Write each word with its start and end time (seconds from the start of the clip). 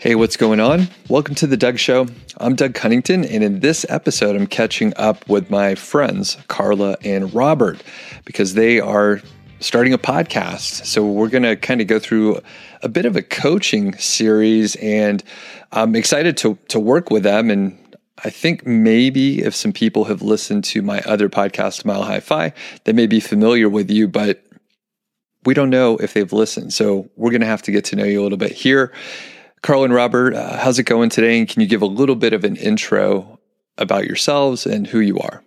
Hey, 0.00 0.14
what's 0.14 0.38
going 0.38 0.60
on? 0.60 0.88
Welcome 1.10 1.34
to 1.34 1.46
The 1.46 1.58
Doug 1.58 1.78
Show. 1.78 2.06
I'm 2.38 2.54
Doug 2.54 2.72
Cunnington, 2.72 3.22
and 3.22 3.44
in 3.44 3.60
this 3.60 3.84
episode, 3.90 4.34
I'm 4.34 4.46
catching 4.46 4.94
up 4.96 5.28
with 5.28 5.50
my 5.50 5.74
friends, 5.74 6.38
Carla 6.48 6.96
and 7.04 7.34
Robert, 7.34 7.82
because 8.24 8.54
they 8.54 8.80
are 8.80 9.20
starting 9.58 9.92
a 9.92 9.98
podcast. 9.98 10.86
So 10.86 11.04
we're 11.04 11.28
going 11.28 11.42
to 11.42 11.54
kind 11.54 11.82
of 11.82 11.86
go 11.86 11.98
through 11.98 12.40
a 12.82 12.88
bit 12.88 13.04
of 13.04 13.14
a 13.14 13.20
coaching 13.20 13.94
series, 13.98 14.74
and 14.76 15.22
I'm 15.70 15.94
excited 15.94 16.38
to, 16.38 16.56
to 16.68 16.80
work 16.80 17.10
with 17.10 17.24
them. 17.24 17.50
And 17.50 17.78
I 18.24 18.30
think 18.30 18.66
maybe 18.66 19.42
if 19.42 19.54
some 19.54 19.74
people 19.74 20.04
have 20.04 20.22
listened 20.22 20.64
to 20.64 20.80
my 20.80 21.00
other 21.00 21.28
podcast, 21.28 21.84
Mile 21.84 22.04
High 22.04 22.20
Fi, 22.20 22.54
they 22.84 22.94
may 22.94 23.06
be 23.06 23.20
familiar 23.20 23.68
with 23.68 23.90
you, 23.90 24.08
but 24.08 24.42
we 25.44 25.52
don't 25.52 25.68
know 25.68 25.98
if 25.98 26.14
they've 26.14 26.32
listened. 26.32 26.72
So 26.72 27.10
we're 27.16 27.32
going 27.32 27.42
to 27.42 27.46
have 27.46 27.60
to 27.64 27.70
get 27.70 27.84
to 27.84 27.96
know 27.96 28.04
you 28.04 28.22
a 28.22 28.24
little 28.24 28.38
bit 28.38 28.52
here. 28.52 28.94
Carla 29.62 29.84
and 29.84 29.94
Robert, 29.94 30.34
uh, 30.34 30.56
how's 30.56 30.78
it 30.78 30.84
going 30.84 31.10
today? 31.10 31.38
And 31.38 31.48
can 31.48 31.60
you 31.60 31.68
give 31.68 31.82
a 31.82 31.86
little 31.86 32.16
bit 32.16 32.32
of 32.32 32.44
an 32.44 32.56
intro 32.56 33.38
about 33.76 34.06
yourselves 34.06 34.66
and 34.66 34.86
who 34.86 35.00
you 35.00 35.18
are? 35.18 35.42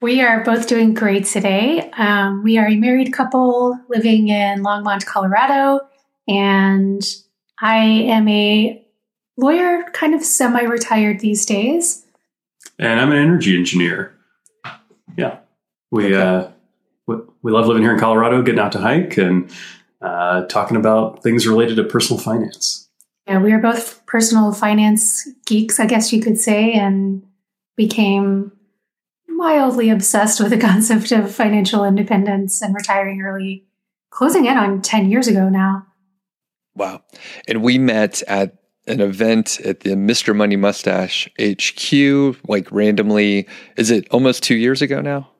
We 0.00 0.20
are 0.20 0.44
both 0.44 0.68
doing 0.68 0.94
great 0.94 1.24
today. 1.24 1.90
Um, 1.92 2.42
we 2.44 2.58
are 2.58 2.66
a 2.68 2.76
married 2.76 3.12
couple 3.12 3.78
living 3.88 4.28
in 4.28 4.62
Longmont, 4.62 5.04
Colorado, 5.06 5.80
and 6.28 7.02
I 7.60 7.78
am 7.78 8.28
a 8.28 8.84
lawyer, 9.36 9.84
kind 9.92 10.14
of 10.14 10.22
semi 10.22 10.62
retired 10.62 11.20
these 11.20 11.44
days. 11.46 12.04
And 12.78 13.00
I'm 13.00 13.10
an 13.10 13.18
energy 13.18 13.56
engineer. 13.56 14.14
Yeah. 15.16 15.38
We, 15.90 16.14
okay. 16.14 16.16
uh, 16.16 16.48
we, 17.06 17.16
we 17.42 17.52
love 17.52 17.66
living 17.66 17.82
here 17.82 17.94
in 17.94 17.98
Colorado, 17.98 18.42
getting 18.42 18.60
out 18.60 18.72
to 18.72 18.78
hike 18.78 19.16
and 19.16 19.50
uh, 20.00 20.46
talking 20.46 20.76
about 20.76 21.22
things 21.22 21.46
related 21.46 21.76
to 21.76 21.84
personal 21.84 22.20
finance. 22.20 22.88
Yeah, 23.26 23.38
we 23.38 23.52
are 23.52 23.58
both 23.58 24.04
personal 24.06 24.52
finance 24.52 25.28
geeks, 25.46 25.80
I 25.80 25.86
guess 25.86 26.12
you 26.12 26.22
could 26.22 26.38
say, 26.38 26.72
and 26.72 27.22
became 27.76 28.52
mildly 29.28 29.90
obsessed 29.90 30.40
with 30.40 30.50
the 30.50 30.58
concept 30.60 31.12
of 31.12 31.34
financial 31.34 31.84
independence 31.84 32.62
and 32.62 32.74
retiring 32.74 33.22
early, 33.22 33.66
closing 34.10 34.46
in 34.46 34.56
on 34.56 34.82
10 34.82 35.10
years 35.10 35.26
ago 35.26 35.48
now. 35.48 35.86
Wow. 36.74 37.02
And 37.48 37.62
we 37.62 37.78
met 37.78 38.22
at 38.28 38.56
an 38.86 39.00
event 39.00 39.60
at 39.60 39.80
the 39.80 39.90
Mr. 39.90 40.34
Money 40.36 40.56
Mustache 40.56 41.28
HQ, 41.40 42.48
like 42.48 42.70
randomly. 42.70 43.48
Is 43.76 43.90
it 43.90 44.06
almost 44.10 44.42
two 44.42 44.54
years 44.54 44.82
ago 44.82 45.00
now? 45.00 45.30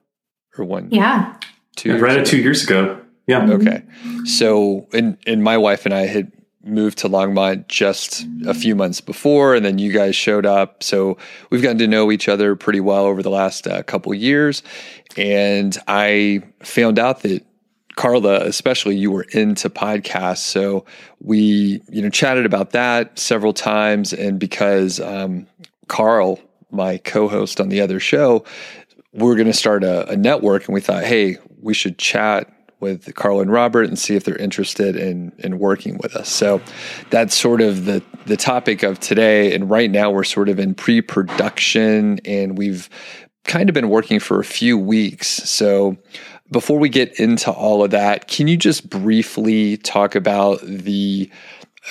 Or 0.57 0.65
one? 0.65 0.89
Yeah. 0.91 1.35
Two 1.75 1.93
yeah, 1.93 1.99
right 1.99 2.17
at 2.17 2.25
two 2.25 2.39
years 2.39 2.63
ago. 2.63 2.99
Yeah. 3.27 3.41
Mm-hmm. 3.41 3.67
Okay. 3.67 3.83
So, 4.25 4.87
and 4.93 5.17
and 5.27 5.43
my 5.43 5.57
wife 5.57 5.85
and 5.85 5.93
I 5.93 6.07
had 6.07 6.31
moved 6.63 6.97
to 6.99 7.09
Longmont 7.09 7.67
just 7.67 8.25
a 8.45 8.53
few 8.53 8.75
months 8.75 9.01
before, 9.01 9.55
and 9.55 9.65
then 9.65 9.79
you 9.79 9.91
guys 9.91 10.15
showed 10.15 10.45
up. 10.45 10.83
So 10.83 11.17
we've 11.49 11.61
gotten 11.61 11.77
to 11.79 11.87
know 11.87 12.11
each 12.11 12.27
other 12.27 12.55
pretty 12.55 12.79
well 12.79 13.05
over 13.05 13.23
the 13.23 13.29
last 13.29 13.67
uh, 13.67 13.83
couple 13.83 14.13
years. 14.13 14.63
And 15.15 15.77
I 15.87 16.41
found 16.63 16.99
out 16.99 17.21
that 17.21 17.45
Carla, 17.95 18.41
especially 18.41 18.95
you 18.95 19.11
were 19.11 19.25
into 19.31 19.69
podcasts. 19.69 20.39
So 20.39 20.85
we, 21.19 21.81
you 21.89 22.01
know, 22.01 22.09
chatted 22.09 22.45
about 22.45 22.71
that 22.71 23.17
several 23.17 23.53
times. 23.53 24.13
And 24.13 24.39
because 24.39 24.99
um, 24.99 25.47
Carl, 25.87 26.39
my 26.69 26.97
co-host 26.97 27.59
on 27.59 27.69
the 27.69 27.81
other 27.81 27.99
show, 27.99 28.43
we're 29.13 29.35
going 29.35 29.47
to 29.47 29.53
start 29.53 29.83
a, 29.83 30.07
a 30.09 30.17
network, 30.17 30.65
and 30.65 30.73
we 30.73 30.81
thought, 30.81 31.03
hey, 31.05 31.37
we 31.61 31.73
should 31.73 31.97
chat 31.97 32.53
with 32.79 33.13
Carla 33.15 33.41
and 33.41 33.51
Robert 33.51 33.87
and 33.87 33.97
see 33.97 34.15
if 34.15 34.23
they're 34.23 34.37
interested 34.37 34.95
in 34.95 35.31
in 35.39 35.59
working 35.59 35.97
with 35.97 36.15
us. 36.15 36.29
So 36.29 36.61
that's 37.09 37.35
sort 37.35 37.61
of 37.61 37.85
the 37.85 38.03
the 38.25 38.37
topic 38.37 38.83
of 38.83 38.99
today. 38.99 39.53
And 39.53 39.69
right 39.69 39.89
now 39.89 40.11
we're 40.11 40.23
sort 40.23 40.49
of 40.49 40.59
in 40.59 40.75
pre-production 40.75 42.19
and 42.25 42.57
we've 42.57 42.89
kind 43.45 43.69
of 43.69 43.73
been 43.73 43.89
working 43.89 44.19
for 44.19 44.39
a 44.39 44.43
few 44.43 44.77
weeks. 44.77 45.27
So 45.27 45.97
before 46.51 46.77
we 46.77 46.89
get 46.89 47.19
into 47.19 47.51
all 47.51 47.83
of 47.83 47.91
that, 47.91 48.27
can 48.27 48.47
you 48.47 48.57
just 48.57 48.89
briefly 48.89 49.77
talk 49.77 50.15
about 50.15 50.59
the 50.61 51.31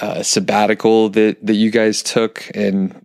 uh, 0.01 0.23
sabbatical 0.23 1.09
that 1.11 1.45
that 1.45 1.55
you 1.55 1.71
guys 1.71 2.03
took? 2.03 2.49
And 2.55 3.05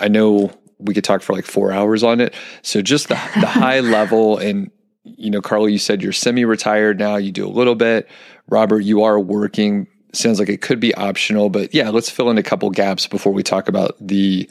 I 0.00 0.08
know 0.08 0.50
we 0.78 0.94
could 0.94 1.04
talk 1.04 1.22
for 1.22 1.34
like 1.34 1.44
four 1.44 1.72
hours 1.72 2.02
on 2.02 2.20
it. 2.20 2.34
So 2.62 2.82
just 2.82 3.08
the 3.08 3.14
the 3.14 3.46
high 3.46 3.80
level 3.98 4.38
and 4.38 4.70
you 5.04 5.30
know, 5.30 5.40
Carla, 5.40 5.70
you 5.70 5.78
said 5.78 6.02
you're 6.02 6.12
semi-retired 6.12 6.98
now. 6.98 7.16
You 7.16 7.32
do 7.32 7.46
a 7.46 7.48
little 7.48 7.74
bit. 7.74 8.08
Robert, 8.48 8.80
you 8.80 9.02
are 9.02 9.18
working. 9.18 9.86
Sounds 10.12 10.38
like 10.38 10.48
it 10.48 10.60
could 10.60 10.80
be 10.80 10.94
optional, 10.94 11.48
but 11.48 11.74
yeah, 11.74 11.90
let's 11.90 12.10
fill 12.10 12.30
in 12.30 12.38
a 12.38 12.42
couple 12.42 12.68
gaps 12.70 13.06
before 13.06 13.32
we 13.32 13.42
talk 13.42 13.68
about 13.68 13.96
the 14.00 14.48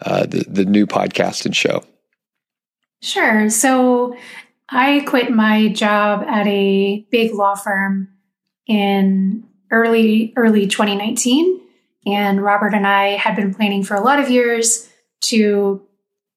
uh, 0.00 0.26
the, 0.26 0.44
the 0.48 0.64
new 0.64 0.86
podcast 0.86 1.44
and 1.46 1.54
show. 1.54 1.84
Sure. 3.02 3.48
So 3.50 4.16
I 4.68 5.00
quit 5.06 5.30
my 5.30 5.68
job 5.68 6.24
at 6.26 6.46
a 6.46 7.06
big 7.10 7.34
law 7.34 7.54
firm 7.54 8.08
in 8.66 9.44
early 9.70 10.32
early 10.36 10.66
2019, 10.66 11.60
and 12.06 12.42
Robert 12.42 12.74
and 12.74 12.86
I 12.86 13.10
had 13.10 13.36
been 13.36 13.54
planning 13.54 13.84
for 13.84 13.94
a 13.94 14.00
lot 14.00 14.18
of 14.18 14.30
years 14.30 14.88
to 15.22 15.86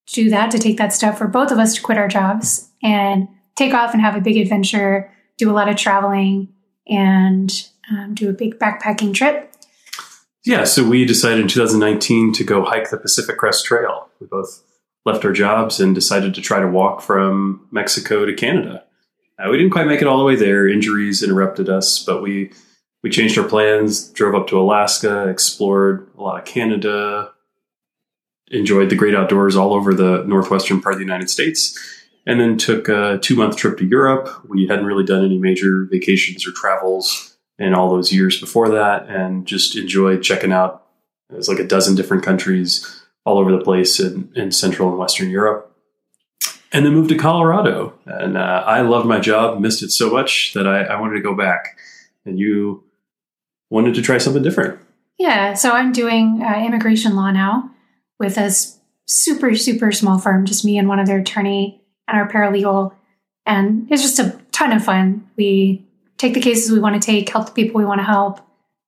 do 0.08 0.30
that 0.30 0.52
to 0.52 0.60
take 0.60 0.78
that 0.78 0.94
step 0.94 1.18
for 1.18 1.28
both 1.28 1.52
of 1.52 1.58
us 1.58 1.76
to 1.76 1.82
quit 1.82 1.98
our 1.98 2.08
jobs 2.08 2.70
and 2.84 3.28
take 3.56 3.74
off 3.74 3.94
and 3.94 4.02
have 4.02 4.16
a 4.16 4.22
big 4.22 4.38
adventure, 4.38 5.12
do 5.38 5.50
a 5.50 5.54
lot 5.54 5.70
of 5.70 5.76
traveling, 5.76 6.50
and 6.88 7.68
um, 7.92 8.14
do 8.14 8.30
a 8.30 8.34
big 8.34 8.60
backpacking 8.60 9.14
trip. 9.14 9.52
Yeah, 10.44 10.64
so 10.64 10.88
we 10.88 11.06
decided 11.06 11.40
in 11.40 11.48
2019 11.48 12.34
to 12.34 12.44
go 12.44 12.64
hike 12.64 12.92
the 12.92 12.98
Pacific 12.98 13.38
Crest 13.38 13.66
Trail. 13.66 14.10
We 14.20 14.28
both 14.28 14.62
left 15.04 15.26
our 15.26 15.32
jobs 15.32 15.80
and 15.80 15.96
decided 15.96 16.36
to 16.36 16.42
try 16.42 16.60
to 16.60 16.68
walk 16.68 17.02
from 17.02 17.68
Mexico 17.72 18.26
to 18.26 18.34
Canada. 18.34 18.84
Uh, 19.40 19.50
we 19.50 19.58
didn't 19.58 19.72
quite 19.72 19.88
make 19.88 20.02
it 20.02 20.08
all 20.08 20.20
the 20.20 20.24
way 20.24 20.36
there. 20.36 20.68
Injuries 20.68 21.24
interrupted 21.24 21.70
us, 21.70 22.04
but 22.04 22.22
we 22.22 22.52
we 23.04 23.10
changed 23.12 23.38
our 23.38 23.48
plans, 23.48 24.10
drove 24.10 24.34
up 24.34 24.48
to 24.48 24.60
Alaska, 24.60 25.28
explored 25.28 26.08
a 26.18 26.24
lot 26.24 26.40
of 26.40 26.46
Canada, 26.46 27.32
enjoyed 28.50 28.90
the 28.90 28.96
great 28.96 29.14
outdoors 29.14 29.56
all 29.56 29.74
over 29.74 29.94
the 29.94 30.24
northwestern 30.26 30.82
part 30.82 30.94
of 30.94 31.00
the 31.00 31.06
United 31.06 31.30
States, 31.30 31.78
and 32.26 32.40
then 32.40 32.58
took 32.58 32.90
a 32.90 33.20
two 33.22 33.36
month 33.36 33.58
trip 33.58 33.78
to 33.78 33.86
Europe. 33.86 34.30
We 34.48 34.68
hadn't 34.68 34.86
really 34.86 35.06
done 35.06 35.24
any 35.24 35.38
major 35.38 35.88
vacations 35.90 36.48
or 36.48 36.52
travels 36.52 37.38
in 37.58 37.74
all 37.74 37.90
those 37.90 38.12
years 38.12 38.40
before 38.40 38.70
that, 38.70 39.08
and 39.08 39.46
just 39.46 39.76
enjoyed 39.76 40.24
checking 40.24 40.52
out. 40.52 40.86
It 41.30 41.36
was 41.36 41.48
like 41.48 41.60
a 41.60 41.68
dozen 41.68 41.96
different 41.96 42.24
countries 42.24 43.04
all 43.26 43.38
over 43.40 43.52
the 43.52 43.64
place 43.64 44.00
in, 44.00 44.32
in 44.36 44.52
Central 44.52 44.90
and 44.90 44.98
Western 44.98 45.30
Europe. 45.30 45.72
And 46.72 46.86
then 46.86 46.94
moved 46.94 47.10
to 47.10 47.18
Colorado. 47.18 47.94
And 48.06 48.38
uh, 48.38 48.64
I 48.66 48.82
loved 48.82 49.08
my 49.08 49.20
job, 49.20 49.60
missed 49.60 49.82
it 49.82 49.92
so 49.92 50.12
much 50.12 50.54
that 50.54 50.68
I, 50.68 50.84
I 50.84 51.00
wanted 51.00 51.16
to 51.16 51.22
go 51.22 51.34
back. 51.34 51.78
And 52.26 52.38
you 52.38 52.84
wanted 53.70 53.96
to 53.96 54.02
try 54.02 54.18
something 54.18 54.44
different. 54.44 54.80
Yeah. 55.18 55.54
So 55.54 55.72
I'm 55.72 55.94
doing 55.94 56.44
uh, 56.44 56.64
immigration 56.66 57.16
law 57.16 57.32
now 57.32 57.72
with 58.20 58.38
a 58.38 58.54
super, 59.08 59.56
super 59.56 59.92
small 59.92 60.20
firm, 60.20 60.46
just 60.46 60.66
me 60.66 60.78
and 60.78 60.88
one 60.88 61.00
other 61.00 61.18
attorney 61.18 61.82
and 62.08 62.18
our 62.18 62.28
paralegal. 62.28 62.94
And 63.46 63.88
it's 63.92 64.02
just 64.02 64.20
a 64.20 64.40
ton 64.52 64.72
of 64.72 64.84
fun. 64.84 65.28
We 65.36 65.86
take 66.18 66.34
the 66.34 66.42
cases 66.42 66.72
we 66.72 66.80
want 66.80 67.02
to 67.02 67.06
take, 67.06 67.30
help 67.30 67.48
the 67.48 67.52
people 67.52 67.80
we 67.80 67.86
want 67.86 68.00
to 68.00 68.06
help, 68.06 68.40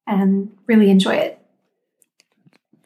and 0.05 0.51
really 0.66 0.89
enjoy 0.89 1.16
it. 1.16 1.39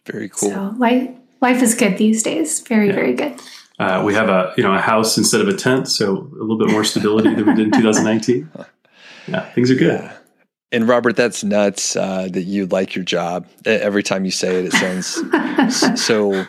Very 0.06 0.30
cool. 0.30 0.50
So 0.50 0.76
life, 0.78 1.10
life 1.42 1.62
is 1.62 1.76
good 1.76 1.98
these 1.98 2.24
days. 2.24 2.60
Very, 2.62 2.88
yeah. 2.88 2.94
very 2.94 3.14
good. 3.14 3.40
Uh, 3.80 4.04
we 4.06 4.14
have 4.14 4.30
a 4.30 4.54
you 4.58 4.64
know 4.64 4.74
a 4.74 4.80
house 4.80 5.18
instead 5.18 5.42
of 5.42 5.48
a 5.48 5.56
tent, 5.56 5.88
so 5.88 6.18
a 6.18 6.42
little 6.42 6.58
bit 6.58 6.70
more 6.70 6.84
stability 6.84 7.34
than 7.34 7.48
we 7.48 7.56
did 7.56 7.68
in 7.68 7.72
2019. 7.72 8.50
Yeah, 9.28 9.46
things 9.52 9.70
are 9.70 9.76
good. 9.76 10.02
Yeah. 10.02 10.18
And 10.72 10.88
Robert, 10.88 11.16
that's 11.16 11.44
nuts 11.44 11.96
uh, 11.96 12.28
that 12.32 12.42
you 12.42 12.66
like 12.66 12.96
your 12.96 13.06
job. 13.06 13.48
Every 13.66 14.02
time 14.02 14.26
you 14.26 14.32
say 14.32 14.56
it, 14.56 14.66
it 14.66 14.74
sounds 14.74 16.02
so. 16.04 16.48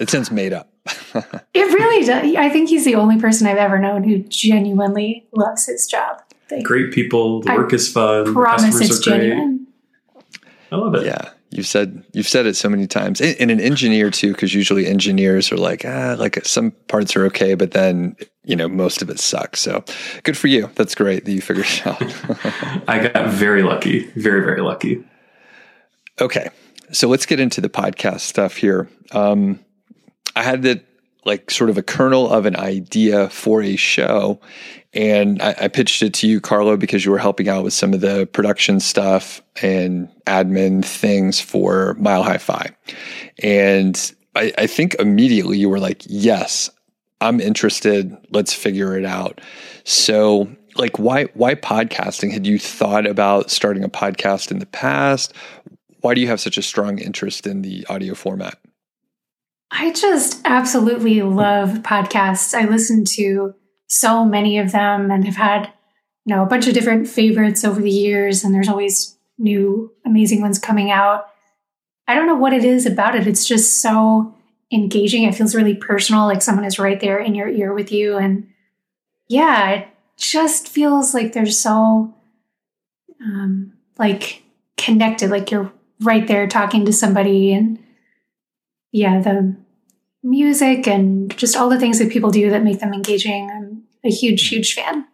It 0.00 0.10
sounds 0.10 0.32
made 0.32 0.52
up 0.52 0.68
it 1.54 1.72
really 1.72 2.04
does. 2.04 2.36
I 2.36 2.48
think 2.48 2.68
he's 2.68 2.84
the 2.84 2.94
only 2.94 3.18
person 3.18 3.46
I've 3.46 3.56
ever 3.56 3.78
known 3.78 4.04
who 4.04 4.18
genuinely 4.24 5.26
loves 5.32 5.66
his 5.66 5.86
job. 5.86 6.22
Like, 6.50 6.64
great 6.64 6.92
people. 6.92 7.42
The 7.42 7.54
work 7.54 7.72
I 7.72 7.76
is 7.76 7.92
fun. 7.92 8.32
Promise 8.32 8.80
it's 8.80 8.98
genuine. 9.00 9.66
I 10.70 10.76
love 10.76 10.94
it. 10.94 11.06
Yeah. 11.06 11.30
You've 11.50 11.66
said 11.66 12.04
you've 12.12 12.28
said 12.28 12.44
it 12.44 12.56
so 12.56 12.68
many 12.68 12.86
times, 12.86 13.22
and 13.22 13.50
an 13.50 13.58
engineer 13.58 14.10
too, 14.10 14.32
because 14.32 14.52
usually 14.52 14.86
engineers 14.86 15.50
are 15.50 15.56
like, 15.56 15.82
ah, 15.86 16.14
like 16.18 16.44
some 16.44 16.72
parts 16.88 17.16
are 17.16 17.24
okay, 17.26 17.54
but 17.54 17.70
then 17.70 18.16
you 18.44 18.54
know 18.54 18.68
most 18.68 19.00
of 19.00 19.08
it 19.08 19.18
sucks. 19.18 19.60
So 19.60 19.82
good 20.24 20.36
for 20.36 20.48
you. 20.48 20.68
That's 20.74 20.94
great 20.94 21.24
that 21.24 21.32
you 21.32 21.40
figured 21.40 21.64
it 21.66 21.86
out. 21.86 22.02
I 22.88 23.08
got 23.08 23.30
very 23.30 23.62
lucky, 23.62 24.08
very 24.08 24.42
very 24.42 24.60
lucky. 24.60 25.02
Okay, 26.20 26.50
so 26.92 27.08
let's 27.08 27.24
get 27.24 27.40
into 27.40 27.62
the 27.62 27.70
podcast 27.70 28.20
stuff 28.20 28.56
here. 28.56 28.90
Um, 29.12 29.60
I 30.36 30.42
had 30.42 30.62
the 30.62 30.82
like 31.24 31.50
sort 31.50 31.68
of 31.68 31.76
a 31.76 31.82
kernel 31.82 32.32
of 32.32 32.46
an 32.46 32.56
idea 32.56 33.28
for 33.28 33.62
a 33.62 33.76
show, 33.76 34.40
And 34.94 35.42
I, 35.42 35.54
I, 35.62 35.68
pitched 35.68 36.02
it 36.02 36.14
to 36.14 36.26
you, 36.26 36.40
Carla, 36.40 36.78
because 36.78 37.04
you 37.04 37.10
were 37.10 37.18
helping 37.18 37.48
out 37.48 37.64
with 37.64 37.74
some 37.74 37.92
of 37.92 38.00
the 38.00 38.26
production 38.26 38.80
stuff 38.80 39.42
and 39.60 40.08
admin 40.26 40.82
things 40.82 41.38
for 41.40 41.94
Mile 41.98 42.22
High 42.22 42.38
Fi. 42.38 42.70
And 43.42 44.12
I, 44.34 44.52
I 44.56 44.66
think 44.66 44.94
immediately 44.94 45.58
you 45.58 45.68
were 45.68 45.80
like, 45.80 46.02
yes, 46.06 46.70
I'm 47.20 47.40
interested. 47.40 48.16
Let's 48.30 48.54
figure 48.54 48.96
it 48.96 49.04
out. 49.04 49.40
So, 49.84 50.48
like, 50.76 50.98
why 50.98 51.24
why 51.34 51.54
podcasting? 51.56 52.32
Had 52.32 52.46
you 52.46 52.58
thought 52.58 53.06
about 53.06 53.50
starting 53.50 53.84
a 53.84 53.88
podcast 53.88 54.50
in 54.50 54.60
the 54.60 54.66
past? 54.66 55.34
Why 56.00 56.14
do 56.14 56.20
you 56.20 56.28
have 56.28 56.40
such 56.40 56.56
a 56.56 56.62
strong 56.62 56.98
interest 56.98 57.46
in 57.46 57.62
the 57.62 57.84
audio 57.88 58.14
format? 58.14 58.58
I 59.70 59.92
just 59.92 60.40
absolutely 60.44 61.22
love 61.22 61.82
podcasts. 61.82 62.54
I 62.54 62.64
listen 62.64 63.04
to 63.16 63.54
so 63.86 64.24
many 64.24 64.58
of 64.58 64.72
them 64.72 65.10
and 65.10 65.24
have 65.26 65.36
had, 65.36 65.72
you 66.24 66.34
know, 66.34 66.42
a 66.42 66.46
bunch 66.46 66.66
of 66.66 66.74
different 66.74 67.08
favorites 67.08 67.64
over 67.64 67.80
the 67.80 67.90
years, 67.90 68.44
and 68.44 68.54
there's 68.54 68.68
always 68.68 69.16
new 69.38 69.92
amazing 70.04 70.40
ones 70.40 70.58
coming 70.58 70.90
out. 70.90 71.26
I 72.06 72.14
don't 72.14 72.26
know 72.26 72.36
what 72.36 72.54
it 72.54 72.64
is 72.64 72.86
about 72.86 73.14
it. 73.14 73.26
It's 73.26 73.46
just 73.46 73.80
so 73.82 74.34
engaging. 74.72 75.24
It 75.24 75.34
feels 75.34 75.54
really 75.54 75.74
personal, 75.74 76.24
like 76.24 76.42
someone 76.42 76.64
is 76.64 76.78
right 76.78 77.00
there 77.00 77.18
in 77.18 77.34
your 77.34 77.48
ear 77.48 77.72
with 77.72 77.92
you. 77.92 78.16
And 78.16 78.48
yeah, 79.28 79.70
it 79.70 79.88
just 80.16 80.68
feels 80.68 81.14
like 81.14 81.32
they're 81.32 81.46
so 81.46 82.14
um, 83.22 83.74
like 83.98 84.42
connected, 84.76 85.30
like 85.30 85.50
you're 85.50 85.72
right 86.00 86.26
there 86.26 86.46
talking 86.46 86.84
to 86.86 86.92
somebody. 86.92 87.52
And 87.52 87.78
yeah, 88.92 89.20
the 89.20 89.56
music 90.22 90.86
and 90.86 91.36
just 91.36 91.56
all 91.56 91.68
the 91.68 91.78
things 91.78 91.98
that 91.98 92.10
people 92.10 92.30
do 92.30 92.50
that 92.50 92.62
make 92.62 92.80
them 92.80 92.92
engaging. 92.92 93.50
I'm 93.50 93.82
a 94.04 94.10
huge, 94.10 94.48
huge 94.48 94.74
fan. 94.74 95.06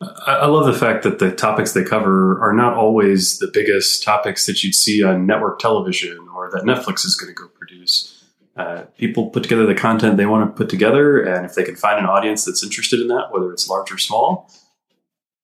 I 0.00 0.46
love 0.46 0.66
the 0.66 0.78
fact 0.78 1.02
that 1.02 1.18
the 1.18 1.32
topics 1.32 1.72
they 1.72 1.82
cover 1.82 2.40
are 2.40 2.52
not 2.52 2.74
always 2.74 3.40
the 3.40 3.50
biggest 3.52 4.04
topics 4.04 4.46
that 4.46 4.62
you'd 4.62 4.74
see 4.74 5.02
on 5.02 5.26
network 5.26 5.58
television 5.58 6.28
or 6.34 6.50
that 6.52 6.62
Netflix 6.62 7.04
is 7.04 7.16
going 7.16 7.34
to 7.34 7.40
go 7.40 7.48
produce. 7.48 8.24
Uh, 8.56 8.82
people 8.96 9.30
put 9.30 9.42
together 9.42 9.66
the 9.66 9.74
content 9.74 10.16
they 10.16 10.26
want 10.26 10.48
to 10.48 10.56
put 10.56 10.68
together, 10.68 11.20
and 11.20 11.44
if 11.44 11.54
they 11.54 11.64
can 11.64 11.76
find 11.76 11.98
an 11.98 12.06
audience 12.06 12.44
that's 12.44 12.62
interested 12.62 13.00
in 13.00 13.08
that, 13.08 13.32
whether 13.32 13.52
it's 13.52 13.68
large 13.68 13.90
or 13.92 13.98
small, 13.98 14.50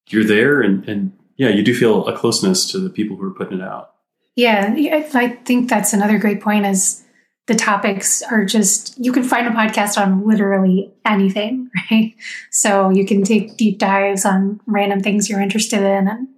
you're 0.08 0.24
there, 0.24 0.60
and, 0.60 0.88
and 0.88 1.16
yeah, 1.36 1.48
you 1.48 1.62
do 1.62 1.74
feel 1.74 2.06
a 2.06 2.16
closeness 2.16 2.70
to 2.70 2.78
the 2.78 2.90
people 2.90 3.16
who 3.16 3.26
are 3.26 3.34
putting 3.34 3.58
it 3.58 3.64
out. 3.64 3.94
Yeah, 4.36 4.74
I 4.76 5.28
think 5.44 5.68
that's 5.68 5.92
another 5.92 6.18
great 6.18 6.40
point. 6.40 6.66
Is 6.66 7.03
the 7.46 7.54
topics 7.54 8.22
are 8.22 8.44
just 8.44 8.96
you 8.98 9.12
can 9.12 9.22
find 9.22 9.46
a 9.46 9.50
podcast 9.50 10.00
on 10.00 10.26
literally 10.26 10.92
anything 11.04 11.70
right? 11.90 12.14
So 12.50 12.90
you 12.90 13.04
can 13.04 13.22
take 13.22 13.56
deep 13.56 13.78
dives 13.78 14.24
on 14.24 14.60
random 14.66 15.00
things 15.00 15.28
you're 15.28 15.40
interested 15.40 15.80
in 15.80 16.08
and 16.08 16.28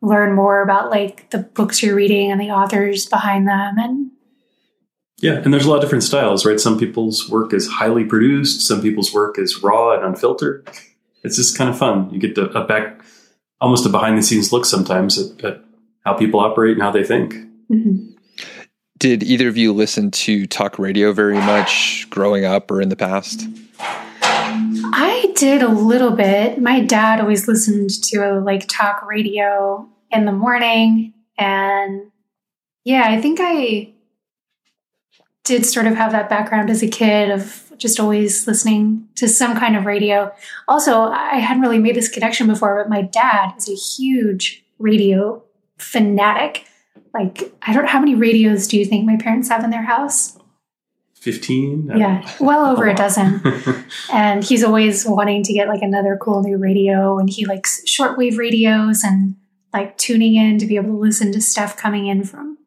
learn 0.00 0.34
more 0.34 0.62
about 0.62 0.90
like 0.90 1.30
the 1.30 1.38
books 1.38 1.82
you're 1.82 1.94
reading 1.94 2.30
and 2.30 2.40
the 2.40 2.50
authors 2.50 3.06
behind 3.06 3.48
them 3.48 3.78
and 3.78 4.10
yeah 5.16 5.32
and 5.32 5.52
there's 5.52 5.66
a 5.66 5.68
lot 5.68 5.76
of 5.76 5.82
different 5.82 6.04
styles 6.04 6.46
right? 6.46 6.60
Some 6.60 6.78
people's 6.78 7.28
work 7.28 7.52
is 7.52 7.66
highly 7.66 8.04
produced 8.04 8.66
some 8.66 8.80
people's 8.80 9.12
work 9.12 9.38
is 9.38 9.62
raw 9.62 9.94
and 9.94 10.04
unfiltered. 10.04 10.68
It's 11.24 11.34
just 11.34 11.58
kind 11.58 11.68
of 11.68 11.76
fun. 11.76 12.10
You 12.10 12.20
get 12.20 12.36
to, 12.36 12.48
a 12.50 12.64
back 12.64 13.02
almost 13.60 13.84
a 13.86 13.88
behind 13.88 14.16
the 14.16 14.22
scenes 14.22 14.52
look 14.52 14.64
sometimes 14.64 15.18
at, 15.18 15.44
at 15.44 15.64
how 16.04 16.14
people 16.14 16.40
operate 16.40 16.74
and 16.74 16.82
how 16.82 16.92
they 16.92 17.02
think. 17.02 17.34
Mm-hmm. 17.70 18.12
Did 18.98 19.22
either 19.22 19.48
of 19.48 19.56
you 19.56 19.72
listen 19.72 20.10
to 20.10 20.46
talk 20.46 20.76
radio 20.78 21.12
very 21.12 21.36
much 21.36 22.08
growing 22.10 22.44
up 22.44 22.68
or 22.70 22.82
in 22.82 22.88
the 22.88 22.96
past? 22.96 23.46
I 24.20 25.32
did 25.36 25.62
a 25.62 25.68
little 25.68 26.10
bit. 26.10 26.60
My 26.60 26.80
dad 26.80 27.20
always 27.20 27.46
listened 27.46 27.90
to 28.04 28.40
like 28.40 28.66
talk 28.66 29.06
radio 29.06 29.88
in 30.10 30.24
the 30.24 30.32
morning. 30.32 31.14
And 31.38 32.10
yeah, 32.82 33.04
I 33.06 33.20
think 33.20 33.38
I 33.40 33.92
did 35.44 35.64
sort 35.64 35.86
of 35.86 35.94
have 35.94 36.10
that 36.10 36.28
background 36.28 36.68
as 36.68 36.82
a 36.82 36.88
kid 36.88 37.30
of 37.30 37.72
just 37.76 38.00
always 38.00 38.48
listening 38.48 39.06
to 39.14 39.28
some 39.28 39.56
kind 39.56 39.76
of 39.76 39.86
radio. 39.86 40.32
Also, 40.66 41.02
I 41.02 41.36
hadn't 41.36 41.62
really 41.62 41.78
made 41.78 41.94
this 41.94 42.08
connection 42.08 42.48
before, 42.48 42.82
but 42.82 42.90
my 42.90 43.02
dad 43.02 43.52
is 43.56 43.68
a 43.68 43.74
huge 43.74 44.64
radio 44.78 45.42
fanatic 45.76 46.67
like 47.14 47.52
I 47.62 47.72
don't 47.72 47.86
how 47.86 48.00
many 48.00 48.14
radios 48.14 48.66
do 48.66 48.78
you 48.78 48.84
think 48.84 49.06
my 49.06 49.16
parents 49.16 49.48
have 49.48 49.64
in 49.64 49.70
their 49.70 49.82
house? 49.82 50.36
15 51.14 51.90
yeah 51.96 52.30
well 52.40 52.66
over 52.66 52.86
a 52.86 52.94
dozen. 53.04 53.42
And 54.12 54.44
he's 54.44 54.64
always 54.64 55.04
wanting 55.06 55.42
to 55.44 55.52
get 55.52 55.68
like 55.68 55.82
another 55.82 56.16
cool 56.20 56.42
new 56.42 56.56
radio 56.56 57.18
and 57.18 57.28
he 57.28 57.44
likes 57.46 57.82
shortwave 57.86 58.38
radios 58.38 59.02
and 59.02 59.36
like 59.72 59.98
tuning 59.98 60.34
in 60.34 60.58
to 60.58 60.66
be 60.66 60.76
able 60.76 60.90
to 60.90 60.98
listen 60.98 61.32
to 61.32 61.40
stuff 61.40 61.76
coming 61.76 62.06
in 62.06 62.24
from 62.24 62.58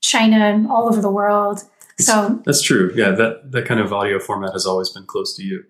china 0.00 0.36
and 0.36 0.68
all 0.68 0.88
over 0.88 1.00
the 1.00 1.10
world. 1.10 1.64
So 1.98 2.42
that's 2.44 2.62
true. 2.62 2.92
Yeah 2.94 3.10
that 3.12 3.52
that 3.52 3.66
kind 3.66 3.80
of 3.80 3.92
audio 3.92 4.18
format 4.18 4.52
has 4.52 4.66
always 4.66 4.90
been 4.90 5.04
close 5.06 5.34
to 5.36 5.42
you 5.42 5.64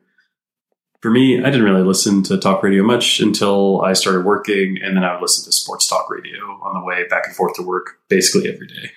for 1.06 1.12
me, 1.12 1.38
I 1.40 1.44
didn't 1.44 1.62
really 1.62 1.84
listen 1.84 2.24
to 2.24 2.36
talk 2.36 2.64
radio 2.64 2.82
much 2.82 3.20
until 3.20 3.80
I 3.80 3.92
started 3.92 4.24
working, 4.24 4.76
and 4.82 4.96
then 4.96 5.04
I 5.04 5.12
would 5.12 5.22
listen 5.22 5.44
to 5.44 5.52
sports 5.52 5.86
talk 5.86 6.10
radio 6.10 6.40
on 6.60 6.74
the 6.74 6.84
way 6.84 7.06
back 7.06 7.28
and 7.28 7.36
forth 7.36 7.54
to 7.54 7.62
work 7.62 8.00
basically 8.08 8.52
every 8.52 8.66
day. 8.66 8.90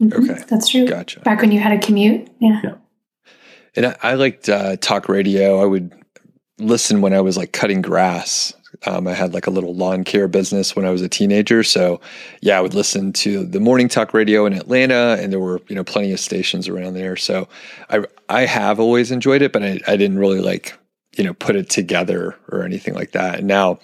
Mm-hmm. 0.00 0.30
Okay, 0.30 0.42
that's 0.48 0.70
true. 0.70 0.86
Gotcha. 0.86 1.20
Back 1.20 1.42
when 1.42 1.52
you 1.52 1.60
had 1.60 1.72
a 1.72 1.78
commute, 1.78 2.26
yeah. 2.40 2.60
yeah. 2.64 2.74
And 3.76 3.84
I, 3.84 3.96
I 4.02 4.14
liked 4.14 4.48
uh, 4.48 4.76
talk 4.76 5.10
radio. 5.10 5.60
I 5.60 5.66
would 5.66 5.92
listen 6.58 7.02
when 7.02 7.12
I 7.12 7.20
was 7.20 7.36
like 7.36 7.52
cutting 7.52 7.82
grass. 7.82 8.54
Um, 8.86 9.06
I 9.06 9.14
had 9.14 9.34
like 9.34 9.46
a 9.46 9.50
little 9.50 9.74
lawn 9.74 10.04
care 10.04 10.28
business 10.28 10.74
when 10.74 10.84
I 10.84 10.90
was 10.90 11.02
a 11.02 11.08
teenager, 11.08 11.62
so 11.62 12.00
yeah, 12.40 12.58
I 12.58 12.60
would 12.60 12.74
listen 12.74 13.12
to 13.14 13.44
the 13.44 13.60
morning 13.60 13.88
talk 13.88 14.14
radio 14.14 14.46
in 14.46 14.52
Atlanta, 14.52 15.16
and 15.20 15.32
there 15.32 15.40
were 15.40 15.60
you 15.68 15.74
know 15.74 15.84
plenty 15.84 16.12
of 16.12 16.20
stations 16.20 16.68
around 16.68 16.94
there. 16.94 17.16
So 17.16 17.48
I 17.90 18.04
I 18.28 18.46
have 18.46 18.80
always 18.80 19.10
enjoyed 19.10 19.42
it, 19.42 19.52
but 19.52 19.62
I, 19.62 19.80
I 19.86 19.96
didn't 19.96 20.18
really 20.18 20.40
like 20.40 20.76
you 21.16 21.24
know 21.24 21.34
put 21.34 21.56
it 21.56 21.68
together 21.70 22.36
or 22.50 22.62
anything 22.64 22.94
like 22.94 23.12
that. 23.12 23.40
And 23.40 23.48
now 23.48 23.78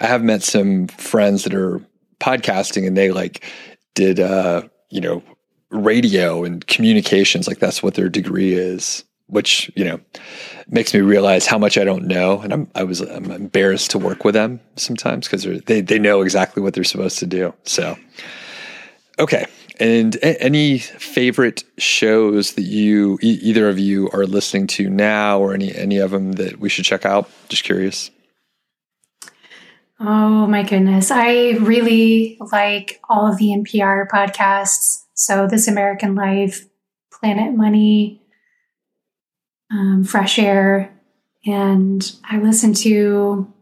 I 0.00 0.06
have 0.06 0.22
met 0.22 0.42
some 0.42 0.88
friends 0.88 1.44
that 1.44 1.54
are 1.54 1.80
podcasting, 2.20 2.86
and 2.86 2.96
they 2.96 3.10
like 3.10 3.44
did 3.94 4.20
uh, 4.20 4.62
you 4.90 5.00
know 5.00 5.22
radio 5.70 6.44
and 6.44 6.66
communications, 6.66 7.48
like 7.48 7.58
that's 7.58 7.82
what 7.82 7.94
their 7.94 8.08
degree 8.08 8.52
is 8.52 9.04
which 9.26 9.70
you 9.74 9.84
know 9.84 10.00
makes 10.68 10.92
me 10.94 11.00
realize 11.00 11.46
how 11.46 11.58
much 11.58 11.78
I 11.78 11.84
don't 11.84 12.06
know, 12.06 12.40
and 12.40 12.52
I'm 12.52 12.70
I 12.74 12.84
was 12.84 13.00
I'm 13.00 13.30
embarrassed 13.30 13.90
to 13.92 13.98
work 13.98 14.24
with 14.24 14.34
them 14.34 14.60
sometimes 14.76 15.26
because 15.26 15.44
they 15.64 15.80
they 15.80 15.98
know 15.98 16.22
exactly 16.22 16.62
what 16.62 16.74
they're 16.74 16.84
supposed 16.84 17.18
to 17.20 17.26
do. 17.26 17.54
So, 17.64 17.96
okay, 19.18 19.46
and 19.80 20.16
a- 20.16 20.40
any 20.42 20.78
favorite 20.78 21.64
shows 21.78 22.52
that 22.52 22.62
you 22.62 23.18
e- 23.22 23.38
either 23.42 23.68
of 23.68 23.78
you 23.78 24.10
are 24.12 24.26
listening 24.26 24.66
to 24.68 24.88
now, 24.90 25.40
or 25.40 25.54
any 25.54 25.74
any 25.74 25.98
of 25.98 26.10
them 26.10 26.32
that 26.32 26.60
we 26.60 26.68
should 26.68 26.84
check 26.84 27.04
out? 27.06 27.30
Just 27.48 27.64
curious. 27.64 28.10
Oh 30.00 30.46
my 30.46 30.64
goodness, 30.64 31.10
I 31.10 31.50
really 31.60 32.36
like 32.52 33.00
all 33.08 33.26
of 33.30 33.38
the 33.38 33.52
NPR 33.52 34.08
podcasts. 34.08 35.04
So, 35.14 35.46
This 35.46 35.68
American 35.68 36.16
Life, 36.16 36.66
Planet 37.12 37.54
Money 37.54 38.20
um, 39.74 40.04
fresh 40.04 40.38
air. 40.38 40.90
And 41.44 42.10
I 42.24 42.38
listened 42.38 42.76
to 42.78 43.52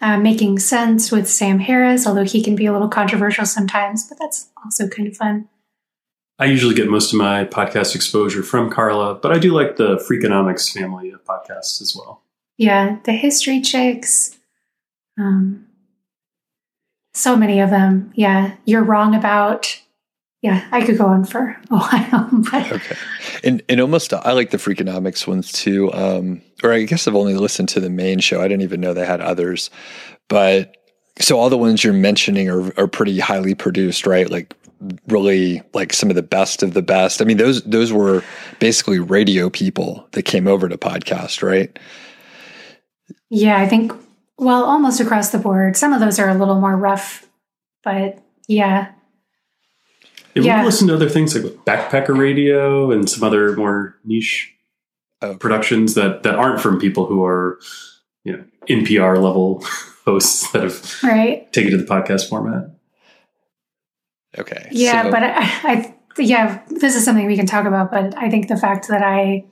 uh, 0.00 0.18
Making 0.18 0.58
Sense 0.58 1.10
with 1.10 1.28
Sam 1.28 1.58
Harris, 1.58 2.06
although 2.06 2.24
he 2.24 2.42
can 2.42 2.54
be 2.54 2.66
a 2.66 2.72
little 2.72 2.88
controversial 2.88 3.46
sometimes, 3.46 4.06
but 4.08 4.18
that's 4.20 4.50
also 4.62 4.88
kind 4.88 5.08
of 5.08 5.16
fun. 5.16 5.48
I 6.38 6.46
usually 6.46 6.74
get 6.74 6.88
most 6.88 7.12
of 7.12 7.18
my 7.18 7.44
podcast 7.44 7.94
exposure 7.94 8.42
from 8.42 8.70
Carla, 8.70 9.14
but 9.14 9.32
I 9.32 9.38
do 9.38 9.52
like 9.52 9.76
the 9.76 9.96
Freakonomics 9.96 10.72
family 10.72 11.10
of 11.10 11.24
podcasts 11.24 11.80
as 11.80 11.96
well. 11.96 12.22
Yeah, 12.58 12.98
the 13.04 13.12
History 13.12 13.60
Chicks. 13.60 14.36
Um, 15.18 15.66
so 17.14 17.36
many 17.36 17.60
of 17.60 17.70
them. 17.70 18.12
Yeah, 18.14 18.56
you're 18.64 18.82
wrong 18.82 19.14
about 19.14 19.80
yeah, 20.44 20.68
I 20.72 20.84
could 20.84 20.98
go 20.98 21.06
on 21.06 21.24
for 21.24 21.56
a 21.70 21.78
while. 21.78 22.28
But. 22.50 22.70
Okay, 22.70 22.96
and 23.42 23.62
and 23.66 23.80
almost 23.80 24.12
I 24.12 24.32
like 24.32 24.50
the 24.50 24.58
Freakonomics 24.58 25.26
ones 25.26 25.50
too. 25.50 25.90
Um, 25.94 26.42
or 26.62 26.70
I 26.70 26.82
guess 26.82 27.08
I've 27.08 27.14
only 27.14 27.32
listened 27.34 27.70
to 27.70 27.80
the 27.80 27.88
main 27.88 28.18
show. 28.18 28.42
I 28.42 28.48
didn't 28.48 28.60
even 28.60 28.82
know 28.82 28.92
they 28.92 29.06
had 29.06 29.22
others. 29.22 29.70
But 30.28 30.76
so 31.18 31.38
all 31.38 31.48
the 31.48 31.56
ones 31.56 31.82
you're 31.82 31.94
mentioning 31.94 32.50
are 32.50 32.78
are 32.78 32.86
pretty 32.86 33.18
highly 33.20 33.54
produced, 33.54 34.06
right? 34.06 34.28
Like 34.28 34.54
really 35.08 35.62
like 35.72 35.94
some 35.94 36.10
of 36.10 36.16
the 36.16 36.22
best 36.22 36.62
of 36.62 36.74
the 36.74 36.82
best. 36.82 37.22
I 37.22 37.24
mean, 37.24 37.38
those 37.38 37.62
those 37.62 37.90
were 37.90 38.22
basically 38.58 38.98
radio 38.98 39.48
people 39.48 40.06
that 40.12 40.24
came 40.24 40.46
over 40.46 40.68
to 40.68 40.76
podcast, 40.76 41.42
right? 41.42 41.78
Yeah, 43.30 43.58
I 43.58 43.66
think 43.66 43.94
well, 44.36 44.64
almost 44.64 45.00
across 45.00 45.30
the 45.30 45.38
board. 45.38 45.78
Some 45.78 45.94
of 45.94 46.00
those 46.00 46.18
are 46.18 46.28
a 46.28 46.34
little 46.34 46.60
more 46.60 46.76
rough, 46.76 47.26
but 47.82 48.18
yeah, 48.46 48.90
yeah, 50.34 50.42
yeah. 50.42 50.60
we 50.60 50.66
listen 50.66 50.88
to 50.88 50.94
other 50.94 51.08
things 51.08 51.34
like 51.34 51.52
Backpacker 51.64 52.16
Radio 52.16 52.90
and 52.90 53.08
some 53.08 53.22
other 53.22 53.56
more 53.56 53.96
niche 54.04 54.54
uh, 55.22 55.34
productions 55.34 55.94
that 55.94 56.22
that 56.22 56.34
aren't 56.34 56.60
from 56.60 56.78
people 56.78 57.06
who 57.06 57.24
are 57.24 57.58
you 58.24 58.36
know 58.36 58.44
NPR 58.68 59.22
level 59.22 59.64
hosts 60.04 60.50
that 60.52 60.62
have 60.62 61.02
right. 61.02 61.50
taken 61.52 61.70
to 61.70 61.76
the 61.76 61.84
podcast 61.84 62.28
format. 62.28 62.70
Okay. 64.38 64.68
Yeah, 64.70 65.04
so- 65.04 65.10
but 65.10 65.22
I, 65.22 65.34
I 65.38 65.94
yeah, 66.18 66.62
this 66.68 66.94
is 66.94 67.04
something 67.04 67.26
we 67.26 67.36
can 67.36 67.46
talk 67.46 67.66
about. 67.66 67.90
But 67.90 68.16
I 68.16 68.30
think 68.30 68.48
the 68.48 68.56
fact 68.56 68.88
that 68.88 69.02
I 69.02 69.44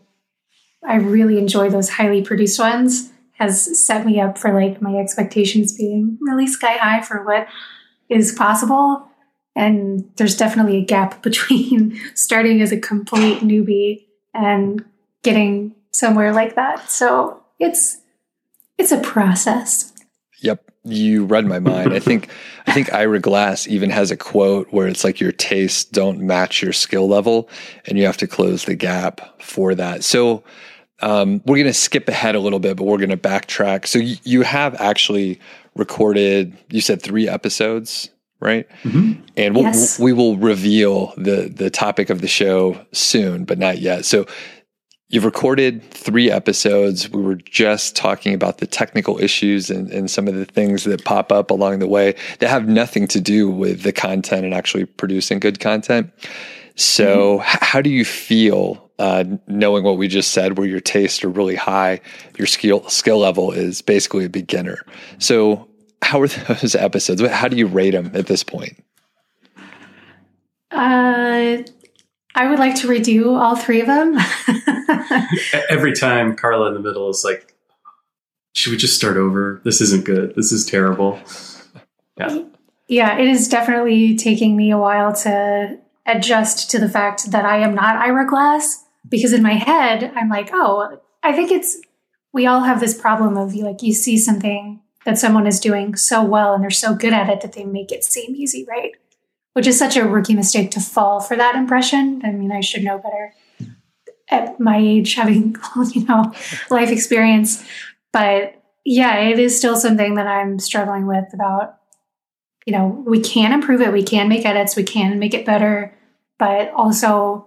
I 0.87 0.97
really 0.97 1.39
enjoy 1.39 1.71
those 1.71 1.91
highly 1.91 2.23
produced 2.23 2.59
ones 2.59 3.11
has 3.35 3.79
set 3.85 4.07
me 4.07 4.21
up 4.21 4.39
for 4.39 4.53
like 4.53 4.83
my 4.83 4.97
expectations 4.97 5.77
being 5.77 6.19
really 6.21 6.47
sky 6.47 6.77
high 6.77 7.01
for 7.03 7.25
what 7.25 7.47
is 8.09 8.33
possible. 8.33 9.09
And 9.55 10.11
there's 10.17 10.37
definitely 10.37 10.79
a 10.79 10.85
gap 10.85 11.23
between 11.23 12.01
starting 12.15 12.61
as 12.63 12.73
a 12.73 12.81
complete 12.81 13.39
newbie 13.39 14.07
and 14.35 14.85
getting 15.23 15.75
somewhere 15.91 16.33
like 16.33 16.55
that. 16.55 16.91
So 16.91 17.43
it's 17.59 17.99
it's 18.79 18.93
a 18.93 19.01
process. 19.01 19.93
Yep, 20.41 20.73
you 20.85 21.25
read 21.25 21.47
my 21.47 21.61
mind. 21.61 21.93
I 21.93 22.01
think 22.01 22.29
I 22.67 22.73
think 22.73 22.93
Ira 22.93 23.21
Glass 23.21 23.69
even 23.69 23.91
has 23.91 24.11
a 24.11 24.17
quote 24.17 24.73
where 24.73 24.89
it's 24.89 25.05
like 25.05 25.21
your 25.21 25.33
tastes 25.33 25.85
don't 25.85 26.21
match 26.21 26.63
your 26.63 26.73
skill 26.73 27.09
level, 27.09 27.49
and 27.87 27.99
you 27.99 28.07
have 28.07 28.17
to 28.19 28.27
close 28.27 28.65
the 28.65 28.75
gap 28.75 29.41
for 29.41 29.75
that. 29.75 30.03
So 30.03 30.43
um, 31.01 31.43
we're 31.47 31.57
going 31.57 31.67
to 31.67 31.73
skip 31.73 32.09
ahead 32.09 32.35
a 32.35 32.41
little 32.41 32.61
bit, 32.61 32.77
but 32.77 32.85
we're 32.85 32.99
going 32.99 33.11
to 33.11 33.17
backtrack. 33.17 33.87
So 33.87 33.99
you, 33.99 34.17
you 34.25 34.43
have 34.43 34.81
actually 34.81 35.41
recorded. 35.77 36.57
You 36.71 36.81
said 36.81 37.03
three 37.03 37.29
episodes, 37.29 38.11
right? 38.43 38.69
Mm-hmm. 38.83 39.23
And 39.37 39.55
we'll, 39.55 39.65
Yes. 39.65 39.99
we 39.99 40.13
will 40.13 40.37
reveal 40.37 41.15
the 41.17 41.51
the 41.55 41.71
topic 41.71 42.11
of 42.11 42.21
the 42.21 42.29
show 42.29 42.85
soon, 42.93 43.45
but 43.45 43.59
not 43.59 43.79
yet. 43.79 44.05
So 44.05 44.27
you've 45.09 45.25
recorded 45.25 45.83
three 45.91 46.31
episodes. 46.31 47.09
We 47.11 47.23
were 47.23 47.37
just 47.37 47.95
talking 47.97 48.35
about 48.35 48.59
the 48.59 48.67
technical 48.67 49.19
issues 49.21 49.71
and, 49.71 49.91
and 49.91 50.11
some 50.11 50.27
of 50.27 50.35
the 50.35 50.45
things 50.47 50.85
that 50.85 51.05
pop 51.05 51.31
up 51.31 51.51
along 51.51 51.79
the 51.81 51.87
way 51.87 52.15
that 52.41 52.49
have 52.49 52.67
nothing 52.69 53.07
to 53.09 53.21
do 53.21 53.51
with 53.51 53.83
the 53.83 53.93
content 53.93 54.45
and 54.45 54.55
actually 54.55 54.87
producing 54.87 55.39
good 55.39 55.61
content. 55.61 56.11
So, 56.77 57.41
h- 57.43 57.59
how 57.61 57.83
do 57.83 57.91
you 57.91 58.05
feel 58.05 58.91
uh, 58.99 59.25
knowing 59.47 59.85
what 59.85 59.99
we 59.99 60.09
just 60.09 60.31
said, 60.31 60.57
where 60.57 60.67
your 60.67 60.81
tastes 60.81 61.23
are 61.25 61.29
really 61.29 61.57
high, 61.57 62.01
your 62.39 62.47
skill 62.47 62.89
skill 62.89 63.19
level 63.19 63.53
is 63.53 63.83
basically 63.83 64.25
a 64.25 64.31
beginner? 64.31 64.79
So, 65.19 65.69
how 66.03 66.21
are 66.21 66.29
those 66.29 66.75
episodes? 66.89 67.23
How 67.23 67.49
do 67.49 67.57
you 67.57 67.67
rate 67.67 67.93
them 67.93 68.11
at 68.15 68.27
this 68.27 68.43
point? 68.43 68.83
Uh, 70.71 71.63
I 72.35 72.49
would 72.49 72.59
like 72.59 72.77
to 72.77 72.89
redo 72.89 73.39
all 73.39 73.57
three 73.57 73.81
of 73.81 73.87
them. 73.87 74.19
Every 75.71 75.93
time 75.93 76.37
Carla 76.37 76.69
in 76.69 76.75
the 76.75 76.81
middle 76.81 77.09
is 77.11 77.25
like, 77.25 77.55
"Should 78.55 78.73
we 78.73 78.77
just 78.77 78.97
start 78.97 79.17
over? 79.17 79.61
This 79.65 79.81
isn't 79.81 80.05
good. 80.05 80.35
This 80.35 80.53
is 80.53 80.65
terrible." 80.65 81.19
Yeah, 82.19 82.45
yeah, 82.89 83.19
it 83.19 83.27
is 83.29 83.49
definitely 83.49 84.17
taking 84.17 84.57
me 84.57 84.71
a 84.71 84.79
while 84.79 85.15
to 85.15 85.79
adjust 86.05 86.71
to 86.71 86.79
the 86.79 86.89
fact 86.89 87.31
that 87.31 87.47
I 87.47 87.59
am 87.59 87.75
not 87.75 87.97
Ira 87.97 88.27
Glass 88.27 88.85
because 89.09 89.33
in 89.33 89.43
my 89.43 89.55
head 89.55 90.13
I'm 90.15 90.29
like, 90.29 90.51
oh, 90.53 91.01
I 91.23 91.33
think 91.33 91.51
it's 91.51 91.79
we 92.33 92.47
all 92.47 92.61
have 92.61 92.81
this 92.81 92.99
problem 92.99 93.39
of 93.39 93.55
you 93.55 93.65
like 93.65 93.83
you 93.83 93.95
see 93.95 94.19
something 94.19 94.82
that 95.05 95.19
someone 95.19 95.47
is 95.47 95.61
doing 95.61 95.97
so 95.97 96.25
well 96.25 96.55
and 96.55 96.63
they're 96.63 96.71
so 96.71 96.95
good 96.95 97.13
at 97.13 97.29
it 97.29 97.41
that 97.41 97.53
they 97.53 97.65
make 97.65 97.93
it 97.93 98.05
seem 98.05 98.35
easy, 98.35 98.65
right? 98.69 98.93
Which 99.55 99.67
is 99.67 99.79
such 99.79 99.97
a 99.97 100.07
rookie 100.07 100.35
mistake 100.35 100.71
to 100.73 100.81
fall 100.81 101.21
for 101.21 101.37
that 101.37 101.57
impression. 101.57 102.23
I 102.25 102.31
mean, 102.31 102.53
I 102.53 102.61
should 102.61 102.85
know 102.85 102.99
better 102.99 103.35
at 104.29 104.59
my 104.59 104.79
age, 104.79 105.15
having 105.15 105.57
you 105.93 106.05
know 106.07 106.33
life 106.71 106.91
experience, 106.91 107.65
but 108.13 108.55
yeah, 108.85 109.19
it 109.19 109.39
is 109.39 109.57
still 109.57 109.77
something 109.77 110.15
that 110.15 110.27
I'm 110.27 110.59
struggling 110.59 111.07
with 111.07 111.33
about 111.33 111.79
you 112.67 112.73
know, 112.73 113.03
we 113.07 113.21
can 113.21 113.53
improve 113.53 113.81
it, 113.81 113.93
we 113.93 114.03
can 114.03 114.29
make 114.29 114.47
edits, 114.47 114.77
we 114.77 114.85
can 114.85 115.19
make 115.19 115.35
it 115.35 115.45
better, 115.45 115.95
but 116.39 116.71
also 116.71 117.47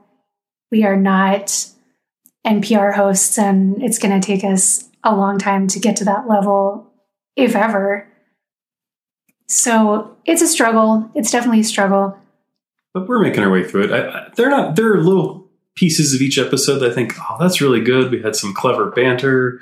we 0.72 0.84
are 0.84 0.98
not 0.98 1.68
NPR 2.46 2.94
hosts 2.94 3.38
and 3.38 3.82
it's 3.82 4.00
going 4.00 4.20
to 4.20 4.26
take 4.26 4.44
us 4.44 4.90
a 5.04 5.16
long 5.16 5.38
time 5.38 5.68
to 5.68 5.80
get 5.80 5.96
to 5.98 6.06
that 6.06 6.28
level, 6.28 6.92
if 7.36 7.56
ever. 7.56 8.08
So 9.48 10.16
it's 10.26 10.42
a 10.42 10.48
struggle. 10.48 11.10
It's 11.14 11.32
definitely 11.32 11.62
a 11.62 11.66
struggle. 11.66 12.18
but 12.94 13.08
we're 13.08 13.22
making 13.22 13.44
our 13.44 13.52
way 13.52 13.64
through 13.64 13.84
it. 13.86 13.92
I, 13.92 14.08
I, 14.08 14.30
they're 14.36 14.50
not. 14.50 14.76
There 14.76 14.94
are 14.94 15.02
little 15.02 15.48
pieces 15.76 16.14
of 16.14 16.22
each 16.22 16.38
episode 16.38 16.80
that 16.80 16.92
I 16.92 16.94
think, 16.94 17.14
"Oh, 17.20 17.38
that's 17.40 17.62
really 17.62 17.82
good." 17.82 18.12
We 18.12 18.22
had 18.22 18.36
some 18.36 18.54
clever 18.54 18.90
banter. 18.92 19.60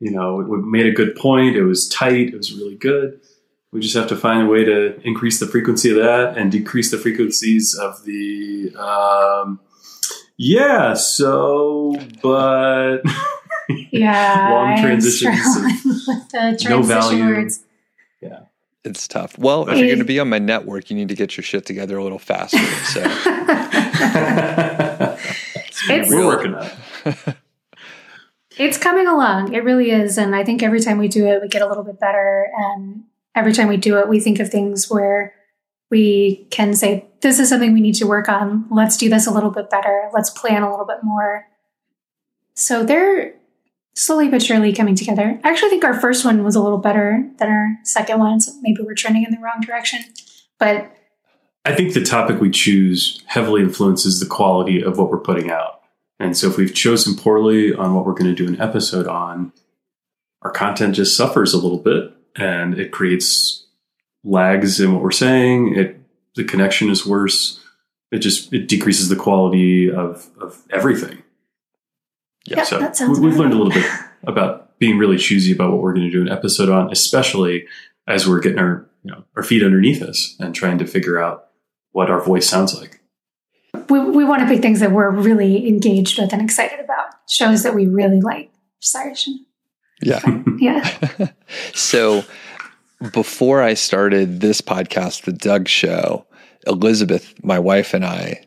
You 0.00 0.10
know, 0.10 0.36
we, 0.36 0.58
made 0.58 0.86
a 0.86 0.92
good 0.92 1.16
point. 1.16 1.56
It 1.56 1.64
was 1.64 1.88
tight. 1.88 2.28
It 2.28 2.36
was 2.36 2.52
really 2.54 2.76
good. 2.76 3.20
We 3.72 3.80
just 3.80 3.94
have 3.94 4.08
to 4.08 4.16
find 4.16 4.42
a 4.46 4.50
way 4.50 4.64
to 4.64 5.00
increase 5.02 5.40
the 5.40 5.46
frequency 5.46 5.90
of 5.90 5.96
that 5.96 6.38
and 6.38 6.50
decrease 6.50 6.90
the 6.90 6.98
frequencies 6.98 7.74
of 7.74 8.04
the. 8.04 8.74
Um, 8.76 9.60
yeah. 10.38 10.94
So, 10.94 11.96
but 12.22 13.02
Yeah. 13.90 14.50
Long 14.52 14.66
I'm 14.74 14.82
transitions 14.82 15.34
with 15.56 15.82
the 16.30 16.32
transition 16.32 16.70
no 16.70 16.82
value. 16.82 17.24
words. 17.24 17.64
Yeah, 18.22 18.40
It's 18.84 19.06
tough. 19.08 19.36
Well, 19.38 19.68
if 19.68 19.78
you're 19.78 19.88
going 19.88 19.98
to 19.98 20.04
be 20.04 20.20
on 20.20 20.28
my 20.28 20.38
network, 20.38 20.90
you 20.90 20.96
need 20.96 21.08
to 21.08 21.14
get 21.14 21.36
your 21.36 21.44
shit 21.44 21.66
together 21.66 21.96
a 21.98 22.02
little 22.02 22.18
faster. 22.18 22.58
So, 22.58 23.00
It's- 25.90 26.10
we're 26.10 26.26
working 26.26 26.54
on 26.54 26.66
it. 27.04 27.16
It's 28.58 28.78
coming 28.78 29.06
along. 29.06 29.52
It 29.52 29.64
really 29.64 29.90
is. 29.90 30.16
And 30.16 30.34
I 30.34 30.42
think 30.42 30.62
every 30.62 30.80
time 30.80 30.96
we 30.96 31.08
do 31.08 31.26
it, 31.26 31.42
we 31.42 31.48
get 31.48 31.60
a 31.60 31.66
little 31.68 31.84
bit 31.84 32.00
better. 32.00 32.46
And 32.56 33.04
every 33.34 33.52
time 33.52 33.68
we 33.68 33.76
do 33.76 33.98
it, 33.98 34.08
we 34.08 34.18
think 34.18 34.40
of 34.40 34.48
things 34.50 34.88
where 34.90 35.34
we 35.90 36.46
can 36.50 36.72
say, 36.74 37.04
this 37.20 37.38
is 37.38 37.50
something 37.50 37.74
we 37.74 37.82
need 37.82 37.96
to 37.96 38.06
work 38.06 38.30
on. 38.30 38.66
Let's 38.70 38.96
do 38.96 39.10
this 39.10 39.26
a 39.26 39.30
little 39.30 39.50
bit 39.50 39.68
better. 39.68 40.08
Let's 40.14 40.30
plan 40.30 40.62
a 40.62 40.70
little 40.70 40.86
bit 40.86 41.02
more. 41.02 41.46
So 42.54 42.82
they're 42.82 43.34
slowly 43.96 44.28
but 44.28 44.42
surely 44.42 44.72
coming 44.72 44.94
together. 44.94 45.40
I 45.42 45.50
actually 45.50 45.70
think 45.70 45.84
our 45.84 45.98
first 45.98 46.24
one 46.24 46.44
was 46.44 46.54
a 46.54 46.62
little 46.62 46.78
better 46.78 47.28
than 47.38 47.48
our 47.48 47.78
second 47.82 48.20
one. 48.20 48.40
So 48.40 48.52
maybe 48.60 48.82
we're 48.82 48.94
trending 48.94 49.24
in 49.24 49.32
the 49.32 49.40
wrong 49.40 49.60
direction. 49.60 50.00
But 50.58 50.94
I 51.64 51.74
think 51.74 51.94
the 51.94 52.04
topic 52.04 52.40
we 52.40 52.50
choose 52.50 53.22
heavily 53.26 53.62
influences 53.62 54.20
the 54.20 54.26
quality 54.26 54.82
of 54.82 54.98
what 54.98 55.10
we're 55.10 55.18
putting 55.18 55.50
out. 55.50 55.80
And 56.20 56.36
so 56.36 56.48
if 56.48 56.56
we've 56.56 56.74
chosen 56.74 57.16
poorly 57.16 57.74
on 57.74 57.94
what 57.94 58.06
we're 58.06 58.14
going 58.14 58.34
to 58.34 58.34
do 58.34 58.46
an 58.46 58.60
episode 58.60 59.06
on, 59.06 59.52
our 60.42 60.50
content 60.50 60.94
just 60.94 61.16
suffers 61.16 61.54
a 61.54 61.58
little 61.58 61.78
bit 61.78 62.12
and 62.36 62.78
it 62.78 62.92
creates 62.92 63.66
lags 64.24 64.78
in 64.78 64.92
what 64.92 65.02
we're 65.02 65.10
saying. 65.10 65.74
It 65.74 66.00
the 66.34 66.44
connection 66.44 66.90
is 66.90 67.06
worse. 67.06 67.60
It 68.12 68.18
just 68.18 68.52
it 68.52 68.68
decreases 68.68 69.08
the 69.08 69.16
quality 69.16 69.90
of, 69.90 70.30
of 70.38 70.62
everything. 70.70 71.22
Yeah, 72.46 72.58
yeah, 72.58 72.64
so 72.64 72.78
that 72.78 72.96
sounds 72.96 73.18
we, 73.18 73.28
we've 73.28 73.38
learned 73.38 73.52
a 73.52 73.56
little 73.56 73.72
bit 73.72 73.86
about 74.26 74.78
being 74.78 74.98
really 74.98 75.16
choosy 75.16 75.52
about 75.52 75.72
what 75.72 75.80
we're 75.80 75.94
going 75.94 76.06
to 76.06 76.12
do 76.12 76.22
an 76.22 76.28
episode 76.28 76.68
on, 76.68 76.90
especially 76.92 77.66
as 78.06 78.28
we're 78.28 78.40
getting 78.40 78.58
our 78.58 78.88
you 79.02 79.10
know 79.12 79.24
our 79.36 79.42
feet 79.42 79.62
underneath 79.62 80.02
us 80.02 80.36
and 80.38 80.54
trying 80.54 80.78
to 80.78 80.86
figure 80.86 81.18
out 81.18 81.48
what 81.92 82.10
our 82.10 82.20
voice 82.20 82.48
sounds 82.48 82.78
like. 82.78 83.00
we, 83.88 83.98
we 84.00 84.24
want 84.24 84.40
to 84.42 84.46
pick 84.46 84.60
things 84.62 84.80
that 84.80 84.92
we're 84.92 85.10
really 85.10 85.66
engaged 85.68 86.18
with 86.18 86.32
and 86.32 86.42
excited 86.42 86.78
about, 86.80 87.06
shows 87.28 87.62
that 87.62 87.74
we 87.74 87.86
really 87.86 88.20
like. 88.20 88.50
Sorry, 88.80 89.14
Shin. 89.14 89.44
yeah. 90.02 90.20
Yeah. 90.58 90.88
so 91.74 92.24
before 93.12 93.62
I 93.62 93.74
started 93.74 94.40
this 94.40 94.62
podcast, 94.62 95.24
the 95.24 95.32
Doug 95.32 95.68
Show, 95.68 96.26
Elizabeth, 96.66 97.34
my 97.44 97.58
wife, 97.58 97.92
and 97.92 98.04
I 98.04 98.46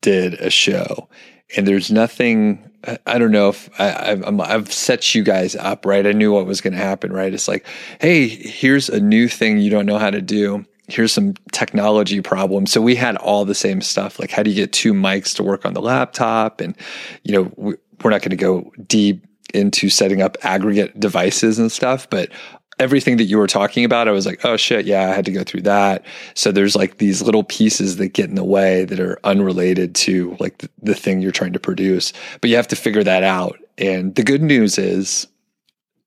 did 0.00 0.34
a 0.34 0.50
show, 0.50 1.08
and 1.56 1.66
there's 1.66 1.90
nothing. 1.90 2.67
I- 3.06 3.18
don't 3.18 3.32
know 3.32 3.48
if 3.48 3.68
I, 3.80 4.20
I've 4.40 4.72
set 4.72 5.14
you 5.14 5.22
guys 5.22 5.56
up 5.56 5.84
right. 5.84 6.06
I 6.06 6.12
knew 6.12 6.32
what 6.32 6.46
was 6.46 6.60
going 6.60 6.74
to 6.74 6.78
happen. 6.78 7.12
Right? 7.12 7.32
It's 7.32 7.48
like, 7.48 7.66
hey, 8.00 8.28
here's 8.28 8.88
a 8.88 9.00
new 9.00 9.28
thing 9.28 9.58
you 9.58 9.70
don't 9.70 9.86
know 9.86 9.98
how 9.98 10.10
to 10.10 10.22
do. 10.22 10.64
Here's 10.86 11.12
some 11.12 11.34
technology 11.52 12.22
problems. 12.22 12.72
So 12.72 12.80
we 12.80 12.94
had 12.94 13.16
all 13.16 13.44
the 13.44 13.54
same 13.54 13.82
stuff. 13.82 14.18
Like, 14.18 14.30
how 14.30 14.42
do 14.42 14.50
you 14.50 14.56
get 14.56 14.72
two 14.72 14.94
mics 14.94 15.34
to 15.36 15.42
work 15.42 15.66
on 15.66 15.74
the 15.74 15.82
laptop? 15.82 16.60
And 16.60 16.74
you 17.24 17.32
know, 17.32 17.52
we, 17.56 17.74
we're 18.02 18.10
not 18.10 18.22
going 18.22 18.30
to 18.30 18.36
go 18.36 18.72
deep 18.86 19.26
into 19.54 19.88
setting 19.88 20.22
up 20.22 20.36
aggregate 20.42 20.98
devices 21.00 21.58
and 21.58 21.72
stuff, 21.72 22.08
but 22.10 22.30
everything 22.78 23.16
that 23.16 23.24
you 23.24 23.38
were 23.38 23.46
talking 23.46 23.84
about, 23.84 24.08
I 24.08 24.12
was 24.12 24.26
like, 24.26 24.44
oh 24.44 24.56
shit, 24.56 24.86
yeah, 24.86 25.10
I 25.10 25.14
had 25.14 25.24
to 25.24 25.32
go 25.32 25.42
through 25.42 25.62
that. 25.62 26.04
So 26.34 26.52
there's 26.52 26.76
like 26.76 26.98
these 26.98 27.22
little 27.22 27.44
pieces 27.44 27.96
that 27.96 28.12
get 28.12 28.28
in 28.28 28.34
the 28.34 28.44
way 28.44 28.84
that 28.84 29.00
are 29.00 29.18
unrelated 29.24 29.94
to 29.96 30.36
like 30.38 30.58
the, 30.58 30.70
the 30.82 30.94
thing 30.94 31.20
you're 31.20 31.32
trying 31.32 31.52
to 31.54 31.60
produce, 31.60 32.12
but 32.40 32.50
you 32.50 32.56
have 32.56 32.68
to 32.68 32.76
figure 32.76 33.04
that 33.04 33.22
out. 33.22 33.58
And 33.76 34.14
the 34.14 34.22
good 34.22 34.42
news 34.42 34.78
is, 34.78 35.26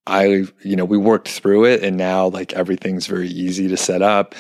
I, 0.08 0.46
you 0.64 0.76
know, 0.76 0.86
we 0.86 0.98
worked 0.98 1.28
through 1.28 1.66
it 1.66 1.84
and 1.84 1.96
now 1.96 2.28
like 2.28 2.54
everything's 2.54 3.06
very 3.06 3.30
easy 3.30 3.68
to 3.68 3.78
set 3.78 4.02
up. 4.02 4.34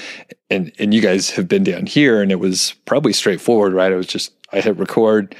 And, 0.49 0.71
and 0.79 0.93
you 0.93 1.01
guys 1.01 1.29
have 1.31 1.47
been 1.47 1.63
down 1.63 1.85
here 1.85 2.21
and 2.21 2.31
it 2.31 2.39
was 2.39 2.73
probably 2.85 3.13
straightforward, 3.13 3.73
right? 3.73 3.91
It 3.91 3.95
was 3.95 4.07
just, 4.07 4.33
I 4.53 4.61
hit 4.61 4.77
record, 4.77 5.35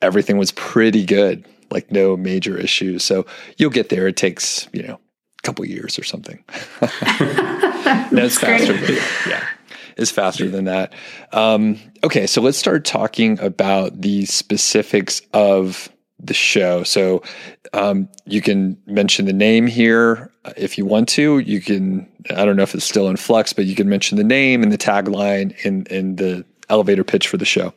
everything 0.00 0.38
was 0.38 0.52
pretty 0.52 1.04
good, 1.04 1.46
like 1.70 1.90
no 1.92 2.16
major 2.16 2.56
issues. 2.56 3.04
So 3.04 3.26
you'll 3.58 3.70
get 3.70 3.90
there. 3.90 4.08
It 4.08 4.16
takes, 4.16 4.68
you 4.72 4.82
know, 4.82 4.98
couple 5.46 5.64
years 5.64 5.98
or 5.98 6.04
something. 6.04 6.42
no, 6.82 8.24
it's 8.24 8.38
faster. 8.38 8.72
Than. 8.72 8.96
Yeah, 9.28 9.46
it's 9.96 10.10
faster 10.10 10.48
than 10.48 10.64
that. 10.66 10.92
Um, 11.32 11.78
okay, 12.04 12.26
so 12.26 12.42
let's 12.42 12.58
start 12.58 12.84
talking 12.84 13.38
about 13.40 14.00
the 14.00 14.26
specifics 14.26 15.22
of 15.32 15.88
the 16.18 16.34
show. 16.34 16.82
So 16.82 17.22
um, 17.72 18.08
you 18.24 18.40
can 18.42 18.76
mention 18.86 19.26
the 19.26 19.32
name 19.32 19.66
here 19.66 20.30
if 20.56 20.78
you 20.78 20.84
want 20.84 21.08
to. 21.10 21.38
You 21.38 21.60
can. 21.60 22.08
I 22.30 22.44
don't 22.44 22.56
know 22.56 22.62
if 22.62 22.74
it's 22.74 22.84
still 22.84 23.08
in 23.08 23.16
flux, 23.16 23.52
but 23.52 23.66
you 23.66 23.74
can 23.74 23.88
mention 23.88 24.18
the 24.18 24.24
name 24.24 24.62
and 24.62 24.72
the 24.72 24.78
tagline 24.78 25.54
and 25.64 25.90
and 25.90 26.18
the 26.18 26.44
elevator 26.68 27.04
pitch 27.04 27.28
for 27.28 27.36
the 27.36 27.44
show. 27.44 27.72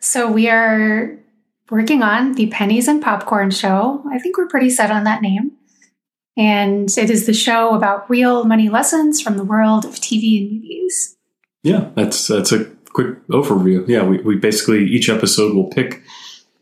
So 0.00 0.30
we 0.30 0.48
are 0.48 1.16
working 1.70 2.02
on 2.02 2.34
the 2.34 2.48
Pennies 2.48 2.88
and 2.88 3.02
Popcorn 3.02 3.50
Show. 3.50 4.02
I 4.10 4.18
think 4.18 4.36
we're 4.36 4.48
pretty 4.48 4.70
set 4.70 4.90
on 4.90 5.04
that 5.04 5.22
name. 5.22 5.52
And 6.36 6.90
it 6.96 7.10
is 7.10 7.26
the 7.26 7.34
show 7.34 7.74
about 7.74 8.08
real 8.08 8.44
money 8.44 8.68
lessons 8.68 9.20
from 9.20 9.36
the 9.36 9.44
world 9.44 9.84
of 9.84 9.96
TV 9.96 10.40
and 10.40 10.52
movies. 10.52 11.16
Yeah, 11.62 11.90
that's 11.94 12.26
that's 12.26 12.52
a 12.52 12.64
quick 12.92 13.26
overview. 13.28 13.86
Yeah, 13.86 14.04
we, 14.04 14.18
we 14.18 14.36
basically 14.36 14.84
each 14.84 15.08
episode 15.08 15.54
will 15.54 15.68
pick 15.68 16.02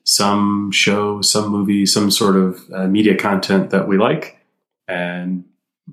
some 0.05 0.73
show, 0.73 1.23
some 1.23 1.51
movie, 1.51 1.87
some 1.87 2.11
sort 2.11 2.37
of 2.37 2.61
uh, 2.73 2.87
media 2.87 3.17
content 3.17 3.71
that 3.71 3.87
we 3.87 3.97
like, 3.97 4.39
and 4.89 5.45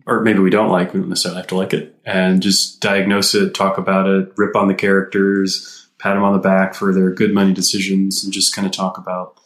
or 0.05 0.22
maybe 0.22 0.39
we 0.39 0.50
don't 0.50 0.72
like. 0.72 0.93
We 0.93 1.00
don't 1.00 1.10
necessarily 1.10 1.41
have 1.41 1.48
to 1.48 1.55
like 1.55 1.74
it, 1.74 1.96
and 2.03 2.41
just 2.41 2.81
diagnose 2.81 3.36
it, 3.36 3.53
talk 3.53 3.77
about 3.77 4.07
it, 4.07 4.34
rip 4.38 4.55
on 4.55 4.67
the 4.67 4.75
characters, 4.75 5.88
pat 6.00 6.15
them 6.15 6.24
on 6.24 6.34
the 6.34 6.39
back 6.39 6.74
for 6.74 6.93
their 6.93 7.12
good 7.12 7.34
money 7.34 7.53
decisions, 7.53 8.24
and 8.24 8.34
just 8.34 8.55
kind 8.55 8.65
of 8.65 8.74
talk 8.74 8.98
about 8.98 9.39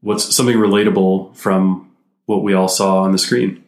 what's 0.00 0.34
something 0.34 0.56
relatable 0.56 1.34
from 1.36 1.91
what 2.26 2.42
we 2.42 2.54
all 2.54 2.68
saw 2.68 3.02
on 3.02 3.12
the 3.12 3.18
screen. 3.18 3.62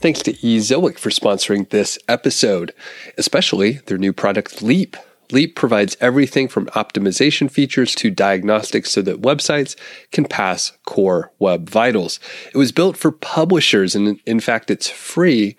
Thanks 0.00 0.22
to 0.22 0.32
Ezoic 0.32 0.98
for 0.98 1.10
sponsoring 1.10 1.68
this 1.68 1.98
episode, 2.08 2.72
especially 3.18 3.72
their 3.84 3.98
new 3.98 4.14
product 4.14 4.62
Leap. 4.62 4.96
Leap 5.30 5.54
provides 5.54 5.96
everything 6.00 6.48
from 6.48 6.66
optimization 6.68 7.50
features 7.50 7.94
to 7.96 8.10
diagnostics 8.10 8.90
so 8.90 9.02
that 9.02 9.20
websites 9.20 9.76
can 10.10 10.24
pass 10.24 10.72
core 10.86 11.32
web 11.38 11.68
vitals. 11.68 12.18
It 12.52 12.56
was 12.56 12.72
built 12.72 12.96
for 12.96 13.12
publishers, 13.12 13.94
and 13.94 14.18
in 14.24 14.40
fact, 14.40 14.70
it's 14.70 14.88
free 14.88 15.56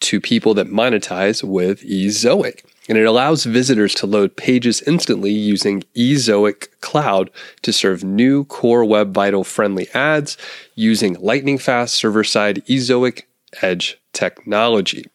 to 0.00 0.20
people 0.20 0.54
that 0.54 0.66
monetize 0.66 1.44
with 1.44 1.82
Ezoic. 1.82 2.64
And 2.88 2.98
it 2.98 3.06
allows 3.06 3.44
visitors 3.44 3.94
to 3.96 4.06
load 4.06 4.36
pages 4.36 4.82
instantly 4.82 5.32
using 5.32 5.84
Ezoic 5.96 6.68
Cloud 6.80 7.30
to 7.62 7.72
serve 7.72 8.04
new 8.04 8.44
core 8.44 8.84
web 8.84 9.14
vital 9.14 9.42
friendly 9.42 9.88
ads 9.94 10.36
using 10.74 11.14
lightning 11.14 11.56
fast 11.56 11.94
server 11.94 12.24
side 12.24 12.64
Ezoic 12.66 13.22
edge 13.62 13.98
technology. 14.12 15.06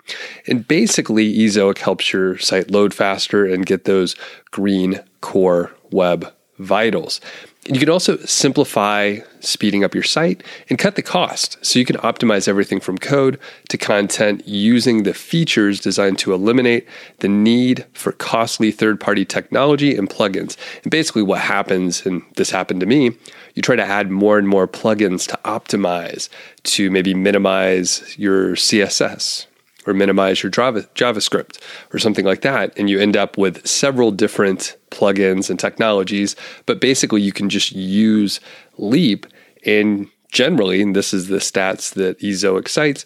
And 0.48 0.68
basically, 0.68 1.32
Ezoic 1.38 1.80
helps 1.80 2.12
your 2.12 2.38
site 2.38 2.72
load 2.72 2.94
faster 2.94 3.46
and 3.46 3.66
get 3.66 3.86
those 3.86 4.16
green 4.52 5.02
core 5.22 5.72
web 5.92 6.34
vitals. 6.60 7.20
And 7.66 7.76
you 7.76 7.80
can 7.80 7.90
also 7.90 8.18
simplify 8.18 9.18
speeding 9.42 9.84
up 9.84 9.94
your 9.94 10.04
site 10.04 10.44
and 10.70 10.78
cut 10.80 10.96
the 10.96 11.02
cost. 11.02 11.64
So 11.66 11.80
you 11.80 11.86
can 11.86 11.98
optimize 11.98 12.48
everything 12.48 12.80
from 12.80 12.98
code 12.98 13.40
to 13.70 13.78
content 13.78 14.48
using 14.48 15.04
the 15.04 15.14
features 15.14 15.80
designed 15.80 16.20
to 16.20 16.34
eliminate 16.34 16.88
the 17.20 17.28
need 17.28 17.86
for 17.94 18.12
costly 18.12 18.72
third 18.72 19.00
party 19.00 19.26
technology 19.26 19.96
and 19.96 20.10
plugins. 20.10 20.58
And 20.84 20.92
basically, 20.92 21.24
what 21.24 21.42
happens, 21.42 22.06
and 22.06 22.24
this 22.36 22.52
happened 22.52 22.80
to 22.80 22.86
me, 22.86 23.12
you 23.56 23.62
try 23.62 23.76
to 23.76 23.86
add 23.86 24.10
more 24.10 24.38
and 24.38 24.48
more 24.48 24.68
plugins 24.68 25.28
to 25.28 25.40
optimize, 25.46 26.30
to 26.64 26.90
maybe 26.92 27.14
minimize 27.14 28.16
your 28.18 28.56
CSS 28.56 29.48
or 29.86 29.94
minimize 29.94 30.44
your 30.44 30.50
Java, 30.50 30.84
JavaScript 30.96 31.60
or 31.94 32.00
something 32.00 32.26
like 32.26 32.42
that. 32.42 32.78
And 32.78 32.90
you 32.90 33.00
end 33.00 33.16
up 33.16 33.38
with 33.38 33.66
several 33.68 34.12
different 34.12 34.76
plugins 34.92 35.50
and 35.50 35.60
technologies. 35.60 36.36
But 36.66 36.82
basically, 36.82 37.22
you 37.22 37.32
can 37.32 37.50
just 37.50 37.72
use 37.72 38.40
Leap. 38.78 39.26
And 39.66 40.08
generally, 40.32 40.82
and 40.82 40.96
this 40.96 41.14
is 41.14 41.28
the 41.28 41.38
stats 41.38 41.94
that 41.96 42.20
Ezoic 42.20 42.68
cites, 42.68 43.06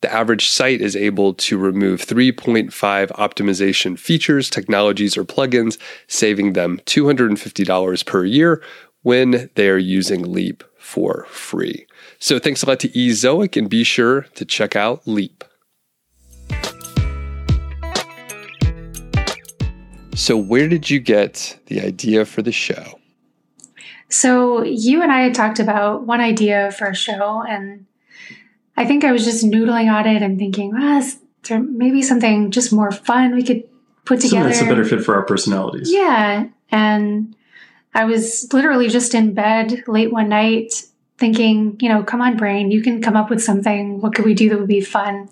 the 0.00 0.12
average 0.12 0.48
site 0.48 0.82
is 0.82 0.96
able 0.96 1.32
to 1.32 1.56
remove 1.56 2.04
3.5 2.04 2.70
optimization 3.12 3.98
features, 3.98 4.50
technologies, 4.50 5.16
or 5.16 5.24
plugins, 5.24 5.78
saving 6.08 6.52
them 6.52 6.78
$250 6.84 8.04
per 8.04 8.24
year 8.26 8.62
when 9.00 9.48
they 9.54 9.70
are 9.70 9.78
using 9.78 10.30
Leap 10.30 10.62
for 10.78 11.26
free. 11.30 11.86
So 12.18 12.38
thanks 12.38 12.62
a 12.62 12.66
lot 12.66 12.80
to 12.80 12.88
Ezoic 12.90 13.56
and 13.56 13.70
be 13.70 13.82
sure 13.82 14.22
to 14.34 14.44
check 14.44 14.76
out 14.76 15.06
Leap. 15.06 15.42
So, 20.14 20.36
where 20.36 20.68
did 20.68 20.90
you 20.90 21.00
get 21.00 21.58
the 21.66 21.80
idea 21.80 22.24
for 22.24 22.42
the 22.42 22.52
show? 22.52 22.98
So, 24.08 24.62
you 24.62 25.02
and 25.02 25.10
I 25.10 25.20
had 25.20 25.34
talked 25.34 25.58
about 25.58 26.06
one 26.06 26.20
idea 26.20 26.70
for 26.72 26.86
a 26.86 26.94
show, 26.94 27.42
and 27.42 27.86
I 28.76 28.84
think 28.84 29.04
I 29.04 29.12
was 29.12 29.24
just 29.24 29.44
noodling 29.44 29.92
on 29.92 30.06
it 30.06 30.22
and 30.22 30.38
thinking, 30.38 30.72
well, 30.72 30.98
is 30.98 31.18
there 31.48 31.60
maybe 31.60 32.02
something 32.02 32.50
just 32.50 32.72
more 32.72 32.90
fun 32.90 33.34
we 33.34 33.42
could 33.42 33.64
put 34.04 34.20
together? 34.20 34.52
Something 34.52 34.52
that's 34.52 34.60
a 34.60 34.68
better 34.68 34.84
fit 34.84 35.04
for 35.04 35.14
our 35.14 35.22
personalities. 35.22 35.92
Yeah. 35.92 36.48
And 36.70 37.36
I 37.94 38.04
was 38.04 38.52
literally 38.52 38.88
just 38.88 39.14
in 39.14 39.34
bed 39.34 39.84
late 39.86 40.12
one 40.12 40.28
night 40.28 40.84
thinking, 41.18 41.76
you 41.80 41.88
know, 41.88 42.02
come 42.02 42.20
on, 42.20 42.36
brain, 42.36 42.70
you 42.70 42.82
can 42.82 43.00
come 43.00 43.16
up 43.16 43.30
with 43.30 43.42
something. 43.42 44.00
What 44.00 44.14
could 44.14 44.24
we 44.24 44.34
do 44.34 44.48
that 44.50 44.58
would 44.58 44.68
be 44.68 44.80
fun? 44.80 45.28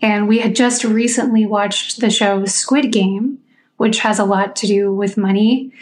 And 0.00 0.28
we 0.28 0.38
had 0.38 0.54
just 0.54 0.84
recently 0.84 1.46
watched 1.46 2.00
the 2.00 2.10
show 2.10 2.44
Squid 2.44 2.92
Game, 2.92 3.38
which 3.76 3.98
has 4.00 4.18
a 4.18 4.24
lot 4.24 4.56
to 4.56 4.66
do 4.66 4.92
with 4.92 5.16
money. 5.16 5.72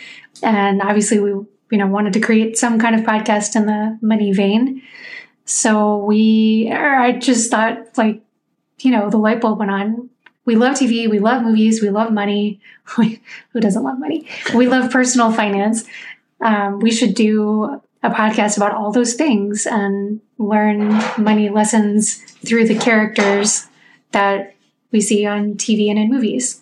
And 0.42 0.83
obviously, 0.83 1.18
we 1.20 1.31
you 1.70 1.78
know 1.78 1.87
wanted 1.87 2.12
to 2.14 2.20
create 2.20 2.59
some 2.59 2.78
kind 2.78 2.94
of 2.94 3.02
podcast 3.02 3.57
in 3.57 3.66
the 3.66 3.98
money 4.02 4.33
vein. 4.33 4.83
So 5.44 5.98
we, 5.98 6.68
or 6.70 6.94
I 6.96 7.12
just 7.12 7.50
thought 7.50 7.98
like, 7.98 8.22
you 8.81 8.90
know, 8.90 9.11
the 9.11 9.18
light 9.18 9.40
bulb 9.40 9.59
went 9.59 9.70
on. 9.70 10.09
We 10.44 10.57
love 10.57 10.76
TV, 10.76 11.09
we 11.09 11.18
love 11.18 11.42
movies, 11.42 11.83
we 11.83 11.90
love 11.90 12.12
money. 12.12 12.61
Who 12.85 13.61
doesn't 13.61 13.83
love 13.83 13.98
money? 13.98 14.26
We 14.55 14.66
love 14.66 14.90
personal 14.90 15.31
finance. 15.31 15.85
Um, 16.40 16.81
we 16.81 16.90
should 16.90 17.14
do 17.14 17.81
a 18.02 18.11
podcast 18.11 18.57
about 18.57 18.74
all 18.74 18.90
those 18.90 19.14
things 19.14 19.66
and 19.66 20.20
learn 20.38 20.88
money 21.16 21.48
lessons 21.48 22.16
through 22.44 22.66
the 22.66 22.78
characters 22.78 23.66
that 24.11 24.57
we 24.90 25.00
see 25.00 25.24
on 25.24 25.55
TV 25.55 25.88
and 25.88 25.98
in 25.98 26.11
movies 26.11 26.62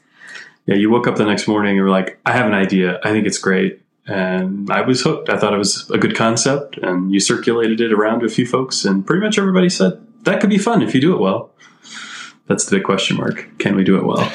yeah, 0.71 0.77
you 0.77 0.89
woke 0.89 1.09
up 1.09 1.17
the 1.17 1.25
next 1.25 1.49
morning 1.49 1.73
and 1.73 1.83
were 1.83 1.91
like, 1.91 2.21
I 2.25 2.31
have 2.31 2.47
an 2.47 2.55
idea. 2.55 3.01
I 3.03 3.11
think 3.11 3.27
it's 3.27 3.39
great. 3.39 3.83
And 4.07 4.71
I 4.71 4.83
was 4.83 5.03
hooked. 5.03 5.29
I 5.29 5.37
thought 5.37 5.53
it 5.53 5.59
was 5.59 5.91
a 5.91 5.99
good 5.99 6.15
concept. 6.15 6.79
And 6.79 7.13
you 7.13 7.19
circulated 7.19 7.81
it 7.81 7.93
around 7.93 8.21
to 8.21 8.27
a 8.27 8.29
few 8.29 8.47
folks, 8.47 8.85
and 8.85 9.05
pretty 9.05 9.21
much 9.21 9.37
everybody 9.37 9.69
said, 9.69 10.01
that 10.23 10.41
could 10.41 10.49
be 10.49 10.59
fun 10.59 10.81
if 10.81 10.95
you 10.95 11.01
do 11.01 11.13
it 11.13 11.19
well. 11.19 11.51
That's 12.47 12.67
the 12.67 12.77
big 12.77 12.85
question 12.85 13.17
mark. 13.17 13.49
Can 13.59 13.75
we 13.75 13.83
do 13.83 13.97
it 13.97 14.05
well? 14.05 14.21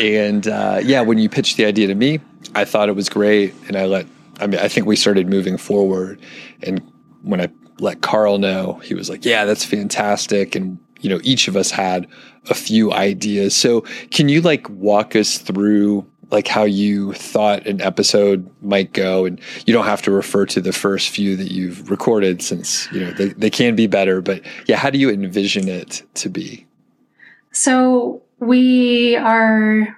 and 0.00 0.48
uh, 0.48 0.80
yeah, 0.82 1.02
when 1.02 1.18
you 1.18 1.28
pitched 1.28 1.58
the 1.58 1.66
idea 1.66 1.88
to 1.88 1.94
me, 1.94 2.20
I 2.54 2.64
thought 2.64 2.88
it 2.88 2.96
was 2.96 3.10
great. 3.10 3.52
And 3.68 3.76
I 3.76 3.84
let, 3.84 4.06
I 4.40 4.46
mean, 4.46 4.58
I 4.58 4.68
think 4.68 4.86
we 4.86 4.96
started 4.96 5.28
moving 5.28 5.58
forward. 5.58 6.18
And 6.62 6.80
when 7.22 7.42
I 7.42 7.50
let 7.78 8.00
Carl 8.00 8.38
know, 8.38 8.80
he 8.84 8.94
was 8.94 9.10
like, 9.10 9.26
yeah, 9.26 9.44
that's 9.44 9.66
fantastic. 9.66 10.54
And 10.54 10.78
you 11.00 11.08
know, 11.10 11.20
each 11.22 11.48
of 11.48 11.56
us 11.56 11.70
had 11.70 12.06
a 12.48 12.54
few 12.54 12.92
ideas. 12.92 13.54
So 13.54 13.82
can 14.10 14.28
you 14.28 14.40
like 14.40 14.68
walk 14.70 15.16
us 15.16 15.38
through 15.38 16.06
like 16.30 16.46
how 16.46 16.64
you 16.64 17.12
thought 17.14 17.66
an 17.66 17.80
episode 17.80 18.48
might 18.62 18.92
go 18.92 19.24
and 19.24 19.40
you 19.66 19.74
don't 19.74 19.84
have 19.84 20.02
to 20.02 20.10
refer 20.10 20.46
to 20.46 20.60
the 20.60 20.72
first 20.72 21.08
few 21.08 21.36
that 21.36 21.50
you've 21.50 21.90
recorded 21.90 22.40
since 22.42 22.90
you 22.92 23.00
know 23.00 23.10
they, 23.12 23.28
they 23.30 23.50
can 23.50 23.74
be 23.74 23.86
better 23.86 24.20
but 24.20 24.42
yeah 24.66 24.76
how 24.76 24.90
do 24.90 24.98
you 24.98 25.10
envision 25.10 25.68
it 25.68 26.02
to 26.14 26.28
be 26.28 26.66
so 27.52 28.22
we 28.38 29.16
are 29.16 29.96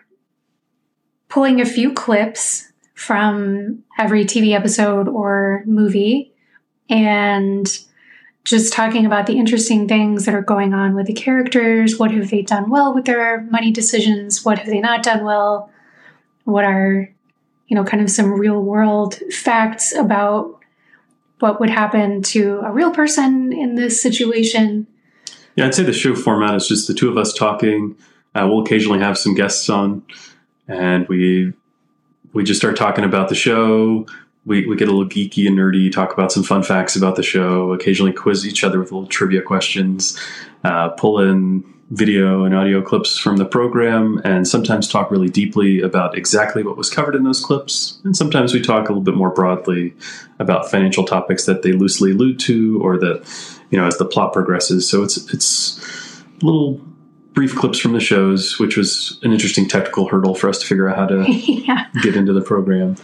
pulling 1.29 1.61
a 1.61 1.67
few 1.67 1.93
clips 1.93 2.73
from 2.95 3.83
every 3.99 4.25
tv 4.25 4.55
episode 4.55 5.09
or 5.09 5.63
movie 5.67 6.33
and 6.89 7.79
just 8.45 8.73
talking 8.73 9.07
about 9.07 9.27
the 9.27 9.39
interesting 9.39 9.87
things 9.87 10.25
that 10.25 10.35
are 10.35 10.43
going 10.43 10.75
on 10.75 10.95
with 10.95 11.07
the 11.07 11.13
characters. 11.13 11.99
What 11.99 12.11
have 12.11 12.31
they 12.31 12.43
done 12.43 12.71
well 12.71 12.93
with 12.93 13.05
their 13.05 13.43
money 13.43 13.71
decisions? 13.71 14.45
What 14.45 14.59
have 14.59 14.67
they 14.67 14.81
not 14.81 15.03
done 15.03 15.25
well? 15.25 15.71
What 16.45 16.65
are, 16.65 17.09
you 17.69 17.77
know, 17.77 17.85
kind 17.85 18.03
of 18.03 18.11
some 18.11 18.33
real 18.33 18.61
world 18.61 19.15
facts 19.33 19.95
about 19.95 20.59
what 21.39 21.61
would 21.61 21.71
happen 21.71 22.23
to 22.23 22.61
a 22.65 22.73
real 22.73 22.91
person 22.91 23.53
in 23.53 23.77
this 23.77 24.01
situation? 24.01 24.87
Yeah, 25.55 25.67
I'd 25.67 25.75
say 25.75 25.83
the 25.83 25.93
show 25.93 26.15
format 26.15 26.55
is 26.55 26.67
just 26.67 26.89
the 26.89 26.95
two 26.95 27.11
of 27.11 27.17
us 27.17 27.33
talking. 27.33 27.97
Uh, 28.35 28.47
we'll 28.49 28.63
occasionally 28.63 29.01
have 29.01 29.19
some 29.19 29.35
guests 29.35 29.69
on, 29.69 30.03
and 30.67 31.07
we 31.09 31.53
we 32.33 32.43
just 32.43 32.59
start 32.59 32.77
talking 32.77 33.05
about 33.05 33.29
the 33.29 33.35
show. 33.35 34.07
We, 34.45 34.67
we 34.67 34.77
get 34.77 34.89
a 34.89 34.93
little 34.93 35.09
geeky 35.09 35.47
and 35.47 35.57
nerdy, 35.57 35.91
talk 35.93 36.13
about 36.13 36.33
some 36.33 36.43
fun 36.43 36.63
facts 36.63 36.97
about 36.97 37.17
the 37.17 37.23
show, 37.23 37.73
occasionally 37.73 38.13
quiz 38.13 38.47
each 38.47 38.65
other 38.65 38.81
with 38.81 38.91
little 38.91 39.07
trivia 39.07 39.41
questions, 39.41 40.19
uh, 40.65 40.91
pull 40.91 41.21
in 41.21 41.65
video 41.93 42.45
and 42.45 42.55
audio 42.55 42.81
clips 42.81 43.19
from 43.19 43.37
the 43.37 43.45
program, 43.45 44.21
and 44.25 44.49
sometimes 44.49 44.89
talk 44.89 45.11
really 45.11 45.29
deeply 45.29 45.81
about 45.81 46.17
exactly 46.17 46.63
what 46.63 46.77
was 46.77 46.89
covered 46.89 47.15
in 47.15 47.23
those 47.23 47.45
clips. 47.45 48.01
And 48.03 48.17
sometimes 48.17 48.55
we 48.55 48.63
talk 48.63 48.89
a 48.89 48.93
little 48.93 49.03
bit 49.03 49.15
more 49.15 49.31
broadly 49.31 49.95
about 50.39 50.71
financial 50.71 51.05
topics 51.05 51.45
that 51.45 51.63
they 51.63 51.73
loosely 51.73 52.13
allude 52.13 52.41
to 52.41 52.81
or 52.83 52.99
that, 52.99 53.25
you 53.71 53.79
know, 53.79 53.87
as 53.87 53.99
the 53.99 54.07
plot 54.07 54.33
progresses. 54.33 54.89
So 54.89 55.03
it's, 55.03 55.19
it's 55.35 56.25
little 56.43 56.81
brief 57.35 57.55
clips 57.55 57.79
from 57.79 57.93
the 57.93 58.01
shows, 58.01 58.59
which 58.59 58.77
was 58.77 59.19
an 59.23 59.33
interesting 59.33 59.69
technical 59.69 60.09
hurdle 60.09 60.35
for 60.35 60.49
us 60.49 60.59
to 60.61 60.67
figure 60.67 60.89
out 60.89 60.97
how 60.97 61.07
to 61.07 61.31
yeah. 61.31 61.89
get 62.03 62.17
into 62.17 62.33
the 62.33 62.43
program. 62.43 62.97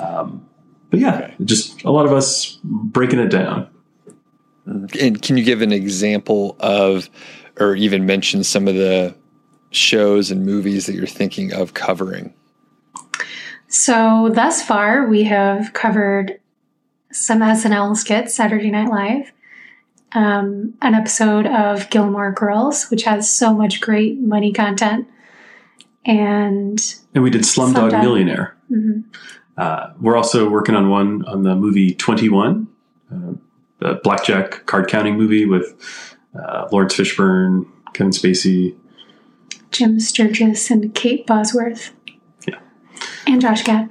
Um, 0.00 0.46
but 0.90 1.00
yeah, 1.00 1.16
Okay. 1.16 1.34
just 1.44 1.82
a 1.84 1.90
lot 1.90 2.06
of 2.06 2.12
us 2.12 2.58
breaking 2.64 3.18
it 3.20 3.28
down. 3.30 3.68
And 4.66 5.20
can 5.22 5.36
you 5.36 5.44
give 5.44 5.62
an 5.62 5.72
example 5.72 6.56
of, 6.60 7.08
or 7.58 7.74
even 7.74 8.06
mention 8.06 8.44
some 8.44 8.68
of 8.68 8.74
the 8.74 9.14
shows 9.70 10.30
and 10.30 10.44
movies 10.44 10.86
that 10.86 10.94
you're 10.94 11.06
thinking 11.06 11.52
of 11.52 11.74
covering? 11.74 12.34
So 13.68 14.30
thus 14.32 14.62
far, 14.62 15.06
we 15.06 15.24
have 15.24 15.72
covered 15.72 16.40
some 17.12 17.40
SNL 17.40 17.96
skits, 17.96 18.34
Saturday 18.34 18.70
Night 18.70 18.88
Live, 18.88 19.32
um, 20.12 20.74
an 20.82 20.94
episode 20.94 21.46
of 21.46 21.88
Gilmore 21.90 22.32
Girls, 22.32 22.90
which 22.90 23.04
has 23.04 23.30
so 23.30 23.54
much 23.54 23.80
great 23.80 24.18
money 24.20 24.52
content, 24.52 25.06
and 26.04 26.94
And 27.14 27.22
we 27.22 27.30
did 27.30 27.42
Slumdog 27.42 27.90
Slumdog. 27.90 28.00
Millionaire. 28.02 28.56
mhm, 28.70 29.04
Uh, 29.60 29.92
we're 30.00 30.16
also 30.16 30.48
working 30.48 30.74
on 30.74 30.88
one 30.88 31.24
on 31.26 31.42
the 31.42 31.54
movie 31.54 31.94
21, 31.94 32.66
uh, 33.12 33.16
the 33.78 34.00
blackjack 34.02 34.64
card 34.66 34.88
counting 34.88 35.16
movie 35.16 35.44
with 35.44 35.74
uh, 36.34 36.66
Laurence 36.72 36.94
Fishburne, 36.94 37.66
Kevin 37.92 38.10
Spacey. 38.12 38.74
Jim 39.70 40.00
Sturgess 40.00 40.70
and 40.70 40.94
Kate 40.94 41.26
Bosworth, 41.26 41.92
Yeah. 42.48 42.58
and 43.26 43.40
Josh 43.40 43.62
Gad. 43.62 43.90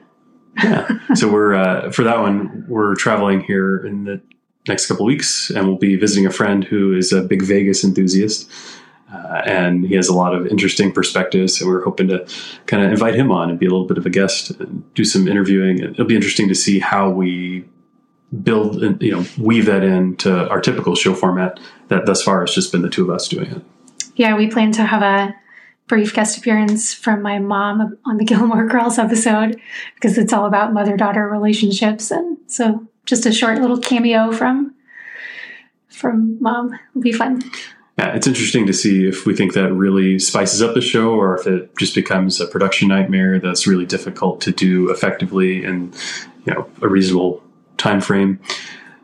Yeah. 0.64 0.88
so 1.14 1.32
we're, 1.32 1.54
uh, 1.54 1.92
for 1.92 2.04
that 2.04 2.20
one, 2.20 2.66
we're 2.68 2.96
traveling 2.96 3.42
here 3.42 3.78
in 3.86 4.04
the 4.06 4.22
next 4.68 4.88
couple 4.88 5.06
weeks 5.06 5.50
and 5.50 5.68
we'll 5.68 5.78
be 5.78 5.96
visiting 5.96 6.26
a 6.26 6.32
friend 6.32 6.64
who 6.64 6.94
is 6.96 7.14
a 7.14 7.22
big 7.22 7.42
Vegas 7.44 7.84
enthusiast. 7.84 8.50
Uh, 9.12 9.42
and 9.46 9.86
he 9.86 9.96
has 9.96 10.08
a 10.08 10.14
lot 10.14 10.36
of 10.36 10.46
interesting 10.48 10.92
perspectives. 10.92 11.58
So 11.58 11.66
we're 11.66 11.84
hoping 11.84 12.10
to 12.10 12.28
kind 12.68 12.84
of 12.84 12.92
invite 12.92 13.16
him 13.16 13.32
on 13.32 13.50
and 13.50 13.58
be 13.58 13.66
a 13.66 13.70
little 13.70 13.88
bit 13.88 13.98
of 13.98 14.06
a 14.06 14.10
guest 14.10 14.52
and 14.52 14.94
do 14.94 15.04
some 15.04 15.28
interviewing. 15.28 15.80
It'll 15.80 16.06
be 16.06 16.16
interesting 16.16 16.48
to 16.50 16.56
see 16.56 16.80
how 16.80 17.10
we 17.10 17.66
build 18.44 18.84
and 18.84 19.02
you 19.02 19.12
know 19.12 19.26
weave 19.40 19.66
that 19.66 19.84
into 19.84 20.48
our 20.50 20.62
typical 20.62 20.96
show 20.96 21.14
format. 21.14 21.60
That 21.88 22.06
thus 22.06 22.22
far 22.22 22.42
has 22.42 22.54
just 22.54 22.72
been 22.72 22.82
the 22.84 22.90
two 22.90 23.04
of 23.04 23.10
us 23.10 23.28
doing 23.28 23.50
it. 23.50 23.62
Yeah, 24.16 24.36
we 24.36 24.48
plan 24.48 24.72
to 24.74 24.84
have 24.84 25.02
a 25.02 25.36
brief 25.88 26.14
guest 26.14 26.38
appearance 26.38 26.94
from 26.94 27.24
my 27.24 27.40
mom 27.40 27.98
on 28.06 28.18
the 28.18 28.26
Gilmore 28.26 28.68
Girls 28.68 29.00
episode 29.00 29.60
because 29.96 30.18
it's 30.18 30.34
all 30.34 30.46
about 30.46 30.74
mother 30.74 30.96
daughter 30.96 31.28
relationships, 31.28 32.12
and 32.12 32.38
so 32.46 32.88
just 33.06 33.26
a 33.26 33.32
short 33.32 33.60
little 33.60 33.80
cameo 33.80 34.32
from 34.32 34.76
from 35.90 36.38
mom 36.40 36.78
will 36.94 37.02
be 37.02 37.12
fun. 37.12 37.42
It's 38.08 38.28
interesting 38.28 38.68
to 38.68 38.74
see 38.74 39.08
if 39.08 39.26
we 39.26 39.36
think 39.36 39.54
that 39.54 39.74
really 39.74 40.20
spices 40.20 40.62
up 40.62 40.74
the 40.74 40.82
show 40.82 41.12
or 41.12 41.38
if 41.38 41.48
it 41.48 41.76
just 41.78 41.96
becomes 41.96 42.40
a 42.40 42.48
production 42.48 42.88
nightmare 42.88 43.40
that's 43.40 43.68
really 43.68 43.86
difficult 43.86 44.42
to 44.42 44.52
do 44.52 44.90
effectively 44.92 45.64
in 45.64 45.94
you 46.46 46.54
know 46.54 46.70
a 46.82 46.88
reasonable 46.88 47.44
time 47.78 48.02
frame. 48.02 48.40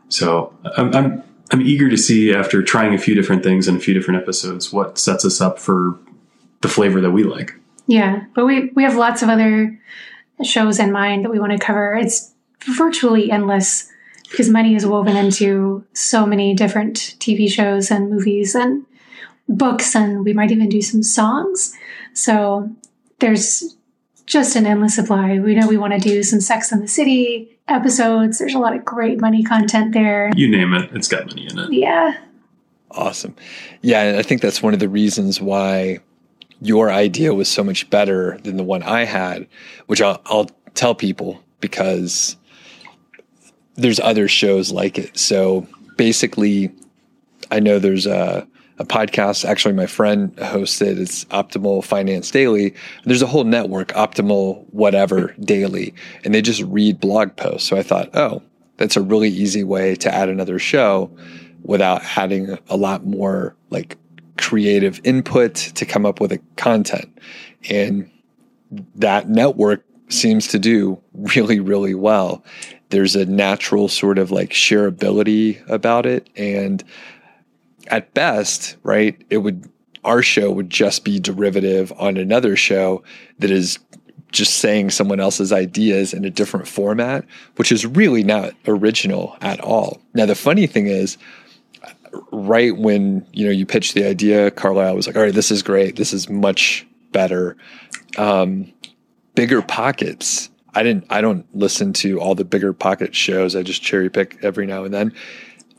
So 0.08 0.54
I'm, 0.76 0.94
I'm 0.94 1.24
I'm 1.52 1.62
eager 1.62 1.88
to 1.88 1.96
see 1.96 2.34
after 2.34 2.62
trying 2.62 2.94
a 2.94 2.98
few 2.98 3.14
different 3.14 3.42
things 3.42 3.68
in 3.68 3.76
a 3.76 3.80
few 3.80 3.94
different 3.94 4.22
episodes 4.22 4.72
what 4.72 4.98
sets 4.98 5.24
us 5.24 5.40
up 5.40 5.58
for 5.58 5.98
the 6.60 6.68
flavor 6.68 7.00
that 7.00 7.10
we 7.10 7.22
like. 7.24 7.54
Yeah, 7.86 8.24
but 8.34 8.46
we 8.46 8.70
we 8.74 8.82
have 8.82 8.96
lots 8.96 9.22
of 9.22 9.28
other 9.28 9.78
shows 10.42 10.78
in 10.78 10.92
mind 10.92 11.24
that 11.24 11.30
we 11.30 11.38
want 11.38 11.52
to 11.52 11.58
cover. 11.58 11.94
It's 11.94 12.32
virtually 12.76 13.30
endless 13.30 13.90
because 14.30 14.48
money 14.48 14.74
is 14.74 14.86
woven 14.86 15.16
into 15.16 15.84
so 15.92 16.26
many 16.26 16.54
different 16.54 16.96
TV 17.18 17.50
shows 17.50 17.90
and 17.90 18.10
movies 18.10 18.54
and 18.54 18.84
books, 19.48 19.94
and 19.94 20.24
we 20.24 20.32
might 20.32 20.50
even 20.50 20.68
do 20.68 20.82
some 20.82 21.02
songs. 21.02 21.74
So 22.12 22.70
there's 23.20 23.76
just 24.26 24.56
an 24.56 24.66
endless 24.66 24.96
supply. 24.96 25.38
We 25.38 25.54
know 25.54 25.68
we 25.68 25.76
want 25.76 25.92
to 25.92 26.00
do 26.00 26.22
some 26.22 26.40
Sex 26.40 26.72
and 26.72 26.82
the 26.82 26.88
City 26.88 27.56
episodes. 27.68 28.38
There's 28.38 28.54
a 28.54 28.58
lot 28.58 28.74
of 28.74 28.84
great 28.84 29.20
money 29.20 29.42
content 29.42 29.92
there. 29.92 30.30
You 30.34 30.48
name 30.48 30.74
it, 30.74 30.90
it's 30.92 31.08
got 31.08 31.26
money 31.26 31.46
in 31.48 31.58
it. 31.58 31.72
Yeah, 31.72 32.16
Awesome. 32.96 33.34
Yeah, 33.82 34.16
I 34.18 34.22
think 34.22 34.40
that's 34.40 34.62
one 34.62 34.72
of 34.72 34.80
the 34.80 34.88
reasons 34.88 35.40
why 35.40 35.98
your 36.62 36.90
idea 36.90 37.34
was 37.34 37.48
so 37.48 37.62
much 37.62 37.88
better 37.90 38.38
than 38.42 38.56
the 38.56 38.64
one 38.64 38.82
I 38.82 39.04
had, 39.04 39.46
which 39.86 40.00
I'll, 40.00 40.20
I'll 40.26 40.50
tell 40.74 40.94
people 40.94 41.42
because 41.60 42.36
there's 43.76 44.00
other 44.00 44.28
shows 44.28 44.72
like 44.72 44.98
it. 44.98 45.16
So 45.16 45.66
basically, 45.96 46.72
I 47.50 47.60
know 47.60 47.78
there's 47.78 48.06
a, 48.06 48.46
a 48.78 48.84
podcast. 48.84 49.44
Actually, 49.44 49.74
my 49.74 49.86
friend 49.86 50.38
hosts 50.38 50.80
it. 50.82 50.98
It's 50.98 51.24
Optimal 51.26 51.84
Finance 51.84 52.30
Daily. 52.30 52.74
There's 53.04 53.22
a 53.22 53.26
whole 53.26 53.44
network, 53.44 53.88
Optimal 53.88 54.64
Whatever 54.72 55.34
Daily, 55.40 55.94
and 56.24 56.34
they 56.34 56.42
just 56.42 56.62
read 56.62 57.00
blog 57.00 57.36
posts. 57.36 57.68
So 57.68 57.76
I 57.76 57.82
thought, 57.82 58.10
oh, 58.14 58.42
that's 58.76 58.96
a 58.96 59.02
really 59.02 59.28
easy 59.28 59.64
way 59.64 59.94
to 59.96 60.14
add 60.14 60.28
another 60.28 60.58
show 60.58 61.10
without 61.62 62.02
adding 62.16 62.58
a 62.68 62.76
lot 62.76 63.04
more 63.04 63.56
like 63.70 63.96
creative 64.38 65.00
input 65.04 65.54
to 65.54 65.86
come 65.86 66.06
up 66.06 66.20
with 66.20 66.32
a 66.32 66.38
content. 66.56 67.18
And 67.70 68.10
that 68.96 69.28
network 69.28 69.84
seems 70.08 70.48
to 70.48 70.58
do 70.58 71.00
really, 71.14 71.60
really 71.60 71.94
well. 71.94 72.44
There's 72.90 73.16
a 73.16 73.26
natural 73.26 73.88
sort 73.88 74.18
of 74.18 74.30
like 74.30 74.50
shareability 74.50 75.66
about 75.68 76.06
it. 76.06 76.28
And 76.36 76.82
at 77.88 78.14
best, 78.14 78.76
right, 78.82 79.20
it 79.30 79.38
would, 79.38 79.68
our 80.04 80.22
show 80.22 80.50
would 80.50 80.70
just 80.70 81.04
be 81.04 81.18
derivative 81.18 81.92
on 81.98 82.16
another 82.16 82.56
show 82.56 83.02
that 83.38 83.50
is 83.50 83.78
just 84.32 84.58
saying 84.58 84.90
someone 84.90 85.20
else's 85.20 85.52
ideas 85.52 86.12
in 86.12 86.24
a 86.24 86.30
different 86.30 86.68
format, 86.68 87.24
which 87.56 87.72
is 87.72 87.86
really 87.86 88.22
not 88.22 88.54
original 88.66 89.36
at 89.40 89.60
all. 89.60 90.00
Now, 90.14 90.26
the 90.26 90.34
funny 90.34 90.66
thing 90.66 90.86
is, 90.86 91.16
right 92.32 92.76
when 92.76 93.26
you 93.32 93.44
know 93.44 93.50
you 93.50 93.66
pitched 93.66 93.94
the 93.94 94.04
idea, 94.04 94.50
Carlisle 94.50 94.96
was 94.96 95.06
like, 95.06 95.16
"All 95.16 95.22
right, 95.22 95.34
this 95.34 95.50
is 95.50 95.62
great. 95.62 95.96
This 95.96 96.12
is 96.12 96.28
much 96.28 96.86
better." 97.12 97.56
Um, 98.16 98.72
bigger 99.34 99.62
pockets. 99.62 100.50
I 100.76 100.82
didn't. 100.82 101.06
I 101.08 101.22
don't 101.22 101.46
listen 101.56 101.92
to 101.94 102.20
all 102.20 102.34
the 102.34 102.44
bigger 102.44 102.72
pocket 102.72 103.14
shows. 103.14 103.56
I 103.56 103.62
just 103.62 103.82
cherry 103.82 104.10
pick 104.10 104.38
every 104.42 104.66
now 104.66 104.84
and 104.84 104.92
then. 104.92 105.12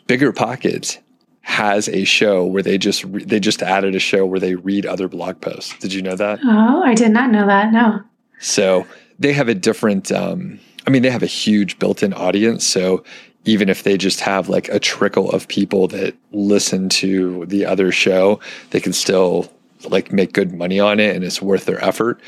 Bigger 0.07 0.33
pockets 0.33 0.97
has 1.41 1.87
a 1.87 2.03
show 2.03 2.45
where 2.45 2.63
they 2.63 2.77
just 2.77 3.03
re- 3.03 3.23
they 3.23 3.39
just 3.39 3.61
added 3.61 3.95
a 3.95 3.99
show 3.99 4.25
where 4.25 4.39
they 4.39 4.55
read 4.55 4.85
other 4.85 5.07
blog 5.07 5.39
posts. 5.39 5.77
Did 5.77 5.93
you 5.93 6.01
know 6.01 6.15
that? 6.15 6.39
Oh, 6.43 6.83
I 6.83 6.95
did 6.95 7.11
not 7.11 7.29
know 7.29 7.45
that. 7.45 7.71
No. 7.71 8.01
So 8.39 8.87
they 9.19 9.33
have 9.33 9.47
a 9.47 9.55
different, 9.55 10.11
um, 10.11 10.59
I 10.85 10.89
mean, 10.89 11.03
they 11.03 11.09
have 11.09 11.23
a 11.23 11.27
huge 11.27 11.79
built 11.79 12.01
in 12.01 12.13
audience. 12.13 12.65
So 12.65 13.03
even 13.45 13.69
if 13.69 13.83
they 13.83 13.97
just 13.97 14.19
have 14.19 14.49
like 14.49 14.67
a 14.69 14.79
trickle 14.79 15.31
of 15.31 15.47
people 15.47 15.87
that 15.89 16.15
listen 16.31 16.89
to 16.89 17.45
the 17.45 17.65
other 17.65 17.91
show, 17.91 18.39
they 18.71 18.79
can 18.79 18.93
still 18.93 19.51
like 19.85 20.11
make 20.11 20.33
good 20.33 20.53
money 20.53 20.79
on 20.79 20.99
it 20.99 21.15
and 21.15 21.23
it's 21.23 21.41
worth 21.41 21.65
their 21.65 21.83
effort. 21.83 22.19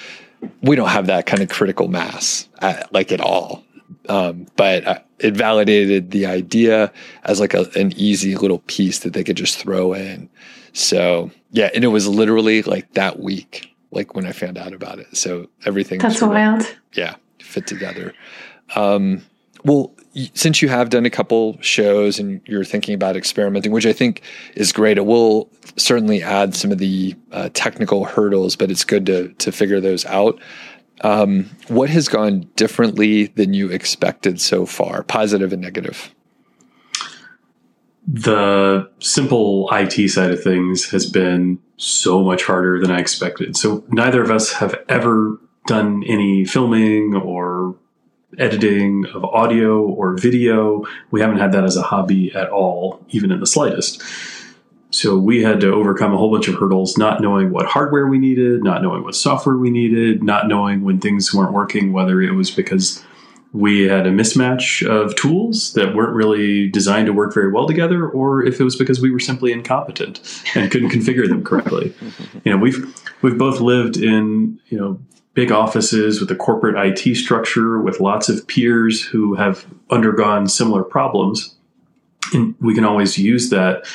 We 0.61 0.75
don't 0.75 0.89
have 0.89 1.07
that 1.07 1.25
kind 1.25 1.41
of 1.41 1.49
critical 1.49 1.87
mass 1.87 2.47
at, 2.59 2.91
like 2.93 3.11
at 3.11 3.21
all. 3.21 3.63
Um, 4.07 4.47
but 4.55 4.85
uh, 4.87 4.99
it 5.19 5.35
validated 5.35 6.11
the 6.11 6.25
idea 6.25 6.91
as 7.23 7.39
like 7.39 7.53
a, 7.53 7.65
an 7.75 7.93
easy 7.95 8.35
little 8.35 8.59
piece 8.67 8.99
that 8.99 9.13
they 9.13 9.23
could 9.23 9.37
just 9.37 9.57
throw 9.57 9.93
in. 9.93 10.29
So 10.73 11.31
yeah, 11.51 11.69
and 11.75 11.83
it 11.83 11.87
was 11.87 12.07
literally 12.07 12.61
like 12.63 12.93
that 12.93 13.19
week, 13.19 13.75
like 13.91 14.15
when 14.15 14.25
I 14.25 14.31
found 14.31 14.57
out 14.57 14.73
about 14.73 14.99
it. 14.99 15.15
So 15.17 15.47
everything 15.65 15.99
That's 15.99 16.19
sort 16.19 16.31
of- 16.31 16.35
wild. 16.37 16.75
yeah, 16.93 17.15
fit 17.39 17.67
together. 17.67 18.13
Um, 18.75 19.23
well, 19.63 19.93
since 20.33 20.61
you 20.61 20.69
have 20.69 20.89
done 20.89 21.05
a 21.05 21.09
couple 21.09 21.57
shows 21.61 22.19
and 22.19 22.41
you're 22.45 22.63
thinking 22.63 22.93
about 22.93 23.15
experimenting, 23.15 23.71
which 23.71 23.85
I 23.85 23.93
think 23.93 24.21
is 24.55 24.71
great, 24.71 24.97
it 24.97 25.05
will 25.05 25.49
certainly 25.75 26.23
add 26.23 26.55
some 26.55 26.71
of 26.71 26.77
the 26.77 27.15
uh, 27.31 27.49
technical 27.53 28.05
hurdles, 28.05 28.55
but 28.55 28.71
it's 28.71 28.83
good 28.83 29.05
to 29.07 29.29
to 29.29 29.51
figure 29.51 29.79
those 29.79 30.05
out. 30.05 30.39
Um, 31.01 31.49
what 31.69 31.89
has 31.89 32.09
gone 32.09 32.49
differently 32.55 33.27
than 33.27 33.53
you 33.53 33.69
expected 33.69 34.41
so 34.41 34.65
far, 34.65 35.03
positive 35.03 35.53
and 35.53 35.61
negative? 35.61 36.13
the 38.11 38.89
simple 38.99 39.69
IT 39.71 40.09
side 40.09 40.31
of 40.31 40.41
things 40.41 40.89
has 40.89 41.09
been 41.09 41.59
so 41.77 42.23
much 42.23 42.43
harder 42.43 42.79
than 42.81 42.89
I 42.89 42.99
expected. 42.99 43.55
So 43.55 43.83
neither 43.89 44.23
of 44.23 44.31
us 44.31 44.53
have 44.53 44.75
ever 44.89 45.39
done 45.67 46.03
any 46.07 46.43
filming 46.43 47.13
or 47.15 47.75
editing 48.37 49.05
of 49.13 49.23
audio 49.25 49.81
or 49.81 50.15
video. 50.17 50.85
We 51.11 51.21
haven't 51.21 51.39
had 51.39 51.51
that 51.53 51.63
as 51.63 51.75
a 51.75 51.81
hobby 51.81 52.33
at 52.33 52.49
all, 52.49 53.03
even 53.09 53.31
in 53.31 53.39
the 53.39 53.47
slightest. 53.47 54.01
So 54.91 55.17
we 55.17 55.43
had 55.43 55.59
to 55.61 55.71
overcome 55.71 56.13
a 56.13 56.17
whole 56.17 56.31
bunch 56.31 56.47
of 56.47 56.55
hurdles, 56.55 56.97
not 56.97 57.21
knowing 57.21 57.51
what 57.51 57.67
hardware 57.67 58.07
we 58.07 58.17
needed, 58.17 58.63
not 58.63 58.81
knowing 58.81 59.03
what 59.03 59.15
software 59.15 59.55
we 59.55 59.69
needed, 59.69 60.23
not 60.23 60.47
knowing 60.47 60.83
when 60.83 60.99
things 60.99 61.33
weren't 61.33 61.53
working, 61.53 61.93
whether 61.93 62.21
it 62.21 62.31
was 62.31 62.49
because 62.49 63.03
we 63.51 63.81
had 63.81 64.05
a 64.05 64.11
mismatch 64.11 64.87
of 64.87 65.15
tools 65.15 65.73
that 65.73 65.95
weren't 65.95 66.13
really 66.13 66.69
designed 66.69 67.07
to 67.07 67.13
work 67.13 67.33
very 67.33 67.51
well 67.51 67.67
together, 67.67 68.07
or 68.07 68.43
if 68.43 68.59
it 68.59 68.63
was 68.63 68.75
because 68.75 69.01
we 69.01 69.11
were 69.11 69.19
simply 69.19 69.51
incompetent 69.51 70.19
and 70.55 70.69
couldn't 70.71 70.89
configure 70.89 71.27
them 71.27 71.43
correctly. 71.43 71.93
You 72.43 72.53
know, 72.53 72.57
we've 72.57 72.95
we've 73.21 73.37
both 73.37 73.59
lived 73.59 73.97
in 73.97 74.59
you 74.67 74.77
know 74.77 74.99
big 75.39 75.53
offices 75.53 76.19
with 76.19 76.29
a 76.31 76.35
corporate 76.35 76.75
IT 76.75 77.15
structure 77.15 77.79
with 77.79 78.01
lots 78.01 78.27
of 78.27 78.45
peers 78.45 79.01
who 79.01 79.35
have 79.35 79.65
undergone 79.89 80.45
similar 80.49 80.83
problems, 80.83 81.55
and 82.33 82.55
we 82.59 82.75
can 82.75 82.83
always 82.83 83.17
use 83.17 83.49
that 83.49 83.87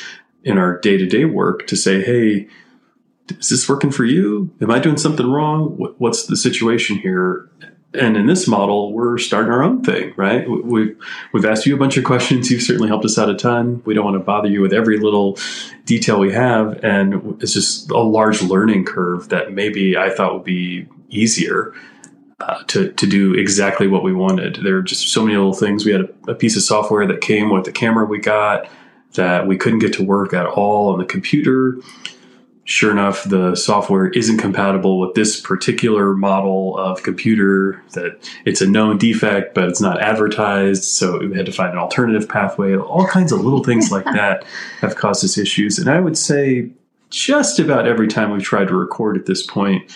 in 0.43 0.57
our 0.57 0.79
day 0.81 0.97
to 0.97 1.05
day 1.05 1.27
work 1.27 1.67
to 1.67 1.77
say, 1.77 2.03
hey. 2.03 2.49
Is 3.39 3.49
this 3.49 3.67
working 3.67 3.91
for 3.91 4.05
you? 4.05 4.51
Am 4.61 4.71
I 4.71 4.79
doing 4.79 4.99
something 4.99 5.27
wrong? 5.27 5.79
What's 5.97 6.27
the 6.27 6.37
situation 6.37 6.99
here? 6.99 7.49
and 7.95 8.17
in 8.17 8.27
this 8.27 8.49
model, 8.49 8.93
we're 8.93 9.19
starting 9.19 9.53
our 9.53 9.63
own 9.63 9.83
thing, 9.83 10.13
right? 10.17 10.45
We've 10.49 10.97
we've 11.33 11.45
asked 11.45 11.65
you 11.65 11.75
a 11.75 11.79
bunch 11.79 11.97
of 11.97 12.05
questions. 12.05 12.51
You've 12.51 12.63
certainly 12.63 12.89
helped 12.89 13.05
us 13.05 13.19
out 13.19 13.31
a 13.31 13.35
ton. 13.35 13.83
We 13.85 13.95
don't 13.95 14.05
want 14.05 14.17
to 14.17 14.25
bother 14.25 14.49
you 14.49 14.61
with 14.61 14.73
every 14.73 14.99
little 14.99 15.39
detail 15.85 16.19
we 16.19 16.33
have, 16.33 16.83
and 16.83 17.41
it's 17.41 17.55
just 17.55 17.91
a 17.91 17.99
large 17.99 18.43
learning 18.43 18.85
curve 18.85 19.29
that 19.29 19.53
maybe 19.53 19.97
I 19.97 20.11
thought 20.11 20.35
would 20.35 20.45
be 20.45 20.89
easier 21.15 21.73
uh, 22.41 22.63
to 22.65 22.93
to 22.93 23.07
do 23.07 23.35
exactly 23.35 23.87
what 23.87 24.03
we 24.03 24.13
wanted. 24.13 24.57
There 24.63 24.77
are 24.77 24.83
just 24.83 25.09
so 25.09 25.23
many 25.23 25.37
little 25.37 25.53
things. 25.53 25.85
We 25.85 25.93
had 25.93 26.03
a, 26.03 26.33
a 26.33 26.35
piece 26.35 26.57
of 26.57 26.63
software 26.63 27.07
that 27.07 27.21
came 27.21 27.51
with 27.51 27.65
the 27.65 27.73
camera 27.73 28.05
we 28.05 28.19
got 28.19 28.69
that 29.15 29.47
we 29.47 29.57
couldn't 29.57 29.79
get 29.79 29.93
to 29.95 30.03
work 30.03 30.35
at 30.35 30.47
all 30.47 30.93
on 30.93 30.99
the 30.99 31.05
computer 31.05 31.79
sure 32.65 32.91
enough, 32.91 33.25
the 33.25 33.55
software 33.55 34.09
isn't 34.09 34.39
compatible 34.39 34.99
with 34.99 35.15
this 35.15 35.41
particular 35.41 36.15
model 36.15 36.77
of 36.79 37.03
computer, 37.03 37.83
that 37.93 38.19
it's 38.45 38.61
a 38.61 38.67
known 38.67 38.99
defect, 38.99 39.55
but 39.55 39.65
it's 39.65 39.81
not 39.81 40.01
advertised. 40.01 40.85
So 40.85 41.19
we 41.19 41.37
had 41.37 41.47
to 41.47 41.53
find 41.53 41.73
an 41.73 41.79
alternative 41.79 42.29
pathway. 42.29 42.77
All 42.77 43.07
kinds 43.07 43.33
of 43.33 43.41
little 43.41 43.63
things 43.63 43.93
like 43.93 44.05
that 44.05 44.45
have 44.81 44.97
caused 44.97 45.25
us 45.25 45.39
issues. 45.39 45.79
And 45.79 45.89
I 45.91 46.01
would 46.01 46.17
say 46.17 46.71
just 47.11 47.59
about 47.59 47.87
every 47.87 48.09
time 48.09 48.31
we've 48.31 48.43
tried 48.43 48.69
to 48.69 48.75
record 48.75 49.17
at 49.17 49.27
this 49.27 49.43
point, 49.43 49.91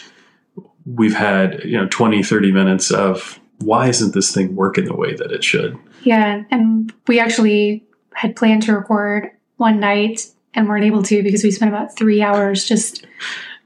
we've 0.95 1.15
had, 1.15 1.63
you 1.65 1.77
know, 1.77 1.87
20, 1.89 2.23
30 2.23 2.53
minutes 2.53 2.91
of 2.91 3.39
why 3.59 3.89
isn't 3.89 4.15
this 4.15 4.33
thing 4.33 4.55
working 4.55 4.85
the 4.85 4.97
way 4.97 5.15
that 5.15 5.33
it 5.33 5.45
should? 5.45 5.77
Yeah. 6.03 6.45
And 6.51 6.93
we 7.07 7.21
actually 7.21 7.85
had 8.15 8.37
planned 8.37 8.63
to 8.65 8.73
record 8.73 9.31
one 9.57 9.81
night 9.81 10.27
and 10.55 10.69
weren't 10.69 10.85
able 10.85 11.03
to 11.03 11.23
because 11.23 11.45
we 11.45 11.51
spent 11.51 11.73
about 11.73 11.97
three 11.97 12.23
hours 12.23 12.65
just 12.65 13.07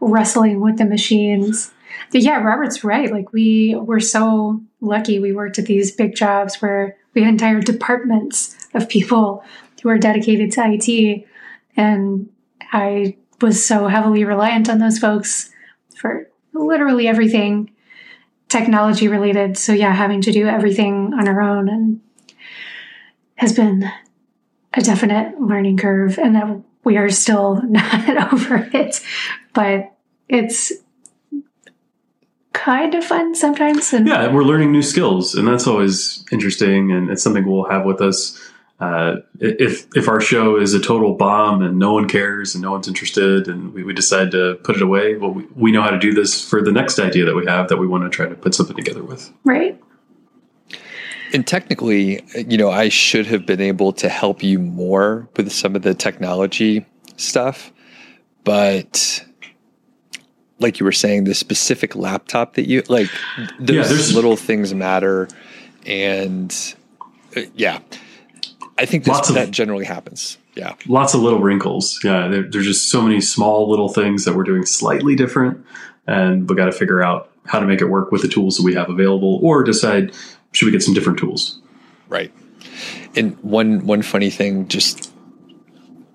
wrestling 0.00 0.60
with 0.60 0.78
the 0.78 0.84
machines. 0.84 1.72
But 2.10 2.22
yeah, 2.22 2.42
Robert's 2.42 2.84
right. 2.84 3.12
Like 3.12 3.32
we 3.32 3.76
were 3.76 4.00
so 4.00 4.60
lucky 4.80 5.18
we 5.18 5.32
worked 5.32 5.58
at 5.58 5.66
these 5.66 5.92
big 5.92 6.14
jobs 6.14 6.60
where 6.60 6.96
we 7.14 7.22
had 7.22 7.30
entire 7.30 7.60
departments 7.60 8.56
of 8.74 8.88
people 8.88 9.44
who 9.82 9.88
are 9.88 9.98
dedicated 9.98 10.50
to 10.52 10.62
IT. 10.64 11.26
And 11.76 12.28
I 12.72 13.16
was 13.40 13.64
so 13.64 13.88
heavily 13.88 14.24
reliant 14.24 14.68
on 14.68 14.78
those 14.78 14.98
folks 14.98 15.50
for 15.96 16.28
literally 16.52 17.08
everything 17.08 17.70
technology 18.48 19.08
related. 19.08 19.56
So 19.56 19.72
yeah, 19.72 19.92
having 19.92 20.20
to 20.22 20.32
do 20.32 20.46
everything 20.46 21.12
on 21.14 21.28
our 21.28 21.40
own 21.40 21.68
and 21.68 22.00
has 23.36 23.52
been 23.52 23.90
a 24.74 24.80
definite 24.80 25.40
learning 25.40 25.78
curve. 25.78 26.18
And 26.18 26.64
we 26.84 26.96
are 26.96 27.08
still 27.10 27.62
not 27.68 28.32
over 28.32 28.68
it, 28.72 29.00
but 29.54 29.92
it's 30.28 30.72
kind 32.52 32.94
of 32.94 33.04
fun 33.04 33.34
sometimes. 33.34 33.92
And 33.92 34.06
yeah, 34.06 34.32
we're 34.32 34.44
learning 34.44 34.72
new 34.72 34.82
skills, 34.82 35.34
and 35.34 35.46
that's 35.48 35.66
always 35.66 36.24
interesting, 36.30 36.92
and 36.92 37.10
it's 37.10 37.22
something 37.22 37.46
we'll 37.46 37.68
have 37.68 37.84
with 37.84 38.00
us. 38.00 38.38
Uh, 38.82 39.20
if 39.38 39.86
if 39.94 40.08
our 40.08 40.20
show 40.20 40.56
is 40.56 40.74
a 40.74 40.80
total 40.80 41.14
bomb 41.14 41.62
and 41.62 41.78
no 41.78 41.92
one 41.92 42.08
cares 42.08 42.56
and 42.56 42.62
no 42.62 42.72
one's 42.72 42.88
interested, 42.88 43.46
and 43.46 43.72
we, 43.72 43.84
we 43.84 43.92
decide 43.92 44.32
to 44.32 44.56
put 44.64 44.74
it 44.74 44.82
away, 44.82 45.14
well, 45.14 45.30
we, 45.30 45.44
we 45.54 45.70
know 45.70 45.82
how 45.82 45.90
to 45.90 46.00
do 46.00 46.12
this 46.12 46.44
for 46.44 46.60
the 46.60 46.72
next 46.72 46.98
idea 46.98 47.24
that 47.24 47.36
we 47.36 47.46
have 47.46 47.68
that 47.68 47.76
we 47.76 47.86
want 47.86 48.02
to 48.02 48.10
try 48.10 48.26
to 48.28 48.34
put 48.34 48.56
something 48.56 48.74
together 48.74 49.04
with. 49.04 49.32
Right. 49.44 49.80
And 51.32 51.46
technically, 51.46 52.24
you 52.34 52.58
know, 52.58 52.70
I 52.70 52.88
should 52.88 53.26
have 53.26 53.46
been 53.46 53.60
able 53.60 53.92
to 53.92 54.08
help 54.08 54.42
you 54.42 54.58
more 54.58 55.28
with 55.36 55.52
some 55.52 55.76
of 55.76 55.82
the 55.82 55.94
technology 55.94 56.84
stuff, 57.16 57.72
but 58.42 59.24
like 60.58 60.80
you 60.80 60.84
were 60.84 60.90
saying, 60.90 61.22
the 61.22 61.34
specific 61.34 61.94
laptop 61.94 62.54
that 62.54 62.66
you 62.66 62.82
like, 62.88 63.10
those 63.60 64.10
yeah, 64.10 64.16
little 64.16 64.36
things 64.36 64.74
matter, 64.74 65.28
and 65.86 66.74
uh, 67.36 67.42
yeah, 67.54 67.78
I 68.78 68.86
think 68.86 69.04
this, 69.04 69.28
of, 69.28 69.34
that 69.34 69.50
generally 69.50 69.84
happens. 69.84 70.38
Yeah, 70.54 70.74
lots 70.86 71.14
of 71.14 71.20
little 71.20 71.40
wrinkles. 71.40 72.00
Yeah, 72.02 72.28
there, 72.28 72.42
there's 72.42 72.66
just 72.66 72.90
so 72.90 73.02
many 73.02 73.20
small 73.20 73.68
little 73.70 73.88
things 73.88 74.24
that 74.24 74.34
we're 74.34 74.44
doing 74.44 74.66
slightly 74.66 75.14
different, 75.14 75.64
and 76.06 76.48
we 76.48 76.56
got 76.56 76.66
to 76.66 76.72
figure 76.72 77.02
out 77.02 77.30
how 77.46 77.60
to 77.60 77.66
make 77.66 77.80
it 77.80 77.86
work 77.86 78.12
with 78.12 78.22
the 78.22 78.28
tools 78.28 78.56
that 78.56 78.62
we 78.62 78.74
have 78.74 78.88
available, 78.88 79.40
or 79.42 79.62
decide 79.62 80.14
should 80.52 80.66
we 80.66 80.72
get 80.72 80.82
some 80.82 80.94
different 80.94 81.18
tools? 81.18 81.60
Right. 82.08 82.32
And 83.14 83.38
one 83.42 83.86
one 83.86 84.02
funny 84.02 84.30
thing, 84.30 84.68
just 84.68 85.12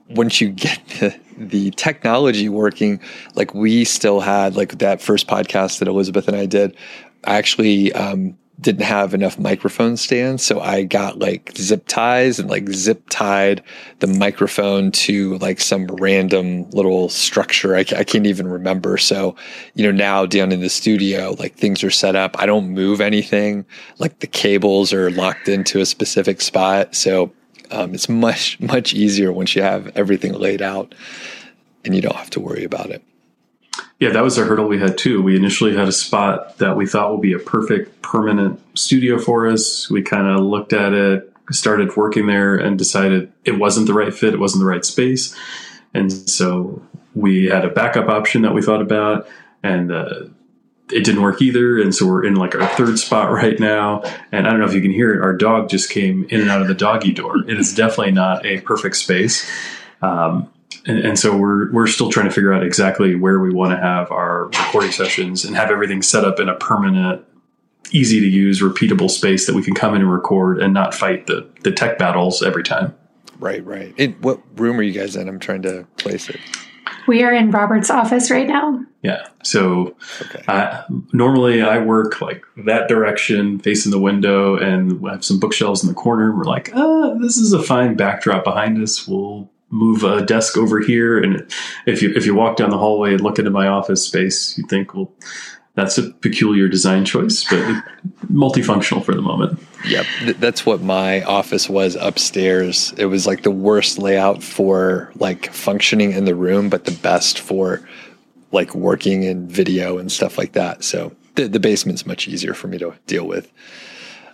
once 0.10 0.42
you 0.42 0.50
get 0.50 0.86
the, 1.00 1.20
the 1.38 1.72
technology 1.72 2.50
working, 2.50 3.00
like 3.36 3.54
we 3.54 3.84
still 3.84 4.20
had 4.20 4.56
like 4.56 4.80
that 4.80 5.02
first 5.02 5.28
podcast 5.28 5.80
that 5.80 5.88
Elizabeth 5.88 6.28
and 6.28 6.38
I 6.38 6.46
did. 6.46 6.76
I 7.24 7.38
actually 7.38 7.92
um, 7.94 8.38
didn't 8.60 8.84
have 8.84 9.14
enough 9.14 9.38
microphone 9.38 9.98
stands. 9.98 10.44
So 10.44 10.60
I 10.60 10.84
got 10.84 11.20
like 11.20 11.52
zip 11.56 11.84
ties 11.88 12.40
and 12.40 12.50
like 12.50 12.70
zip 12.70 13.04
tied 13.10 13.64
the 14.00 14.08
microphone 14.08 14.92
to 14.92 15.38
like 15.38 15.60
some 15.60 15.86
random 15.88 16.68
little 16.72 17.10
structure. 17.10 17.76
I, 17.76 17.82
I, 17.82 18.04
can't 18.04 18.26
even 18.26 18.48
remember. 18.48 18.98
So, 18.98 19.36
you 19.76 19.84
know, 19.84 19.92
now 19.92 20.26
down 20.26 20.52
in 20.52 20.62
the 20.62 20.70
studio, 20.70 21.36
like 21.38 21.56
things 21.56 21.84
are 21.84 21.92
set 21.92 22.16
up. 22.16 22.36
I 22.40 22.48
don't 22.48 22.70
move 22.70 23.00
anything. 23.00 23.64
Like 24.00 24.20
the 24.20 24.28
cables 24.28 24.92
are 24.92 25.12
locked 25.12 25.48
into 25.48 25.80
a 25.80 25.86
specific 25.86 26.42
spot. 26.42 26.96
So, 26.96 27.32
um, 27.70 27.94
it's 27.94 28.10
much, 28.10 28.60
much 28.60 28.94
easier 28.94 29.32
once 29.32 29.56
you 29.56 29.62
have 29.62 29.96
everything 29.96 30.34
laid 30.34 30.62
out 30.62 30.96
and 31.86 31.94
you 31.94 32.02
don't 32.02 32.16
have 32.16 32.30
to 32.32 32.40
worry 32.40 32.64
about 32.64 32.90
it. 32.90 33.04
Yeah, 34.00 34.10
that 34.10 34.24
was 34.24 34.38
a 34.38 34.46
hurdle 34.46 34.68
we 34.68 34.80
had 34.80 34.98
too. 34.98 35.22
We 35.22 35.36
initially 35.36 35.76
had 35.76 35.88
a 35.88 35.92
spot 35.92 36.58
that 36.60 36.76
we 36.76 36.86
thought 36.86 37.12
would 37.12 37.22
be 37.22 37.34
a 37.34 37.40
perfect 37.40 38.02
permanent 38.02 38.60
studio 38.78 39.18
for 39.18 39.48
us. 39.48 39.90
We 39.90 40.02
kind 40.02 40.28
of 40.28 40.42
looked 40.46 40.74
at 40.74 40.94
it, 40.94 41.34
started 41.52 41.96
working 41.96 42.28
there, 42.28 42.56
and 42.56 42.78
decided 42.78 43.32
it 43.44 43.58
wasn't 43.58 43.88
the 43.88 43.94
right 43.94 44.14
fit, 44.14 44.34
it 44.34 44.40
wasn't 44.40 44.62
the 44.62 44.70
right 44.70 44.86
space. 44.86 45.36
And 45.94 46.12
so 46.12 46.82
we 47.16 47.46
had 47.46 47.66
a 47.66 47.70
backup 47.70 48.08
option 48.08 48.44
that 48.44 48.54
we 48.54 48.62
thought 48.62 48.82
about, 48.82 49.28
and 49.64 49.92
uh, 49.92 50.26
it 50.92 51.04
didn't 51.04 51.22
work 51.22 51.42
either. 51.42 51.82
And 51.82 51.94
so 51.94 52.06
we're 52.06 52.26
in 52.26 52.36
like 52.36 52.56
our 52.56 52.68
third 52.76 53.00
spot 53.00 53.32
right 53.32 53.60
now. 53.60 54.04
And 54.32 54.48
I 54.48 54.52
don't 54.52 54.60
know 54.60 54.68
if 54.68 54.74
you 54.74 54.82
can 54.82 54.92
hear 54.92 55.14
it, 55.14 55.22
our 55.22 55.34
dog 55.34 55.70
just 55.70 55.90
came 55.90 56.26
in 56.30 56.42
and 56.42 56.50
out 56.50 56.62
of 56.62 56.68
the 56.68 56.76
doggy 56.76 57.12
door. 57.12 57.40
It 57.48 57.60
is 57.60 57.74
definitely 57.74 58.14
not 58.14 58.46
a 58.46 58.62
perfect 58.62 58.96
space. 58.96 59.50
Um, 60.02 60.52
and, 60.88 61.00
and, 61.00 61.20
so 61.20 61.36
we're 61.36 61.72
we're 61.72 61.88
still 61.88 62.10
trying 62.10 62.28
to 62.28 62.32
figure 62.32 62.54
out 62.54 62.64
exactly 62.64 63.16
where 63.16 63.40
we 63.40 63.54
want 63.54 63.72
to 63.72 63.78
have 63.78 64.12
our 64.12 64.46
recording 64.46 64.92
sessions 64.92 65.46
and 65.46 65.56
have 65.56 65.70
everything 65.70 66.02
set 66.02 66.26
up 66.26 66.40
in 66.40 66.50
a 66.50 66.56
permanent 66.56 67.24
easy 67.92 68.20
to 68.20 68.28
use 68.28 68.62
repeatable 68.62 69.10
space 69.10 69.48
that 69.48 69.56
we 69.56 69.64
can 69.64 69.74
come 69.74 69.96
in 69.96 70.02
and 70.02 70.12
record 70.12 70.62
and 70.62 70.74
not 70.74 70.94
fight 70.94 71.28
the 71.28 71.48
the 71.64 71.72
tech 71.72 71.98
battles 71.98 72.42
every 72.42 72.64
time. 72.64 72.96
Right 73.40 73.64
right. 73.66 73.94
In 73.98 74.14
what 74.14 74.42
room 74.60 74.80
are 74.80 74.84
you 74.84 74.94
guys 74.94 75.16
in? 75.16 75.28
I'm 75.28 75.40
trying 75.40 75.62
to 75.64 75.86
place 75.98 76.30
it. 76.30 76.40
We 77.08 77.24
are 77.24 77.34
in 77.34 77.52
robert's 77.52 77.90
office 77.90 78.32
right 78.32 78.48
now. 78.48 78.84
Yeah 79.02 79.28
so 79.48 79.96
okay. 80.22 80.44
I, 80.48 80.84
normally 81.14 81.62
i 81.62 81.78
work 81.78 82.20
like 82.20 82.44
that 82.58 82.90
direction 82.90 83.60
facing 83.60 83.92
the 83.92 84.00
window 84.00 84.58
and 84.58 85.00
we 85.00 85.10
have 85.10 85.24
some 85.24 85.40
bookshelves 85.40 85.84
in 85.84 85.90
the 85.90 85.96
corner. 85.96 86.36
We're 86.36 86.44
like 86.44 86.70
oh 86.74 87.18
this 87.22 87.38
is 87.38 87.54
a 87.54 87.64
fine 87.64 87.96
backdrop 87.96 88.44
behind 88.44 88.82
us. 88.82 89.08
We'll 89.08 89.50
move 89.70 90.04
a 90.04 90.26
desk 90.26 90.58
over 90.58 90.80
here. 90.80 91.18
And 91.22 91.46
if 91.86 92.02
you 92.02 92.14
if 92.16 92.26
you 92.26 92.36
walk 92.36 92.58
down 92.58 92.70
the 92.70 92.78
hallway 92.78 93.14
and 93.14 93.22
look 93.22 93.40
into 93.40 93.52
my 93.52 93.68
office 93.68 94.04
space, 94.04 94.58
you 94.58 94.66
think, 94.68 94.94
well, 94.94 95.12
that's 95.76 95.98
a 95.98 96.10
peculiar 96.10 96.68
design 96.68 97.06
choice, 97.06 97.44
but 97.44 97.60
multifunctional 98.32 99.04
for 99.04 99.14
the 99.14 99.22
moment. 99.22 99.60
Yep, 99.88 100.06
that's 100.40 100.66
what 100.66 100.82
my 100.82 101.22
office 101.24 101.70
was 101.70 101.96
upstairs. 101.96 102.94
It 102.98 103.06
was 103.06 103.28
like 103.28 103.44
the 103.44 103.52
worst 103.52 104.00
layout 104.00 104.42
for 104.42 105.12
like 105.16 105.52
functioning 105.54 106.14
in 106.14 106.26
the 106.26 106.36
room, 106.36 106.70
but 106.70 106.86
the 106.86 106.92
best 106.92 107.40
for 107.40 107.88
like 108.52 108.74
working 108.74 109.24
in 109.24 109.48
video 109.48 109.98
and 109.98 110.12
stuff 110.12 110.38
like 110.38 110.54
that. 110.54 110.84
So 110.84 111.16
the, 111.36 111.48
the 111.48 111.60
basement's 111.60 112.06
much 112.06 112.28
easier 112.28 112.54
for 112.54 112.68
me 112.68 112.78
to 112.80 112.94
deal 113.06 113.28
with. 113.28 113.52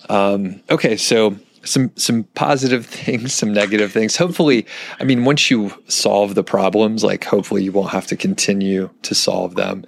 Um, 0.09 0.61
okay, 0.69 0.95
so 0.95 1.35
some 1.63 1.91
some 1.95 2.23
positive 2.35 2.85
things, 3.03 3.33
some 3.33 3.53
negative 3.53 3.91
things. 3.91 4.15
Hopefully, 4.15 4.65
I 4.99 5.03
mean, 5.03 5.25
once 5.25 5.49
you 5.49 5.71
solve 5.87 6.35
the 6.35 6.43
problems, 6.43 7.03
like 7.03 7.23
hopefully 7.23 7.63
you 7.63 7.71
won't 7.71 7.91
have 7.91 8.07
to 8.07 8.15
continue 8.15 8.89
to 9.03 9.15
solve 9.15 9.55
them, 9.55 9.85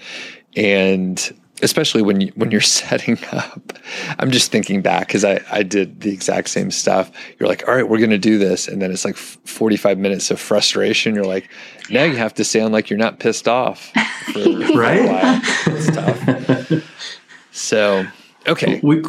and 0.55 1.33
especially 1.61 2.01
when 2.01 2.21
you 2.21 2.31
when 2.35 2.51
you're 2.51 2.61
setting 2.81 3.17
up. 3.31 3.73
I'm 4.19 4.31
just 4.31 4.51
thinking 4.51 4.81
back 4.81 5.07
because 5.07 5.23
I 5.23 5.41
I 5.51 5.63
did 5.63 6.01
the 6.01 6.11
exact 6.11 6.49
same 6.49 6.71
stuff. 6.71 7.11
You're 7.39 7.49
like, 7.49 7.67
all 7.67 7.75
right, 7.75 7.87
we're 7.87 7.99
gonna 7.99 8.17
do 8.17 8.37
this, 8.37 8.67
and 8.67 8.81
then 8.81 8.91
it's 8.91 9.05
like 9.05 9.15
45 9.15 9.97
minutes 9.97 10.31
of 10.31 10.39
frustration. 10.39 11.15
You're 11.15 11.25
like, 11.25 11.49
now 11.89 12.03
you 12.03 12.17
have 12.17 12.33
to 12.35 12.43
sound 12.43 12.73
like 12.73 12.89
you're 12.89 12.99
not 12.99 13.19
pissed 13.19 13.47
off, 13.47 13.91
for, 14.33 14.39
right? 14.75 15.41
It's 15.67 15.95
tough. 15.95 17.49
so 17.51 18.05
okay, 18.47 18.79
we. 18.83 19.01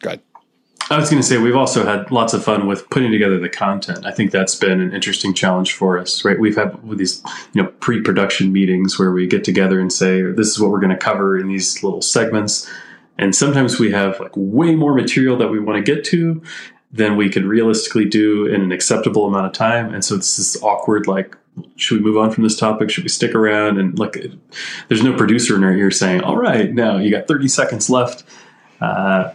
Go 0.00 0.10
ahead. 0.10 0.22
I 0.90 0.96
was 0.96 1.10
going 1.10 1.20
to 1.20 1.26
say 1.26 1.36
we've 1.36 1.56
also 1.56 1.84
had 1.84 2.10
lots 2.10 2.32
of 2.32 2.42
fun 2.42 2.66
with 2.66 2.88
putting 2.88 3.10
together 3.10 3.38
the 3.38 3.48
content. 3.48 4.06
I 4.06 4.10
think 4.10 4.30
that's 4.30 4.54
been 4.54 4.80
an 4.80 4.94
interesting 4.94 5.34
challenge 5.34 5.74
for 5.74 5.98
us, 5.98 6.24
right? 6.24 6.38
We've 6.38 6.56
had 6.56 6.78
these, 6.96 7.22
you 7.52 7.62
know, 7.62 7.68
pre-production 7.80 8.52
meetings 8.52 8.98
where 8.98 9.12
we 9.12 9.26
get 9.26 9.44
together 9.44 9.80
and 9.80 9.92
say, 9.92 10.22
"This 10.22 10.48
is 10.48 10.58
what 10.58 10.70
we're 10.70 10.80
going 10.80 10.90
to 10.90 10.96
cover 10.96 11.38
in 11.38 11.48
these 11.48 11.82
little 11.82 12.00
segments." 12.00 12.68
And 13.18 13.34
sometimes 13.34 13.78
we 13.78 13.90
have 13.92 14.18
like 14.18 14.32
way 14.34 14.74
more 14.74 14.94
material 14.94 15.36
that 15.38 15.48
we 15.48 15.58
want 15.58 15.84
to 15.84 15.94
get 15.94 16.04
to 16.06 16.40
than 16.90 17.16
we 17.16 17.28
could 17.28 17.44
realistically 17.44 18.06
do 18.06 18.46
in 18.46 18.62
an 18.62 18.72
acceptable 18.72 19.26
amount 19.26 19.44
of 19.44 19.52
time. 19.52 19.92
And 19.92 20.02
so 20.02 20.14
it's 20.14 20.38
this 20.38 20.62
awkward, 20.62 21.06
like, 21.06 21.36
should 21.76 21.98
we 21.98 22.04
move 22.04 22.16
on 22.16 22.30
from 22.30 22.44
this 22.44 22.56
topic? 22.56 22.88
Should 22.88 23.04
we 23.04 23.10
stick 23.10 23.34
around? 23.34 23.78
And 23.78 23.98
like, 23.98 24.24
there's 24.86 25.02
no 25.02 25.14
producer 25.14 25.56
in 25.56 25.64
our 25.64 25.72
ear 25.72 25.90
saying, 25.90 26.22
"All 26.22 26.36
right, 26.36 26.72
now 26.72 26.96
you 26.96 27.10
got 27.10 27.28
30 27.28 27.48
seconds 27.48 27.90
left." 27.90 28.24
Uh, 28.80 29.32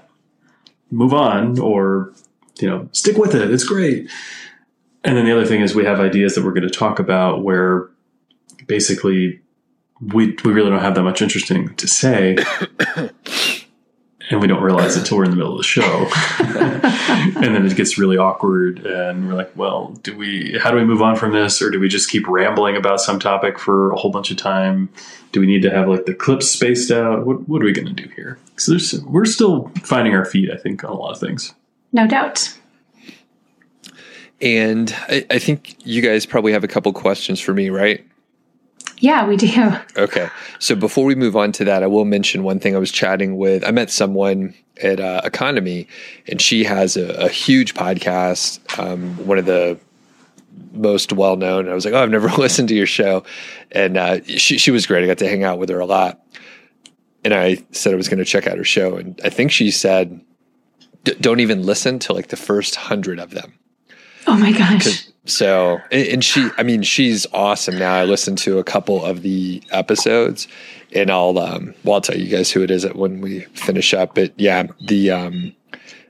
move 0.93 1.13
on 1.13 1.59
or 1.59 2.13
you 2.59 2.69
know 2.69 2.87
stick 2.91 3.17
with 3.17 3.35
it. 3.35 3.51
It's 3.51 3.63
great. 3.63 4.09
And 5.03 5.17
then 5.17 5.25
the 5.25 5.33
other 5.33 5.45
thing 5.45 5.61
is 5.61 5.75
we 5.75 5.85
have 5.85 5.99
ideas 5.99 6.35
that 6.35 6.45
we're 6.45 6.53
going 6.53 6.67
to 6.67 6.69
talk 6.69 6.99
about 6.99 7.43
where 7.43 7.89
basically 8.67 9.41
we 9.99 10.37
we 10.43 10.53
really 10.53 10.69
don't 10.69 10.79
have 10.79 10.95
that 10.95 11.03
much 11.03 11.21
interesting 11.21 11.73
to 11.75 11.87
say 11.87 12.37
and 14.29 14.41
we 14.41 14.47
don't 14.47 14.63
realize 14.63 14.95
it 14.95 15.01
until 15.01 15.17
we're 15.17 15.25
in 15.25 15.31
the 15.31 15.35
middle 15.35 15.53
of 15.53 15.57
the 15.57 15.63
show. 15.63 16.09
And 17.35 17.55
then 17.55 17.65
it 17.65 17.75
gets 17.75 17.97
really 17.97 18.17
awkward 18.17 18.85
and 18.85 19.27
we're 19.27 19.33
like 19.33 19.51
well 19.55 19.89
do 20.03 20.15
we 20.15 20.57
how 20.61 20.71
do 20.71 20.77
we 20.77 20.85
move 20.85 21.01
on 21.01 21.15
from 21.15 21.31
this? 21.31 21.61
Or 21.61 21.69
do 21.69 21.79
we 21.79 21.87
just 21.87 22.09
keep 22.09 22.27
rambling 22.27 22.75
about 22.75 23.01
some 23.01 23.19
topic 23.19 23.59
for 23.59 23.91
a 23.91 23.95
whole 23.95 24.11
bunch 24.11 24.31
of 24.31 24.37
time? 24.37 24.89
Do 25.31 25.39
we 25.39 25.47
need 25.47 25.61
to 25.63 25.69
have 25.69 25.87
like 25.87 26.05
the 26.05 26.13
clips 26.13 26.49
spaced 26.49 26.91
out? 26.91 27.25
What, 27.25 27.47
what 27.49 27.61
are 27.61 27.65
we 27.65 27.71
going 27.71 27.93
to 27.93 27.93
do 27.93 28.09
here? 28.15 28.39
So 28.57 28.71
there's 28.71 28.93
we're 29.03 29.25
still 29.25 29.71
finding 29.83 30.13
our 30.15 30.25
feet 30.25 30.51
i 30.51 30.57
think 30.57 30.83
on 30.83 30.91
a 30.91 30.95
lot 30.95 31.11
of 31.11 31.19
things. 31.19 31.53
No 31.91 32.07
doubt. 32.07 32.57
And 34.41 34.93
I, 35.07 35.25
I 35.29 35.39
think 35.39 35.75
you 35.85 36.01
guys 36.01 36.25
probably 36.25 36.51
have 36.51 36.63
a 36.63 36.67
couple 36.67 36.91
questions 36.93 37.39
for 37.39 37.53
me 37.53 37.69
right 37.69 38.05
yeah, 39.03 39.27
we 39.27 39.35
do. 39.35 39.73
Okay. 39.97 40.29
So 40.59 40.75
before 40.75 41.03
we 41.03 41.13
move 41.13 41.35
on 41.35 41.51
to 41.53 41.65
that, 41.65 41.83
I 41.83 41.87
will 41.87 42.05
mention 42.05 42.43
one 42.43 42.59
thing. 42.59 42.73
I 42.73 42.79
was 42.79 42.89
chatting 42.89 43.35
with, 43.37 43.63
I 43.65 43.71
met 43.71 43.91
someone 43.91 44.53
at 44.81 45.01
uh, 45.01 45.21
EconoMe, 45.25 45.87
and 46.27 46.41
she 46.41 46.63
has 46.63 46.95
a, 46.95 47.09
a 47.25 47.27
huge 47.27 47.73
podcast, 47.73 48.59
um, 48.79 49.15
one 49.27 49.37
of 49.37 49.45
the 49.45 49.77
most 50.71 51.11
well 51.11 51.35
known. 51.35 51.67
I 51.67 51.73
was 51.73 51.83
like, 51.83 51.93
oh, 51.93 52.01
I've 52.01 52.09
never 52.09 52.29
listened 52.37 52.69
to 52.69 52.75
your 52.75 52.85
show. 52.85 53.25
And 53.73 53.97
uh, 53.97 54.23
she, 54.23 54.57
she 54.57 54.71
was 54.71 54.87
great. 54.87 55.03
I 55.03 55.07
got 55.07 55.17
to 55.17 55.27
hang 55.27 55.43
out 55.43 55.59
with 55.59 55.67
her 55.67 55.79
a 55.79 55.85
lot. 55.85 56.21
And 57.25 57.33
I 57.33 57.57
said 57.71 57.93
I 57.93 57.97
was 57.97 58.07
going 58.07 58.19
to 58.19 58.25
check 58.25 58.47
out 58.47 58.57
her 58.57 58.63
show. 58.63 58.95
And 58.95 59.19
I 59.23 59.29
think 59.29 59.51
she 59.51 59.69
said, 59.69 60.21
don't 61.03 61.41
even 61.41 61.63
listen 61.63 61.99
to 61.99 62.13
like 62.13 62.29
the 62.29 62.37
first 62.37 62.75
hundred 62.75 63.19
of 63.19 63.31
them. 63.31 63.53
Oh 64.27 64.35
my 64.37 64.51
gosh. 64.51 65.07
So, 65.25 65.79
and 65.91 66.23
she, 66.23 66.49
I 66.57 66.63
mean, 66.63 66.81
she's 66.81 67.25
awesome 67.33 67.77
now. 67.77 67.93
I 67.95 68.03
listened 68.03 68.37
to 68.39 68.59
a 68.59 68.63
couple 68.63 69.03
of 69.03 69.21
the 69.21 69.63
episodes 69.71 70.47
and 70.93 71.09
I'll, 71.09 71.39
um, 71.39 71.73
well, 71.83 71.95
I'll 71.95 72.01
tell 72.01 72.17
you 72.17 72.27
guys 72.27 72.51
who 72.51 72.61
it 72.61 72.69
is 72.69 72.85
when 72.93 73.21
we 73.21 73.41
finish 73.53 73.93
up. 73.93 74.15
But 74.15 74.33
yeah, 74.37 74.67
the, 74.85 75.11
um, 75.11 75.55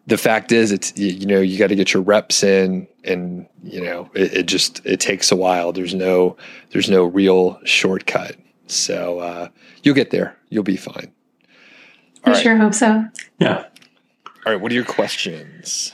the 0.08 0.18
fact 0.18 0.52
is 0.52 0.72
it's, 0.72 0.98
you 0.98 1.28
know, 1.28 1.42
you 1.42 1.60
got 1.60 1.68
to 1.68 1.76
get 1.76 1.94
your 1.94 2.02
reps 2.02 2.44
in 2.44 2.88
and, 3.04 3.48
you 3.64 3.82
know, 3.82 4.10
it, 4.16 4.34
it, 4.34 4.44
just, 4.48 4.84
it 4.84 5.00
takes 5.00 5.32
a 5.32 5.36
while. 5.36 5.72
There's 5.72 5.94
no, 5.94 6.36
there's 6.72 6.90
no 6.90 7.04
real 7.04 7.60
shortcut. 7.66 8.36
So, 8.66 9.20
uh, 9.20 9.50
you'll 9.84 9.96
get 9.96 10.10
there. 10.10 10.36
You'll 10.50 10.64
be 10.64 10.78
fine. 10.78 11.12
I 12.26 12.32
right. 12.32 12.42
sure 12.42 12.58
hope 12.58 12.74
so. 12.74 13.06
Yeah. 13.38 13.66
All 14.46 14.54
right. 14.54 14.60
What 14.60 14.72
are 14.72 14.76
your 14.76 14.86
questions? 14.86 15.94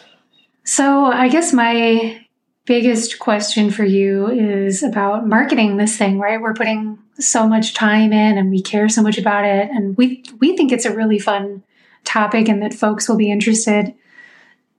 So, 0.72 1.06
I 1.06 1.30
guess 1.30 1.52
my 1.52 2.24
biggest 2.66 3.18
question 3.18 3.72
for 3.72 3.84
you 3.84 4.28
is 4.28 4.84
about 4.84 5.26
marketing 5.26 5.78
this 5.78 5.98
thing, 5.98 6.20
right? 6.20 6.40
We're 6.40 6.54
putting 6.54 7.00
so 7.18 7.48
much 7.48 7.74
time 7.74 8.14
in 8.14 8.38
and 8.38 8.52
we 8.52 8.62
care 8.62 8.88
so 8.88 9.02
much 9.02 9.18
about 9.18 9.46
it 9.46 9.72
and 9.72 9.98
we 9.98 10.24
we 10.38 10.56
think 10.56 10.72
it's 10.72 10.86
a 10.86 10.96
really 10.96 11.18
fun 11.18 11.64
topic 12.04 12.48
and 12.48 12.62
that 12.62 12.76
folks 12.76 13.10
will 13.10 13.18
be 13.18 13.32
interested 13.32 13.96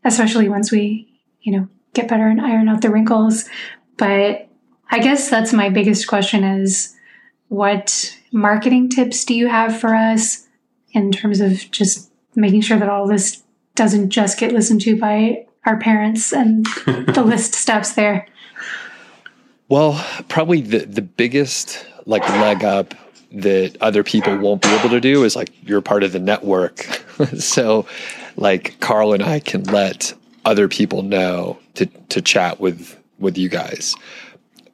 especially 0.05 0.49
once 0.49 0.71
we, 0.71 1.13
you 1.43 1.59
know, 1.59 1.67
get 1.93 2.07
better 2.07 2.29
and 2.29 2.41
iron 2.41 2.69
out 2.69 2.83
the 2.83 2.91
wrinkles. 2.91 3.47
But 3.97 4.49
I 4.93 5.01
guess 5.01 5.29
that's 5.29 5.53
my 5.53 5.71
biggest 5.71 6.07
question 6.07 6.45
is 6.45 6.95
what 7.49 8.17
marketing 8.31 8.91
tips 8.91 9.25
do 9.25 9.35
you 9.35 9.49
have 9.49 9.77
for 9.77 9.97
us 9.97 10.47
in 10.93 11.11
terms 11.11 11.41
of 11.41 11.69
just 11.73 12.13
making 12.37 12.61
sure 12.61 12.79
that 12.79 12.89
all 12.89 13.09
this 13.09 13.43
doesn't 13.75 14.11
just 14.11 14.39
get 14.39 14.53
listened 14.53 14.83
to 14.83 14.97
by 14.97 15.47
our 15.65 15.77
parents 15.79 16.33
and 16.33 16.67
the 16.87 17.23
list 17.25 17.55
stops 17.55 17.93
there. 17.93 18.27
Well, 19.69 20.05
probably 20.29 20.63
the 20.63 20.79
the 20.81 21.03
biggest 21.03 21.87
like 22.07 22.29
leg 22.29 22.65
up 22.65 22.95
that 23.33 23.77
other 23.81 24.03
people 24.03 24.37
won't 24.39 24.63
be 24.63 24.69
able 24.69 24.91
to 24.91 25.01
do 25.01 25.23
is 25.25 25.37
like 25.37 25.51
you're 25.63 25.81
part 25.81 26.03
of 26.03 26.13
the 26.13 26.19
network. 26.19 26.81
so 27.39 27.87
like 28.37 28.79
Carl 28.81 29.13
and 29.13 29.23
I 29.23 29.39
can 29.39 29.63
let 29.65 30.13
other 30.45 30.69
people 30.69 31.03
know 31.03 31.59
to 31.75 31.87
to 31.87 32.21
chat 32.21 32.61
with 32.61 32.99
with 33.19 33.39
you 33.39 33.49
guys. 33.49 33.95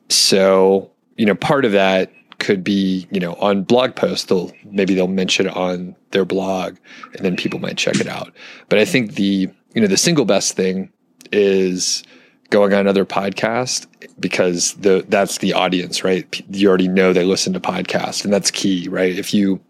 So, 0.08 0.90
you 1.16 1.26
know, 1.26 1.34
part 1.34 1.64
of 1.64 1.72
that 1.72 2.12
could 2.38 2.62
be, 2.62 3.06
you 3.10 3.18
know, 3.18 3.34
on 3.34 3.62
blog 3.62 3.94
posts, 3.96 4.26
they'll 4.26 4.52
maybe 4.64 4.94
they'll 4.94 5.08
mention 5.08 5.46
it 5.46 5.56
on 5.56 5.96
their 6.12 6.24
blog 6.24 6.76
and 7.14 7.24
then 7.24 7.36
people 7.36 7.58
might 7.58 7.76
check 7.76 7.96
it 7.96 8.06
out. 8.06 8.32
But 8.68 8.78
I 8.78 8.84
think 8.84 9.14
the 9.14 9.50
you 9.76 9.82
know, 9.82 9.88
the 9.88 9.96
single 9.98 10.24
best 10.24 10.56
thing 10.56 10.90
is 11.32 12.02
going 12.48 12.72
on 12.72 12.80
another 12.80 13.04
podcast 13.04 13.86
because 14.18 14.72
the 14.74 15.04
that's 15.08 15.38
the 15.38 15.52
audience, 15.52 16.02
right? 16.02 16.42
You 16.48 16.68
already 16.68 16.88
know 16.88 17.12
they 17.12 17.26
listen 17.26 17.52
to 17.52 17.60
podcasts, 17.60 18.24
and 18.24 18.32
that's 18.32 18.50
key, 18.50 18.88
right? 18.88 19.16
If 19.16 19.34
you 19.34 19.60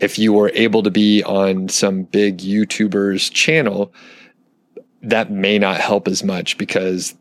if 0.00 0.18
you 0.18 0.32
were 0.32 0.50
able 0.54 0.82
to 0.82 0.90
be 0.90 1.22
on 1.22 1.68
some 1.68 2.02
big 2.02 2.38
YouTuber's 2.38 3.30
channel, 3.30 3.94
that 5.02 5.30
may 5.30 5.60
not 5.60 5.80
help 5.80 6.08
as 6.08 6.24
much 6.24 6.58
because 6.58 7.14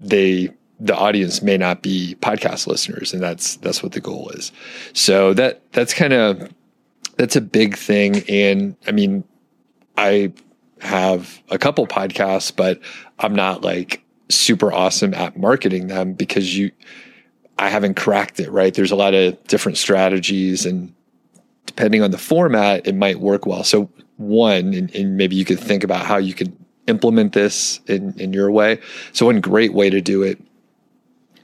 they 0.00 0.50
the 0.80 0.96
audience 0.96 1.40
may 1.40 1.56
not 1.56 1.82
be 1.82 2.16
podcast 2.20 2.66
listeners, 2.66 3.12
and 3.12 3.22
that's 3.22 3.56
that's 3.58 3.80
what 3.80 3.92
the 3.92 4.00
goal 4.00 4.30
is. 4.30 4.50
So 4.92 5.34
that 5.34 5.62
that's 5.70 5.94
kind 5.94 6.14
of 6.14 6.52
that's 7.16 7.36
a 7.36 7.40
big 7.40 7.76
thing, 7.76 8.24
and 8.28 8.74
I 8.88 8.90
mean, 8.90 9.22
I 9.96 10.32
have 10.80 11.40
a 11.50 11.58
couple 11.58 11.86
podcasts, 11.86 12.54
but 12.54 12.80
I'm 13.18 13.34
not 13.34 13.62
like 13.62 14.02
super 14.28 14.72
awesome 14.72 15.14
at 15.14 15.36
marketing 15.36 15.88
them 15.88 16.14
because 16.14 16.56
you, 16.56 16.70
I 17.58 17.68
haven't 17.68 17.94
cracked 17.94 18.40
it, 18.40 18.50
right? 18.50 18.72
There's 18.72 18.90
a 18.90 18.96
lot 18.96 19.14
of 19.14 19.42
different 19.44 19.78
strategies 19.78 20.64
and 20.64 20.94
depending 21.66 22.02
on 22.02 22.10
the 22.10 22.18
format, 22.18 22.86
it 22.86 22.94
might 22.94 23.20
work 23.20 23.46
well. 23.46 23.64
So 23.64 23.90
one, 24.16 24.74
and, 24.74 24.94
and 24.94 25.16
maybe 25.16 25.36
you 25.36 25.44
could 25.44 25.60
think 25.60 25.84
about 25.84 26.04
how 26.04 26.16
you 26.16 26.34
could 26.34 26.56
implement 26.86 27.32
this 27.32 27.80
in, 27.86 28.18
in 28.18 28.32
your 28.32 28.50
way. 28.50 28.80
So 29.12 29.26
one 29.26 29.40
great 29.40 29.72
way 29.72 29.90
to 29.90 30.00
do 30.00 30.22
it 30.22 30.42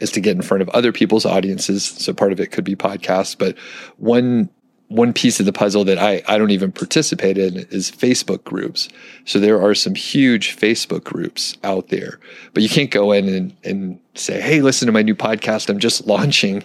is 0.00 0.10
to 0.12 0.20
get 0.20 0.36
in 0.36 0.42
front 0.42 0.62
of 0.62 0.68
other 0.70 0.92
people's 0.92 1.24
audiences. 1.24 1.84
So 1.84 2.12
part 2.12 2.32
of 2.32 2.40
it 2.40 2.48
could 2.48 2.64
be 2.64 2.76
podcasts, 2.76 3.36
but 3.38 3.56
one 3.96 4.50
one 4.88 5.12
piece 5.12 5.40
of 5.40 5.46
the 5.46 5.52
puzzle 5.52 5.84
that 5.84 5.98
I, 5.98 6.22
I 6.28 6.38
don't 6.38 6.52
even 6.52 6.70
participate 6.70 7.38
in 7.38 7.56
is 7.70 7.90
Facebook 7.90 8.44
groups. 8.44 8.88
So 9.24 9.40
there 9.40 9.60
are 9.60 9.74
some 9.74 9.94
huge 9.94 10.56
Facebook 10.56 11.02
groups 11.02 11.56
out 11.64 11.88
there, 11.88 12.20
but 12.54 12.62
you 12.62 12.68
can't 12.68 12.90
go 12.90 13.10
in 13.12 13.28
and, 13.28 13.56
and 13.64 14.00
say, 14.14 14.40
Hey, 14.40 14.60
listen 14.60 14.86
to 14.86 14.92
my 14.92 15.02
new 15.02 15.14
podcast. 15.14 15.68
I'm 15.68 15.80
just 15.80 16.06
launching. 16.06 16.62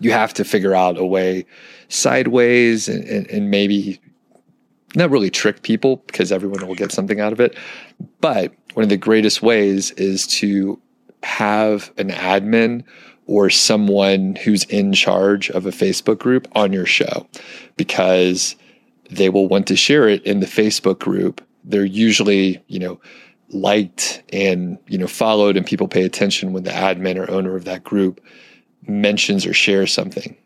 You 0.00 0.12
have 0.12 0.34
to 0.34 0.44
figure 0.44 0.74
out 0.74 0.98
a 0.98 1.06
way 1.06 1.46
sideways 1.88 2.88
and, 2.88 3.04
and, 3.04 3.30
and 3.30 3.50
maybe 3.50 4.00
not 4.94 5.10
really 5.10 5.30
trick 5.30 5.62
people 5.62 5.96
because 6.06 6.30
everyone 6.30 6.66
will 6.66 6.74
get 6.74 6.92
something 6.92 7.20
out 7.20 7.32
of 7.32 7.40
it. 7.40 7.56
But 8.20 8.52
one 8.74 8.82
of 8.82 8.90
the 8.90 8.96
greatest 8.96 9.42
ways 9.42 9.92
is 9.92 10.26
to 10.38 10.80
have 11.22 11.90
an 11.96 12.10
admin 12.10 12.84
or 13.26 13.48
someone 13.50 14.36
who's 14.36 14.64
in 14.64 14.92
charge 14.92 15.50
of 15.50 15.66
a 15.66 15.70
Facebook 15.70 16.18
group 16.18 16.46
on 16.54 16.72
your 16.72 16.86
show 16.86 17.26
because 17.76 18.56
they 19.10 19.28
will 19.28 19.48
want 19.48 19.66
to 19.66 19.76
share 19.76 20.08
it 20.08 20.22
in 20.24 20.40
the 20.40 20.46
Facebook 20.46 20.98
group. 20.98 21.40
They're 21.64 21.84
usually, 21.84 22.62
you 22.68 22.78
know, 22.78 23.00
liked 23.50 24.22
and, 24.32 24.78
you 24.88 24.98
know, 24.98 25.06
followed 25.06 25.56
and 25.56 25.64
people 25.64 25.88
pay 25.88 26.04
attention 26.04 26.52
when 26.52 26.64
the 26.64 26.70
admin 26.70 27.16
or 27.16 27.30
owner 27.30 27.56
of 27.56 27.64
that 27.64 27.84
group 27.84 28.20
mentions 28.86 29.46
or 29.46 29.54
shares 29.54 29.92
something. 29.92 30.36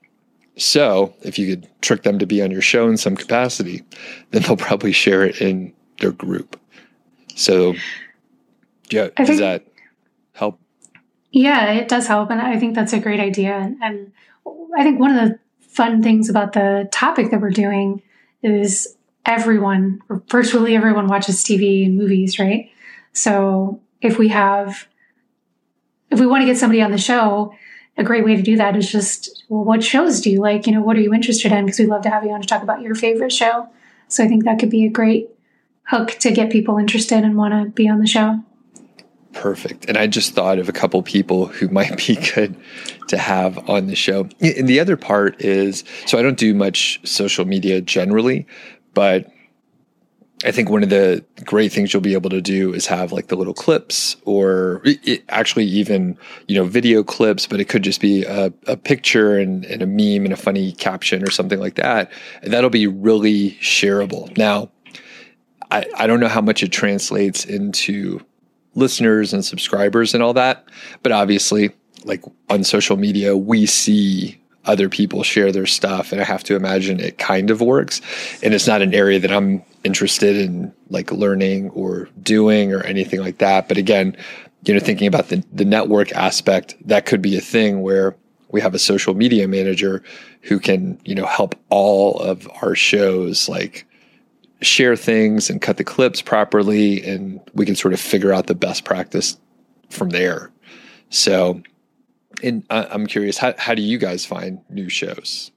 So 0.56 1.14
if 1.22 1.38
you 1.38 1.46
could 1.46 1.68
trick 1.80 2.02
them 2.02 2.18
to 2.18 2.26
be 2.26 2.42
on 2.42 2.50
your 2.50 2.62
show 2.62 2.88
in 2.88 2.96
some 2.96 3.16
capacity, 3.16 3.82
then 4.30 4.42
they'll 4.42 4.56
probably 4.56 4.92
share 4.92 5.24
it 5.24 5.40
in 5.40 5.72
their 6.00 6.12
group. 6.12 6.60
So 7.34 7.74
yeah, 8.90 9.08
I 9.16 9.24
does 9.24 9.38
that 9.38 9.64
help? 10.32 10.60
Yeah, 11.30 11.72
it 11.72 11.88
does 11.88 12.06
help. 12.06 12.30
And 12.30 12.40
I 12.40 12.58
think 12.58 12.74
that's 12.74 12.92
a 12.92 12.98
great 12.98 13.20
idea. 13.20 13.74
And, 13.82 14.12
I 14.76 14.82
think 14.82 15.00
one 15.00 15.16
of 15.16 15.28
the 15.28 15.38
fun 15.60 16.02
things 16.02 16.28
about 16.28 16.52
the 16.52 16.88
topic 16.92 17.30
that 17.30 17.40
we're 17.40 17.50
doing 17.50 18.02
is 18.42 18.96
everyone, 19.26 20.00
virtually 20.28 20.76
everyone, 20.76 21.06
watches 21.08 21.42
TV 21.44 21.84
and 21.84 21.96
movies, 21.96 22.38
right? 22.38 22.70
So 23.12 23.80
if 24.00 24.18
we 24.18 24.28
have, 24.28 24.86
if 26.10 26.20
we 26.20 26.26
want 26.26 26.42
to 26.42 26.46
get 26.46 26.56
somebody 26.56 26.80
on 26.80 26.92
the 26.92 26.98
show, 26.98 27.54
a 27.96 28.04
great 28.04 28.24
way 28.24 28.36
to 28.36 28.42
do 28.42 28.56
that 28.56 28.76
is 28.76 28.90
just, 28.90 29.44
well, 29.48 29.64
what 29.64 29.82
shows 29.82 30.20
do 30.20 30.30
you 30.30 30.40
like? 30.40 30.66
You 30.66 30.72
know, 30.72 30.82
what 30.82 30.96
are 30.96 31.00
you 31.00 31.12
interested 31.12 31.50
in? 31.50 31.66
Because 31.66 31.78
we'd 31.78 31.88
love 31.88 32.02
to 32.02 32.10
have 32.10 32.24
you 32.24 32.30
on 32.30 32.40
to 32.40 32.46
talk 32.46 32.62
about 32.62 32.80
your 32.80 32.94
favorite 32.94 33.32
show. 33.32 33.68
So 34.06 34.24
I 34.24 34.28
think 34.28 34.44
that 34.44 34.58
could 34.58 34.70
be 34.70 34.86
a 34.86 34.90
great 34.90 35.28
hook 35.88 36.10
to 36.20 36.30
get 36.30 36.50
people 36.50 36.78
interested 36.78 37.24
and 37.24 37.36
want 37.36 37.52
to 37.52 37.70
be 37.70 37.88
on 37.88 37.98
the 38.00 38.06
show. 38.06 38.40
Perfect. 39.38 39.84
And 39.88 39.96
I 39.96 40.08
just 40.08 40.34
thought 40.34 40.58
of 40.58 40.68
a 40.68 40.72
couple 40.72 41.00
people 41.00 41.46
who 41.46 41.68
might 41.72 41.96
be 41.96 42.16
good 42.34 42.56
to 43.06 43.16
have 43.16 43.70
on 43.70 43.86
the 43.86 43.94
show. 43.94 44.28
And 44.40 44.68
the 44.68 44.80
other 44.80 44.96
part 44.96 45.40
is 45.40 45.84
so 46.06 46.18
I 46.18 46.22
don't 46.22 46.38
do 46.38 46.54
much 46.54 47.00
social 47.08 47.44
media 47.44 47.80
generally, 47.80 48.46
but 48.94 49.30
I 50.44 50.50
think 50.50 50.70
one 50.70 50.82
of 50.82 50.90
the 50.90 51.24
great 51.44 51.72
things 51.72 51.92
you'll 51.92 52.02
be 52.02 52.14
able 52.14 52.30
to 52.30 52.40
do 52.40 52.72
is 52.72 52.86
have 52.86 53.12
like 53.12 53.28
the 53.28 53.36
little 53.36 53.54
clips 53.54 54.16
or 54.24 54.82
it, 54.84 55.22
actually 55.28 55.64
even, 55.64 56.18
you 56.48 56.56
know, 56.56 56.64
video 56.64 57.04
clips, 57.04 57.46
but 57.46 57.60
it 57.60 57.68
could 57.68 57.82
just 57.82 58.00
be 58.00 58.24
a, 58.24 58.52
a 58.66 58.76
picture 58.76 59.38
and, 59.38 59.64
and 59.66 59.82
a 59.82 59.86
meme 59.86 60.24
and 60.24 60.32
a 60.32 60.36
funny 60.36 60.72
caption 60.72 61.22
or 61.22 61.30
something 61.30 61.60
like 61.60 61.76
that. 61.76 62.10
And 62.42 62.52
that'll 62.52 62.70
be 62.70 62.88
really 62.88 63.52
shareable. 63.60 64.36
Now, 64.36 64.70
I, 65.70 65.86
I 65.96 66.06
don't 66.06 66.20
know 66.20 66.28
how 66.28 66.40
much 66.40 66.62
it 66.62 66.72
translates 66.72 67.44
into 67.44 68.20
listeners 68.78 69.32
and 69.32 69.44
subscribers 69.44 70.14
and 70.14 70.22
all 70.22 70.32
that. 70.34 70.64
But 71.02 71.12
obviously, 71.12 71.72
like 72.04 72.22
on 72.48 72.64
social 72.64 72.96
media, 72.96 73.36
we 73.36 73.66
see 73.66 74.40
other 74.64 74.88
people 74.88 75.22
share 75.22 75.50
their 75.50 75.66
stuff. 75.66 76.12
And 76.12 76.20
I 76.20 76.24
have 76.24 76.44
to 76.44 76.54
imagine 76.54 77.00
it 77.00 77.18
kind 77.18 77.50
of 77.50 77.60
works. 77.60 78.00
And 78.42 78.54
it's 78.54 78.66
not 78.66 78.82
an 78.82 78.94
area 78.94 79.18
that 79.18 79.32
I'm 79.32 79.62
interested 79.82 80.36
in 80.36 80.72
like 80.90 81.10
learning 81.10 81.70
or 81.70 82.08
doing 82.22 82.72
or 82.72 82.82
anything 82.82 83.20
like 83.20 83.38
that. 83.38 83.66
But 83.66 83.78
again, 83.78 84.16
you 84.64 84.74
know, 84.74 84.80
thinking 84.80 85.06
about 85.06 85.28
the, 85.28 85.42
the 85.52 85.64
network 85.64 86.12
aspect, 86.12 86.74
that 86.86 87.06
could 87.06 87.22
be 87.22 87.36
a 87.36 87.40
thing 87.40 87.80
where 87.80 88.16
we 88.50 88.60
have 88.60 88.74
a 88.74 88.78
social 88.78 89.14
media 89.14 89.48
manager 89.48 90.02
who 90.42 90.58
can, 90.58 91.00
you 91.04 91.14
know, 91.14 91.26
help 91.26 91.54
all 91.70 92.18
of 92.20 92.48
our 92.62 92.74
shows 92.74 93.48
like 93.48 93.86
share 94.60 94.96
things 94.96 95.50
and 95.50 95.62
cut 95.62 95.76
the 95.76 95.84
clips 95.84 96.20
properly 96.20 97.04
and 97.04 97.40
we 97.54 97.64
can 97.64 97.76
sort 97.76 97.94
of 97.94 98.00
figure 98.00 98.32
out 98.32 98.46
the 98.46 98.54
best 98.54 98.84
practice 98.84 99.36
from 99.88 100.10
there. 100.10 100.50
So 101.10 101.62
and 102.42 102.64
i'm 102.70 103.06
curious 103.06 103.38
how, 103.38 103.52
how 103.58 103.74
do 103.74 103.82
you 103.82 103.98
guys 103.98 104.24
find 104.24 104.60
new 104.68 104.88
shows? 104.88 105.50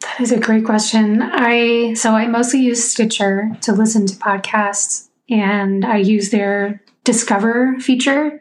That 0.00 0.20
is 0.20 0.32
a 0.32 0.40
great 0.40 0.64
question. 0.64 1.20
I 1.22 1.92
so 1.94 2.12
I 2.12 2.26
mostly 2.26 2.60
use 2.60 2.90
Stitcher 2.90 3.50
to 3.62 3.72
listen 3.72 4.06
to 4.06 4.14
podcasts, 4.16 5.08
and 5.28 5.84
I 5.84 5.98
use 5.98 6.30
their 6.30 6.82
Discover 7.04 7.80
feature, 7.80 8.40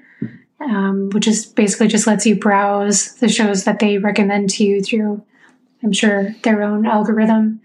um, 0.61 1.09
which 1.11 1.27
is 1.27 1.45
basically 1.45 1.87
just 1.87 2.07
lets 2.07 2.25
you 2.25 2.35
browse 2.35 3.15
the 3.15 3.29
shows 3.29 3.63
that 3.63 3.79
they 3.79 3.97
recommend 3.97 4.49
to 4.51 4.63
you 4.63 4.81
through, 4.81 5.23
I'm 5.83 5.93
sure, 5.93 6.35
their 6.43 6.61
own 6.61 6.85
algorithm, 6.85 7.61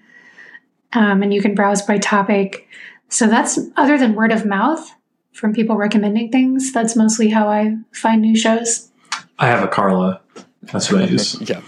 um, 0.94 1.22
and 1.22 1.32
you 1.32 1.40
can 1.42 1.54
browse 1.54 1.82
by 1.82 1.98
topic. 1.98 2.68
So 3.08 3.26
that's 3.26 3.58
other 3.76 3.98
than 3.98 4.14
word 4.14 4.32
of 4.32 4.46
mouth 4.46 4.90
from 5.32 5.52
people 5.52 5.76
recommending 5.76 6.30
things. 6.30 6.72
That's 6.72 6.96
mostly 6.96 7.28
how 7.30 7.48
I 7.48 7.76
find 7.92 8.22
new 8.22 8.36
shows. 8.36 8.90
I 9.38 9.46
have 9.48 9.62
a 9.62 9.68
Carla. 9.68 10.20
That's 10.62 10.90
what 10.90 11.02
I 11.02 11.06
use. 11.06 11.40
yeah 11.48 11.60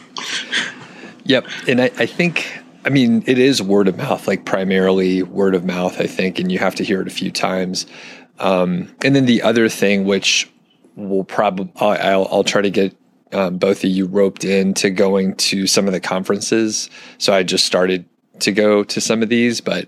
yep 1.27 1.47
and 1.69 1.81
I, 1.81 1.87
I 1.99 2.07
think 2.07 2.61
i 2.85 2.89
mean 2.89 3.23
it 3.27 3.39
is 3.39 3.61
word 3.61 3.89
of 3.89 3.97
mouth 3.97 4.27
like 4.27 4.45
primarily 4.45 5.23
word 5.23 5.55
of 5.55 5.65
mouth 5.65 6.01
i 6.01 6.07
think 6.07 6.39
and 6.39 6.51
you 6.51 6.59
have 6.59 6.75
to 6.77 6.85
hear 6.85 7.01
it 7.03 7.09
a 7.09 7.11
few 7.11 7.31
times 7.31 7.87
um, 8.39 8.95
and 9.03 9.17
then 9.17 9.25
the 9.25 9.41
other 9.41 9.67
thing 9.71 10.05
which 10.05 10.51
will 10.95 11.25
probably 11.25 11.73
I'll, 11.77 12.29
I'll 12.31 12.45
try 12.45 12.61
to 12.61 12.71
get 12.71 12.95
um, 13.33 13.57
both 13.57 13.83
of 13.83 13.91
you 13.91 14.05
roped 14.07 14.45
into 14.45 14.91
going 14.91 15.37
to 15.37 15.67
some 15.67 15.87
of 15.87 15.93
the 15.93 16.01
conferences 16.01 16.91
so 17.19 17.33
i 17.33 17.43
just 17.43 17.67
started 17.67 18.05
to 18.41 18.53
go 18.53 18.85
to 18.85 19.01
some 19.01 19.23
of 19.23 19.29
these 19.29 19.61
but 19.61 19.87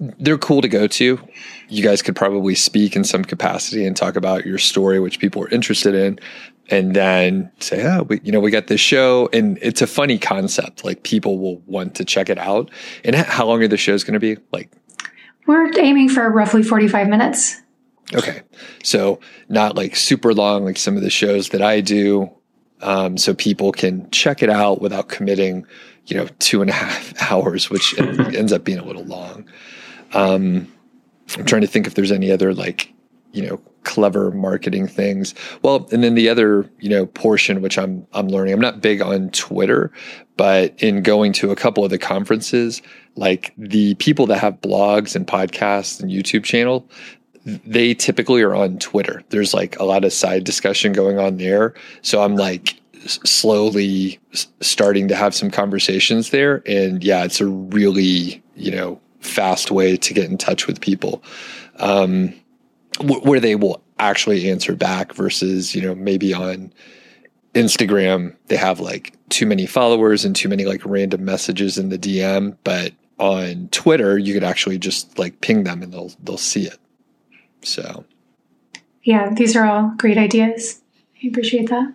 they're 0.00 0.38
cool 0.38 0.60
to 0.60 0.68
go 0.68 0.86
to. 0.86 1.18
You 1.68 1.82
guys 1.82 2.02
could 2.02 2.16
probably 2.16 2.54
speak 2.54 2.96
in 2.96 3.04
some 3.04 3.24
capacity 3.24 3.86
and 3.86 3.96
talk 3.96 4.16
about 4.16 4.46
your 4.46 4.58
story, 4.58 5.00
which 5.00 5.18
people 5.18 5.42
are 5.42 5.48
interested 5.48 5.94
in, 5.94 6.18
and 6.70 6.94
then 6.94 7.50
say, 7.60 7.84
"Oh, 7.86 8.02
we, 8.02 8.20
you 8.22 8.32
know, 8.32 8.40
we 8.40 8.50
got 8.50 8.66
this 8.66 8.80
show," 8.80 9.28
and 9.32 9.58
it's 9.62 9.82
a 9.82 9.86
funny 9.86 10.18
concept. 10.18 10.84
Like 10.84 11.02
people 11.02 11.38
will 11.38 11.58
want 11.66 11.94
to 11.96 12.04
check 12.04 12.28
it 12.28 12.38
out. 12.38 12.70
And 13.04 13.14
how 13.14 13.46
long 13.46 13.62
are 13.62 13.68
the 13.68 13.76
shows 13.76 14.04
going 14.04 14.14
to 14.14 14.20
be? 14.20 14.36
Like, 14.52 14.70
We're 15.46 15.70
aiming 15.78 16.08
for 16.08 16.28
roughly 16.30 16.62
45 16.62 17.08
minutes. 17.08 17.60
okay, 18.14 18.42
so 18.82 19.20
not 19.48 19.76
like 19.76 19.94
super 19.96 20.34
long, 20.34 20.64
like 20.64 20.76
some 20.76 20.96
of 20.96 21.02
the 21.02 21.10
shows 21.10 21.50
that 21.50 21.62
I 21.62 21.80
do, 21.80 22.30
um, 22.80 23.16
so 23.18 23.34
people 23.34 23.72
can 23.72 24.10
check 24.10 24.42
it 24.42 24.50
out 24.50 24.80
without 24.80 25.08
committing, 25.08 25.66
you 26.08 26.16
know, 26.16 26.26
two 26.38 26.60
and 26.62 26.70
a 26.70 26.74
half 26.74 27.14
hours, 27.30 27.70
which 27.70 27.98
ends 27.98 28.52
up 28.52 28.64
being 28.64 28.78
a 28.78 28.84
little 28.84 29.04
long. 29.04 29.48
Um, 30.12 30.72
I'm 31.36 31.44
trying 31.44 31.62
to 31.62 31.68
think 31.68 31.86
if 31.86 31.94
there's 31.94 32.12
any 32.12 32.32
other 32.32 32.54
like, 32.54 32.92
you 33.32 33.46
know, 33.46 33.60
clever 33.84 34.30
marketing 34.32 34.86
things. 34.88 35.34
Well, 35.62 35.88
and 35.92 36.02
then 36.02 36.14
the 36.14 36.28
other, 36.28 36.68
you 36.80 36.88
know, 36.88 37.06
portion 37.06 37.60
which 37.60 37.78
I'm 37.78 38.06
I'm 38.12 38.28
learning. 38.28 38.54
I'm 38.54 38.60
not 38.60 38.80
big 38.80 39.00
on 39.02 39.30
Twitter, 39.30 39.92
but 40.36 40.74
in 40.82 41.02
going 41.02 41.32
to 41.34 41.50
a 41.50 41.56
couple 41.56 41.84
of 41.84 41.90
the 41.90 41.98
conferences, 41.98 42.82
like 43.16 43.52
the 43.58 43.94
people 43.96 44.26
that 44.26 44.38
have 44.38 44.60
blogs 44.60 45.14
and 45.14 45.26
podcasts 45.26 46.00
and 46.00 46.10
YouTube 46.10 46.44
channel, 46.44 46.88
they 47.44 47.94
typically 47.94 48.42
are 48.42 48.54
on 48.54 48.78
Twitter. 48.78 49.22
There's 49.28 49.54
like 49.54 49.78
a 49.78 49.84
lot 49.84 50.04
of 50.04 50.12
side 50.12 50.44
discussion 50.44 50.92
going 50.92 51.18
on 51.18 51.36
there. 51.36 51.74
So 52.02 52.22
I'm 52.22 52.36
like 52.36 52.80
slowly 53.06 54.18
starting 54.60 55.08
to 55.08 55.16
have 55.16 55.34
some 55.34 55.50
conversations 55.50 56.30
there. 56.30 56.62
And 56.66 57.02
yeah, 57.02 57.24
it's 57.24 57.40
a 57.40 57.46
really, 57.46 58.42
you 58.56 58.70
know, 58.70 59.00
fast 59.20 59.70
way 59.70 59.96
to 59.96 60.14
get 60.14 60.30
in 60.30 60.38
touch 60.38 60.66
with 60.66 60.80
people 60.80 61.22
um, 61.78 62.34
wh- 63.00 63.24
where 63.24 63.40
they 63.40 63.54
will 63.54 63.82
actually 63.98 64.50
answer 64.50 64.74
back 64.74 65.12
versus, 65.14 65.74
you 65.74 65.82
know, 65.82 65.94
maybe 65.94 66.32
on 66.34 66.72
Instagram, 67.54 68.36
they 68.46 68.56
have 68.56 68.80
like 68.80 69.14
too 69.28 69.46
many 69.46 69.66
followers 69.66 70.24
and 70.24 70.36
too 70.36 70.48
many 70.48 70.64
like 70.64 70.84
random 70.84 71.24
messages 71.24 71.78
in 71.78 71.88
the 71.88 71.98
DM. 71.98 72.56
But 72.64 72.92
on 73.18 73.68
Twitter, 73.68 74.18
you 74.18 74.34
could 74.34 74.44
actually 74.44 74.78
just 74.78 75.18
like 75.18 75.40
ping 75.40 75.64
them 75.64 75.82
and 75.82 75.92
they'll, 75.92 76.12
they'll 76.22 76.36
see 76.36 76.66
it. 76.66 76.78
So. 77.62 78.04
Yeah, 79.02 79.32
these 79.34 79.56
are 79.56 79.64
all 79.64 79.94
great 79.96 80.18
ideas. 80.18 80.82
I 81.22 81.28
appreciate 81.28 81.70
that. 81.70 81.94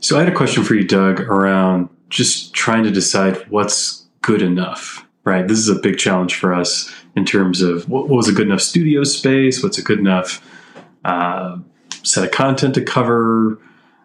So 0.00 0.16
I 0.16 0.20
had 0.20 0.32
a 0.32 0.36
question 0.36 0.64
for 0.64 0.74
you, 0.74 0.84
Doug, 0.84 1.20
around 1.20 1.88
just 2.08 2.54
trying 2.54 2.84
to 2.84 2.90
decide 2.90 3.36
what's 3.50 4.06
good 4.22 4.42
enough. 4.42 5.06
Right, 5.22 5.46
this 5.46 5.58
is 5.58 5.68
a 5.68 5.74
big 5.74 5.98
challenge 5.98 6.34
for 6.34 6.54
us 6.54 6.90
in 7.14 7.26
terms 7.26 7.60
of 7.60 7.88
what, 7.90 8.08
was 8.08 8.26
a 8.26 8.32
good 8.32 8.46
enough 8.46 8.62
studio 8.62 9.04
space, 9.04 9.62
what's 9.62 9.76
a 9.76 9.82
good 9.82 9.98
enough 9.98 10.42
uh, 11.04 11.58
set 12.02 12.24
of 12.24 12.30
content 12.30 12.74
to 12.74 12.82
cover. 12.82 13.58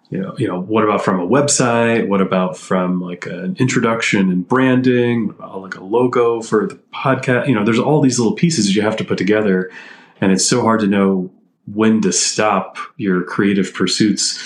You 0.09 0.19
know, 0.19 0.35
you 0.37 0.47
know, 0.47 0.61
what 0.61 0.83
about 0.83 1.03
from 1.03 1.21
a 1.21 1.27
website? 1.27 2.07
What 2.07 2.21
about 2.21 2.57
from 2.57 3.01
like 3.01 3.25
an 3.25 3.55
introduction 3.59 4.29
and 4.29 4.47
branding? 4.47 5.33
Like 5.39 5.75
a 5.75 5.83
logo 5.83 6.41
for 6.41 6.67
the 6.67 6.75
podcast? 6.93 7.47
You 7.47 7.55
know, 7.55 7.63
there's 7.63 7.79
all 7.79 8.01
these 8.01 8.19
little 8.19 8.35
pieces 8.35 8.67
that 8.67 8.73
you 8.73 8.81
have 8.81 8.97
to 8.97 9.05
put 9.05 9.17
together, 9.17 9.71
and 10.19 10.33
it's 10.33 10.45
so 10.45 10.61
hard 10.61 10.81
to 10.81 10.87
know 10.87 11.31
when 11.73 12.01
to 12.01 12.11
stop 12.11 12.77
your 12.97 13.23
creative 13.23 13.73
pursuits 13.73 14.37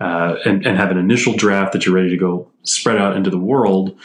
uh, 0.00 0.36
and, 0.44 0.64
and 0.66 0.76
have 0.76 0.90
an 0.90 0.98
initial 0.98 1.34
draft 1.34 1.72
that 1.72 1.84
you're 1.84 1.94
ready 1.94 2.10
to 2.10 2.16
go 2.16 2.48
spread 2.62 2.98
out 2.98 3.16
into 3.16 3.30
the 3.30 3.38
world, 3.38 3.98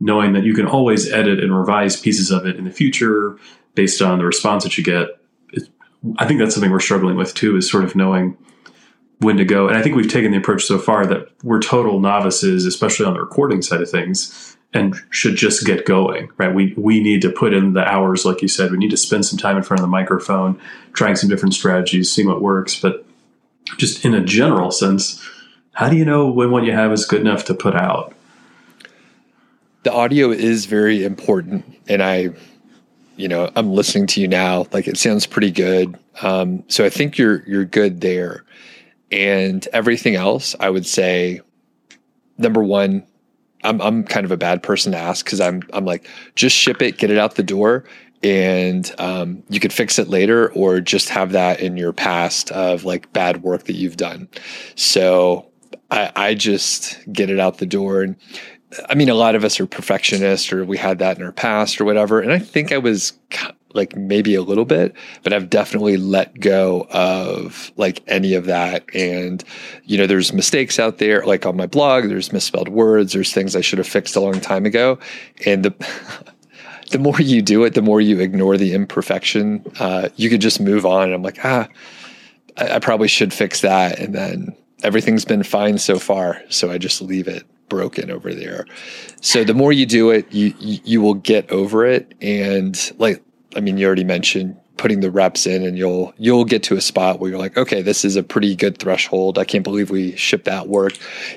knowing 0.00 0.32
that 0.32 0.44
you 0.44 0.54
can 0.54 0.66
always 0.66 1.10
edit 1.12 1.38
and 1.38 1.56
revise 1.56 2.00
pieces 2.00 2.30
of 2.30 2.46
it 2.46 2.56
in 2.56 2.64
the 2.64 2.70
future 2.70 3.38
based 3.74 4.02
on 4.02 4.18
the 4.18 4.24
response 4.24 4.64
that 4.64 4.76
you 4.76 4.84
get. 4.84 5.08
It, 5.52 5.68
I 6.18 6.26
think 6.26 6.40
that's 6.40 6.54
something 6.54 6.70
we're 6.70 6.80
struggling 6.80 7.16
with 7.16 7.34
too, 7.34 7.56
is 7.56 7.70
sort 7.70 7.84
of 7.84 7.94
knowing 7.94 8.36
when 9.20 9.36
to 9.36 9.44
go. 9.44 9.68
And 9.68 9.76
I 9.76 9.82
think 9.82 9.96
we've 9.96 10.10
taken 10.10 10.32
the 10.32 10.38
approach 10.38 10.64
so 10.64 10.78
far 10.78 11.06
that 11.06 11.28
we're 11.42 11.60
total 11.60 12.00
novices, 12.00 12.66
especially 12.66 13.06
on 13.06 13.14
the 13.14 13.20
recording 13.20 13.62
side 13.62 13.80
of 13.80 13.90
things. 13.90 14.56
and 14.76 14.94
should 15.10 15.36
just 15.36 15.64
get 15.64 15.86
going, 15.86 16.28
right? 16.36 16.54
We 16.54 16.74
we 16.76 17.00
need 17.00 17.22
to 17.22 17.30
put 17.30 17.54
in 17.54 17.72
the 17.72 17.84
hours, 17.84 18.24
like 18.24 18.42
you 18.42 18.48
said. 18.48 18.70
We 18.70 18.78
need 18.78 18.90
to 18.90 18.96
spend 18.96 19.24
some 19.24 19.38
time 19.38 19.56
in 19.56 19.62
front 19.62 19.80
of 19.80 19.84
the 19.84 19.90
microphone, 19.90 20.60
trying 20.92 21.16
some 21.16 21.30
different 21.30 21.54
strategies, 21.54 22.10
seeing 22.10 22.28
what 22.28 22.42
works. 22.42 22.78
But 22.78 23.04
just 23.78 24.04
in 24.04 24.14
a 24.14 24.22
general 24.22 24.70
sense, 24.70 25.22
how 25.76 25.90
do 25.90 25.96
you 25.96 26.06
know 26.06 26.26
when 26.26 26.50
what 26.50 26.64
you 26.64 26.72
have 26.72 26.90
is 26.90 27.04
good 27.04 27.20
enough 27.20 27.44
to 27.44 27.54
put 27.54 27.76
out? 27.76 28.14
The 29.82 29.92
audio 29.92 30.30
is 30.30 30.64
very 30.64 31.04
important, 31.04 31.66
and 31.86 32.02
I, 32.02 32.30
you 33.16 33.28
know, 33.28 33.52
I'm 33.54 33.70
listening 33.70 34.06
to 34.08 34.22
you 34.22 34.26
now. 34.26 34.64
Like 34.72 34.88
it 34.88 34.96
sounds 34.96 35.26
pretty 35.26 35.50
good. 35.50 35.94
Um, 36.22 36.64
so 36.68 36.82
I 36.86 36.88
think 36.88 37.18
you're 37.18 37.46
you're 37.46 37.66
good 37.66 38.00
there, 38.00 38.42
and 39.12 39.68
everything 39.74 40.14
else, 40.14 40.56
I 40.58 40.70
would 40.70 40.86
say, 40.86 41.42
number 42.38 42.62
one, 42.62 43.06
I'm 43.62 43.78
I'm 43.82 44.02
kind 44.02 44.24
of 44.24 44.32
a 44.32 44.38
bad 44.38 44.62
person 44.62 44.92
to 44.92 44.98
ask 44.98 45.26
because 45.26 45.42
I'm 45.42 45.62
I'm 45.74 45.84
like 45.84 46.08
just 46.36 46.56
ship 46.56 46.80
it, 46.80 46.96
get 46.96 47.10
it 47.10 47.18
out 47.18 47.34
the 47.34 47.42
door, 47.42 47.84
and 48.22 48.90
um, 48.98 49.42
you 49.50 49.60
could 49.60 49.74
fix 49.74 49.98
it 49.98 50.08
later, 50.08 50.50
or 50.52 50.80
just 50.80 51.10
have 51.10 51.32
that 51.32 51.60
in 51.60 51.76
your 51.76 51.92
past 51.92 52.50
of 52.52 52.84
like 52.84 53.12
bad 53.12 53.42
work 53.42 53.64
that 53.64 53.74
you've 53.74 53.98
done. 53.98 54.26
So 54.74 55.50
I, 55.90 56.12
I 56.16 56.34
just 56.34 56.98
get 57.12 57.30
it 57.30 57.38
out 57.38 57.58
the 57.58 57.66
door, 57.66 58.02
and 58.02 58.16
I 58.88 58.94
mean 58.94 59.08
a 59.08 59.14
lot 59.14 59.34
of 59.34 59.44
us 59.44 59.60
are 59.60 59.66
perfectionists, 59.66 60.52
or 60.52 60.64
we 60.64 60.76
had 60.76 60.98
that 60.98 61.18
in 61.18 61.24
our 61.24 61.32
past, 61.32 61.80
or 61.80 61.84
whatever. 61.84 62.20
And 62.20 62.32
I 62.32 62.38
think 62.38 62.72
I 62.72 62.78
was 62.78 63.12
like 63.76 63.94
maybe 63.94 64.34
a 64.34 64.42
little 64.42 64.64
bit, 64.64 64.94
but 65.22 65.32
I've 65.32 65.48
definitely 65.50 65.96
let 65.96 66.40
go 66.40 66.88
of 66.90 67.70
like 67.76 68.02
any 68.08 68.34
of 68.34 68.46
that. 68.46 68.84
And, 68.94 69.44
you 69.84 69.98
know, 69.98 70.06
there's 70.06 70.32
mistakes 70.32 70.80
out 70.80 70.98
there, 70.98 71.24
like 71.24 71.46
on 71.46 71.56
my 71.56 71.66
blog, 71.66 72.08
there's 72.08 72.32
misspelled 72.32 72.68
words, 72.68 73.12
there's 73.12 73.32
things 73.32 73.54
I 73.54 73.60
should 73.60 73.78
have 73.78 73.86
fixed 73.86 74.16
a 74.16 74.20
long 74.20 74.40
time 74.40 74.66
ago. 74.66 74.98
And 75.44 75.64
the, 75.64 75.74
the 76.90 76.98
more 76.98 77.20
you 77.20 77.42
do 77.42 77.62
it, 77.64 77.74
the 77.74 77.82
more 77.82 78.00
you 78.00 78.18
ignore 78.18 78.56
the 78.56 78.72
imperfection. 78.72 79.64
Uh, 79.78 80.08
you 80.16 80.30
could 80.30 80.40
just 80.40 80.60
move 80.60 80.86
on. 80.86 81.04
And 81.04 81.14
I'm 81.14 81.22
like, 81.22 81.44
ah, 81.44 81.68
I, 82.56 82.76
I 82.76 82.78
probably 82.80 83.08
should 83.08 83.32
fix 83.32 83.60
that. 83.60 83.98
And 84.00 84.14
then 84.14 84.56
everything's 84.82 85.24
been 85.24 85.42
fine 85.42 85.78
so 85.78 85.98
far. 85.98 86.42
So 86.48 86.70
I 86.70 86.78
just 86.78 87.00
leave 87.02 87.28
it 87.28 87.44
broken 87.68 88.10
over 88.10 88.32
there. 88.32 88.66
So 89.20 89.44
the 89.44 89.54
more 89.54 89.72
you 89.72 89.86
do 89.86 90.10
it, 90.10 90.32
you, 90.32 90.54
you, 90.58 91.00
will 91.00 91.14
get 91.14 91.50
over 91.50 91.84
it. 91.84 92.14
And 92.20 92.78
like 92.98 93.22
I 93.56 93.60
mean, 93.60 93.78
you 93.78 93.86
already 93.86 94.04
mentioned 94.04 94.56
putting 94.76 95.00
the 95.00 95.10
reps 95.10 95.46
in 95.46 95.64
and 95.64 95.78
you'll 95.78 96.12
you'll 96.18 96.44
get 96.44 96.62
to 96.62 96.76
a 96.76 96.80
spot 96.80 97.18
where 97.18 97.30
you're 97.30 97.38
like 97.38 97.56
okay 97.56 97.80
this 97.80 98.04
is 98.04 98.16
a 98.16 98.22
pretty 98.22 98.54
good 98.54 98.78
threshold 98.78 99.38
i 99.38 99.44
can't 99.44 99.64
believe 99.64 99.90
we 99.90 100.14
shipped 100.16 100.44
that 100.44 100.68
work 100.68 100.92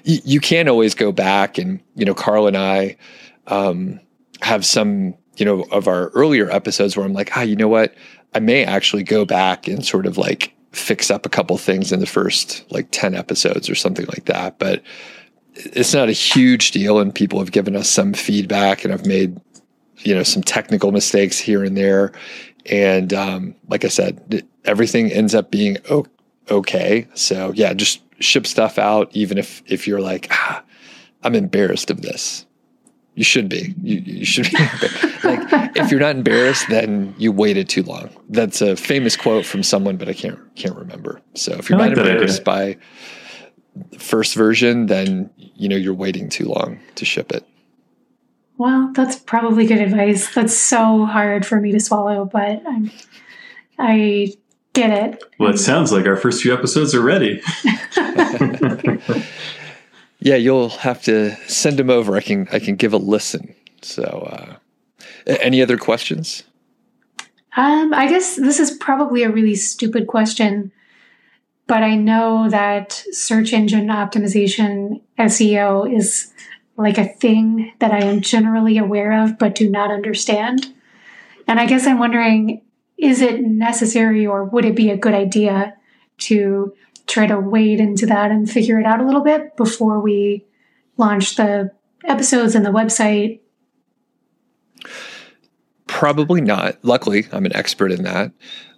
y- 0.05 0.21
you 0.25 0.39
can 0.39 0.67
always 0.67 0.93
go 0.93 1.11
back 1.11 1.57
and 1.57 1.79
you 1.95 2.03
know 2.03 2.13
carl 2.13 2.47
and 2.47 2.57
i 2.57 2.95
um, 3.47 3.99
have 4.41 4.65
some 4.65 5.15
you 5.37 5.45
know 5.45 5.63
of 5.71 5.87
our 5.87 6.09
earlier 6.09 6.51
episodes 6.51 6.97
where 6.97 7.05
i'm 7.05 7.13
like 7.13 7.37
ah 7.37 7.41
you 7.41 7.55
know 7.55 7.67
what 7.67 7.93
i 8.35 8.39
may 8.39 8.65
actually 8.65 9.03
go 9.03 9.23
back 9.23 9.67
and 9.67 9.85
sort 9.85 10.05
of 10.05 10.17
like 10.17 10.53
fix 10.71 11.09
up 11.09 11.25
a 11.25 11.29
couple 11.29 11.57
things 11.57 11.91
in 11.91 11.99
the 11.99 12.05
first 12.05 12.63
like 12.71 12.87
10 12.91 13.15
episodes 13.15 13.69
or 13.69 13.75
something 13.75 14.05
like 14.07 14.25
that 14.25 14.59
but 14.59 14.83
it's 15.55 15.93
not 15.93 16.09
a 16.09 16.13
huge 16.13 16.71
deal 16.71 16.99
and 16.99 17.13
people 17.13 17.39
have 17.39 17.51
given 17.51 17.75
us 17.75 17.89
some 17.89 18.13
feedback 18.13 18.83
and 18.83 18.93
i've 18.93 19.05
made 19.05 19.39
you 20.03 20.15
know 20.15 20.23
some 20.23 20.43
technical 20.43 20.91
mistakes 20.91 21.37
here 21.37 21.63
and 21.63 21.77
there. 21.77 22.11
And 22.65 23.13
um, 23.13 23.55
like 23.67 23.85
i 23.85 23.87
said 23.87 24.43
everything 24.65 25.11
ends 25.11 25.33
up 25.33 25.51
being 25.51 25.77
okay. 26.49 27.07
So 27.13 27.51
yeah 27.53 27.73
just 27.73 28.01
ship 28.19 28.45
stuff 28.45 28.77
out 28.77 29.09
even 29.13 29.37
if 29.37 29.63
if 29.65 29.87
you're 29.87 30.01
like 30.01 30.27
ah, 30.31 30.61
i'm 31.23 31.35
embarrassed 31.35 31.89
of 31.89 32.01
this 32.01 32.45
you 33.19 33.25
should 33.25 33.49
be 33.49 33.75
you, 33.83 33.97
you 33.97 34.23
should 34.23 34.49
be 34.49 34.57
like 35.25 35.75
if 35.75 35.91
you're 35.91 35.99
not 35.99 36.15
embarrassed 36.15 36.65
then 36.69 37.13
you 37.17 37.33
waited 37.33 37.67
too 37.67 37.83
long 37.83 38.09
that's 38.29 38.61
a 38.61 38.77
famous 38.77 39.17
quote 39.17 39.45
from 39.45 39.61
someone 39.61 39.97
but 39.97 40.07
i 40.07 40.13
can't 40.13 40.39
can't 40.55 40.75
remember 40.77 41.21
so 41.33 41.51
if 41.53 41.69
you're 41.69 41.77
like 41.77 41.89
not 41.89 42.07
embarrassed 42.07 42.45
by 42.45 42.77
first 43.97 44.35
version 44.35 44.85
then 44.85 45.29
you 45.35 45.67
know 45.67 45.75
you're 45.75 45.93
waiting 45.93 46.29
too 46.29 46.45
long 46.45 46.79
to 46.95 47.03
ship 47.03 47.33
it 47.33 47.45
well, 48.57 48.91
that's 48.93 49.15
probably 49.15 49.65
good 49.65 49.79
advice. 49.79 50.33
That's 50.35 50.53
so 50.53 51.05
hard 51.05 51.45
for 51.45 51.61
me 51.61 51.71
to 51.71 51.79
swallow, 51.79 52.25
but 52.25 52.61
I'm, 52.67 52.91
I 53.79 54.33
get 54.73 54.89
it. 54.89 55.23
Well, 55.39 55.53
it 55.53 55.59
sounds 55.59 55.93
like 55.93 56.05
our 56.05 56.17
first 56.17 56.41
few 56.41 56.53
episodes 56.53 56.93
are 56.93 56.99
ready. 57.01 57.41
yeah, 60.19 60.35
you'll 60.35 60.69
have 60.69 61.01
to 61.03 61.35
send 61.47 61.77
them 61.77 61.89
over. 61.89 62.15
I 62.15 62.21
can 62.21 62.47
I 62.51 62.59
can 62.59 62.75
give 62.75 62.93
a 62.93 62.97
listen. 62.97 63.55
So, 63.81 64.03
uh, 64.03 64.55
any 65.25 65.61
other 65.61 65.77
questions? 65.77 66.43
Um, 67.55 67.93
I 67.93 68.07
guess 68.07 68.35
this 68.35 68.59
is 68.59 68.71
probably 68.71 69.23
a 69.23 69.31
really 69.31 69.55
stupid 69.55 70.07
question, 70.07 70.71
but 71.67 71.83
I 71.83 71.95
know 71.95 72.49
that 72.49 73.03
search 73.11 73.53
engine 73.53 73.87
optimization 73.87 75.01
SEO 75.17 75.91
is 75.93 76.31
like 76.77 76.97
a 76.97 77.05
thing 77.05 77.73
that 77.79 77.91
I 77.91 78.03
am 78.05 78.21
generally 78.21 78.77
aware 78.77 79.23
of 79.23 79.37
but 79.37 79.55
do 79.55 79.69
not 79.69 79.91
understand. 79.91 80.73
And 81.47 81.59
I 81.59 81.65
guess 81.65 81.87
I'm 81.87 81.99
wondering 81.99 82.61
is 82.97 83.21
it 83.21 83.41
necessary 83.41 84.27
or 84.27 84.43
would 84.43 84.65
it 84.65 84.75
be 84.75 84.89
a 84.89 84.97
good 84.97 85.13
idea 85.13 85.75
to 86.19 86.73
try 87.09 87.27
to 87.27 87.39
wade 87.39 87.79
into 87.79 88.05
that 88.05 88.31
and 88.31 88.49
figure 88.49 88.79
it 88.79 88.85
out 88.85 89.01
a 89.01 89.05
little 89.05 89.23
bit 89.23 89.57
before 89.57 89.99
we 89.99 90.45
launch 90.97 91.35
the 91.35 91.71
episodes 92.05 92.55
and 92.55 92.65
the 92.65 92.69
website? 92.69 93.39
Probably 95.87 96.39
not. 96.39 96.77
Luckily, 96.83 97.25
I'm 97.31 97.45
an 97.45 97.55
expert 97.55 97.91
in 97.91 98.03
that. 98.03 98.31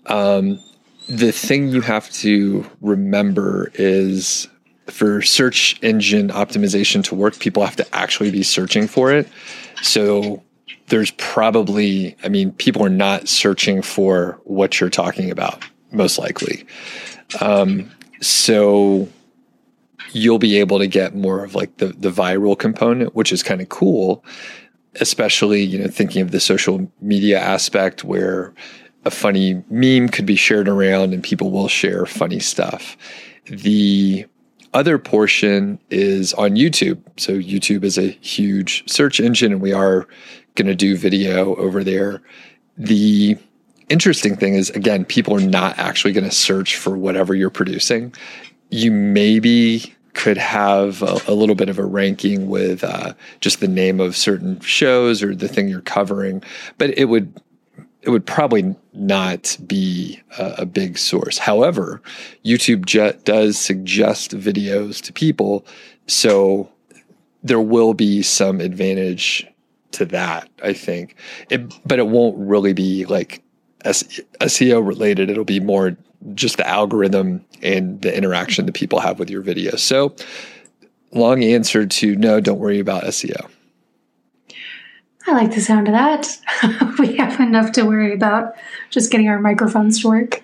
Um, 0.06 0.60
the 1.08 1.32
thing 1.32 1.68
you 1.68 1.82
have 1.82 2.10
to 2.12 2.66
remember 2.80 3.72
is 3.76 4.48
for 4.88 5.22
search 5.22 5.78
engine 5.82 6.30
optimization 6.30 7.04
to 7.06 7.16
work, 7.16 7.38
people 7.40 7.66
have 7.66 7.76
to 7.76 7.96
actually 7.96 8.32
be 8.32 8.44
searching 8.44 8.88
for 8.88 9.12
it. 9.12 9.28
So 9.82 10.42
there's 10.88 11.12
probably, 11.12 12.16
I 12.24 12.30
mean, 12.30 12.52
people 12.54 12.84
are 12.84 12.90
not 12.90 13.28
searching 13.28 13.82
for 13.82 14.40
what 14.44 14.80
you're 14.80 14.90
talking 14.90 15.32
about, 15.32 15.64
most 15.92 16.18
likely. 16.18 16.66
Um, 17.40 17.92
so 18.22 19.08
you'll 20.14 20.40
be 20.40 20.58
able 20.58 20.80
to 20.80 20.88
get 20.88 21.16
more 21.16 21.44
of 21.44 21.56
like 21.56 21.78
the, 21.78 21.88
the 21.88 22.10
viral 22.10 22.58
component, 22.58 23.16
which 23.16 23.32
is 23.32 23.44
kind 23.44 23.62
of 23.62 23.70
cool, 23.70 24.24
especially, 25.00 25.62
you 25.62 25.80
know, 25.80 25.88
thinking 25.88 26.22
of 26.22 26.32
the 26.32 26.40
social 26.40 26.92
media 27.02 27.40
aspect 27.40 28.04
where 28.04 28.54
a 29.06 29.12
funny 29.12 29.64
meme 29.70 30.10
could 30.10 30.26
be 30.26 30.36
shared 30.36 30.68
around 30.68 31.14
and 31.14 31.24
people 31.24 31.50
will 31.52 31.68
share 31.68 32.06
funny 32.06 32.40
stuff. 32.40 32.98
The 33.46 34.26
other 34.74 34.98
portion 34.98 35.80
is 35.90 36.34
on 36.36 36.52
YouTube. 36.52 37.02
So 37.18 37.34
YouTube 37.34 37.84
is 37.84 37.98
a 37.98 38.10
huge 38.22 38.90
search 38.90 39.20
engine, 39.20 39.52
and 39.52 39.62
we 39.62 39.74
are 39.74 40.08
going 40.56 40.68
to 40.68 40.76
do 40.76 40.96
video 40.96 41.56
over 41.56 41.84
there. 41.84 42.22
The 42.78 43.38
interesting 43.92 44.36
thing 44.36 44.56
is, 44.56 44.70
again, 44.72 45.06
people 45.06 45.36
are 45.36 45.42
not 45.42 45.78
actually 45.78 46.14
going 46.14 46.24
to 46.24 46.36
search 46.36 46.78
for 46.78 46.98
whatever 46.98 47.36
you're 47.36 47.50
producing. 47.50 48.14
You 48.70 48.92
maybe 48.92 49.94
could 50.14 50.38
have 50.38 51.02
a, 51.02 51.20
a 51.28 51.34
little 51.34 51.56
bit 51.56 51.70
of 51.70 51.78
a 51.78 51.86
ranking 51.86 52.50
with 52.50 52.84
uh, 52.84 53.14
just 53.40 53.60
the 53.60 53.68
name 53.68 54.00
of 54.00 54.18
certain 54.18 54.60
shows 54.62 55.22
or 55.22 55.36
the 55.36 55.48
thing 55.48 55.68
you're 55.68 55.82
covering, 55.82 56.44
but 56.78 56.98
it 56.98 57.06
would 57.06 57.34
it 58.02 58.10
would 58.10 58.26
probably 58.26 58.76
not 58.94 59.56
be 59.68 60.20
a, 60.40 60.56
a 60.60 60.66
big 60.66 60.98
source. 60.98 61.38
However, 61.38 62.02
YouTube 62.44 63.24
does 63.24 63.60
suggest 63.60 64.32
videos 64.32 65.02
to 65.04 65.14
people, 65.14 65.66
so 66.08 66.68
there 67.44 67.62
will 67.62 67.94
be 67.94 68.24
some 68.24 68.60
advantage 68.60 69.48
to 69.92 70.06
that, 70.06 70.50
I 70.64 70.74
think. 70.74 71.16
It, 71.52 71.62
but 71.86 72.00
it 72.00 72.08
won't 72.08 72.38
really 72.40 72.74
be 72.74 73.06
like 73.06 73.44
SEO 73.84 74.86
related. 74.86 75.30
It'll 75.30 75.44
be 75.44 75.60
more 75.60 75.98
just 76.34 76.58
the 76.58 76.68
algorithm 76.68 77.44
and 77.62 78.02
the 78.02 78.16
interaction 78.16 78.66
that 78.66 78.74
people 78.74 79.00
have 79.00 79.20
with 79.20 79.30
your 79.30 79.42
video. 79.42 79.76
So, 79.76 80.16
long 81.12 81.44
answer 81.44 81.86
to 81.86 82.16
no, 82.16 82.40
don't 82.40 82.60
worry 82.60 82.80
about 82.80 83.04
SEO. 83.04 83.50
I 85.28 85.34
like 85.34 85.54
the 85.54 85.62
sound 85.62 85.88
of 85.88 85.94
that. 85.94 86.28
we 87.00 87.16
have 87.18 87.40
enough 87.40 87.72
to 87.74 87.84
worry 87.84 88.14
about 88.14 88.56
just 88.90 89.12
getting 89.12 89.28
our 89.28 89.40
microphones 89.40 90.02
to 90.02 90.08
work. 90.08 90.42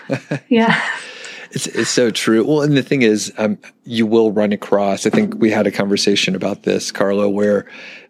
yeah. 0.48 0.80
It's, 1.50 1.66
it's 1.66 1.90
so 1.90 2.10
true. 2.10 2.44
Well, 2.44 2.62
and 2.62 2.76
the 2.76 2.82
thing 2.82 3.02
is, 3.02 3.32
um, 3.38 3.58
you 3.84 4.06
will 4.06 4.32
run 4.32 4.52
across. 4.52 5.06
I 5.06 5.10
think 5.10 5.34
we 5.36 5.50
had 5.50 5.66
a 5.66 5.70
conversation 5.70 6.34
about 6.34 6.64
this, 6.64 6.92
Carlo, 6.92 7.28
where 7.28 7.66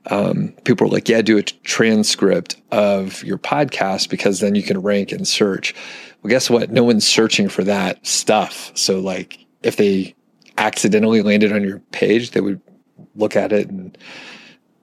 um, 0.06 0.54
people 0.64 0.86
were 0.86 0.92
like, 0.92 1.08
"Yeah, 1.08 1.22
do 1.22 1.38
a 1.38 1.42
transcript 1.42 2.56
of 2.72 3.22
your 3.22 3.38
podcast 3.38 4.10
because 4.10 4.40
then 4.40 4.54
you 4.54 4.62
can 4.62 4.80
rank 4.80 5.12
and 5.12 5.26
search." 5.26 5.74
Well, 6.22 6.30
guess 6.30 6.50
what? 6.50 6.70
No 6.70 6.82
one's 6.82 7.06
searching 7.06 7.48
for 7.48 7.62
that 7.64 8.04
stuff. 8.04 8.72
So, 8.74 8.98
like, 8.98 9.46
if 9.62 9.76
they 9.76 10.16
accidentally 10.56 11.22
landed 11.22 11.52
on 11.52 11.62
your 11.62 11.78
page, 11.92 12.32
they 12.32 12.40
would 12.40 12.60
look 13.14 13.36
at 13.36 13.52
it 13.52 13.70
and 13.70 13.96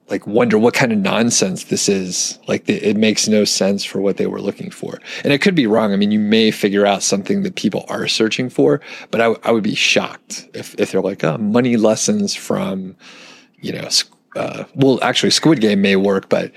like 0.08 0.26
wonder 0.26 0.58
what 0.58 0.74
kind 0.74 0.92
of 0.92 0.98
nonsense 0.98 1.64
this 1.64 1.88
is. 1.88 2.38
Like 2.46 2.68
it, 2.68 2.82
it 2.82 2.96
makes 2.96 3.26
no 3.26 3.44
sense 3.44 3.84
for 3.84 4.00
what 4.00 4.16
they 4.16 4.26
were 4.26 4.40
looking 4.40 4.70
for. 4.70 5.00
And 5.24 5.32
it 5.32 5.40
could 5.40 5.54
be 5.54 5.66
wrong. 5.66 5.92
I 5.92 5.96
mean, 5.96 6.12
you 6.12 6.20
may 6.20 6.50
figure 6.50 6.86
out 6.86 7.02
something 7.02 7.42
that 7.42 7.56
people 7.56 7.84
are 7.88 8.06
searching 8.06 8.48
for, 8.48 8.80
but 9.10 9.20
I, 9.20 9.34
I 9.42 9.50
would 9.50 9.64
be 9.64 9.74
shocked 9.74 10.48
if, 10.54 10.74
if 10.78 10.92
they're 10.92 11.00
like, 11.00 11.24
oh, 11.24 11.38
money 11.38 11.76
lessons 11.76 12.34
from, 12.34 12.94
you 13.60 13.72
know, 13.72 13.88
uh, 14.36 14.64
well, 14.74 15.02
actually 15.02 15.30
Squid 15.30 15.60
Game 15.60 15.82
may 15.82 15.96
work, 15.96 16.28
but 16.28 16.52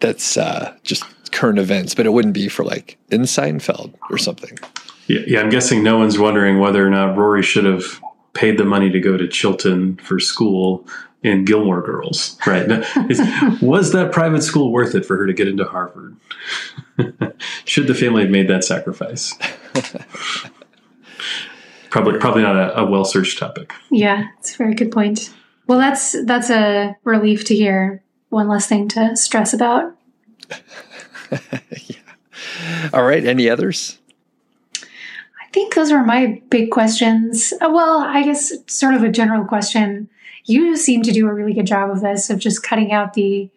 that's 0.00 0.36
uh, 0.36 0.76
just 0.82 1.04
current 1.32 1.58
events, 1.58 1.94
but 1.94 2.06
it 2.06 2.10
wouldn't 2.10 2.34
be 2.34 2.48
for 2.48 2.64
like 2.64 2.98
in 3.10 3.22
Seinfeld 3.22 3.94
or 4.10 4.18
something. 4.18 4.58
Yeah, 5.06 5.20
yeah, 5.26 5.40
I'm 5.40 5.48
guessing 5.48 5.82
no 5.82 5.98
one's 5.98 6.18
wondering 6.18 6.58
whether 6.58 6.86
or 6.86 6.90
not 6.90 7.16
Rory 7.16 7.42
should 7.42 7.64
have 7.64 8.00
paid 8.32 8.58
the 8.58 8.64
money 8.64 8.90
to 8.90 9.00
go 9.00 9.16
to 9.16 9.26
Chilton 9.26 9.96
for 9.96 10.20
school 10.20 10.86
in 11.22 11.44
Gilmore 11.44 11.82
Girls, 11.82 12.38
right? 12.46 12.66
was 13.60 13.92
that 13.92 14.10
private 14.12 14.42
school 14.42 14.72
worth 14.72 14.94
it 14.94 15.04
for 15.04 15.16
her 15.16 15.26
to 15.26 15.32
get 15.32 15.48
into 15.48 15.64
Harvard? 15.64 16.16
Should 17.64 17.86
the 17.86 17.94
family 17.94 18.22
have 18.22 18.30
made 18.30 18.48
that 18.48 18.64
sacrifice? 18.64 19.34
probably, 21.90 22.18
probably 22.18 22.42
not 22.42 22.56
a, 22.56 22.80
a 22.80 22.84
well 22.84 23.04
searched 23.04 23.38
topic. 23.38 23.72
Yeah, 23.90 24.28
it's 24.38 24.54
a 24.54 24.58
very 24.58 24.74
good 24.74 24.90
point. 24.90 25.32
Well, 25.66 25.78
that's 25.78 26.16
that's 26.24 26.50
a 26.50 26.96
relief 27.04 27.44
to 27.46 27.54
hear. 27.54 28.02
One 28.30 28.48
less 28.48 28.66
thing 28.66 28.88
to 28.88 29.16
stress 29.16 29.52
about. 29.52 29.94
yeah. 31.30 31.96
All 32.92 33.04
right. 33.04 33.24
Any 33.24 33.48
others? 33.48 33.98
I 34.74 35.52
think 35.52 35.74
those 35.74 35.90
are 35.90 36.04
my 36.04 36.40
big 36.48 36.70
questions. 36.70 37.52
Uh, 37.60 37.70
well, 37.72 38.00
I 38.00 38.22
guess 38.22 38.52
sort 38.66 38.94
of 38.94 39.02
a 39.02 39.10
general 39.10 39.44
question 39.44 40.08
you 40.50 40.76
seem 40.76 41.02
to 41.02 41.12
do 41.12 41.28
a 41.28 41.32
really 41.32 41.54
good 41.54 41.66
job 41.66 41.90
of 41.90 42.00
this, 42.00 42.30
of 42.30 42.38
just 42.38 42.62
cutting 42.62 42.92
out 42.92 43.14
the 43.14 43.50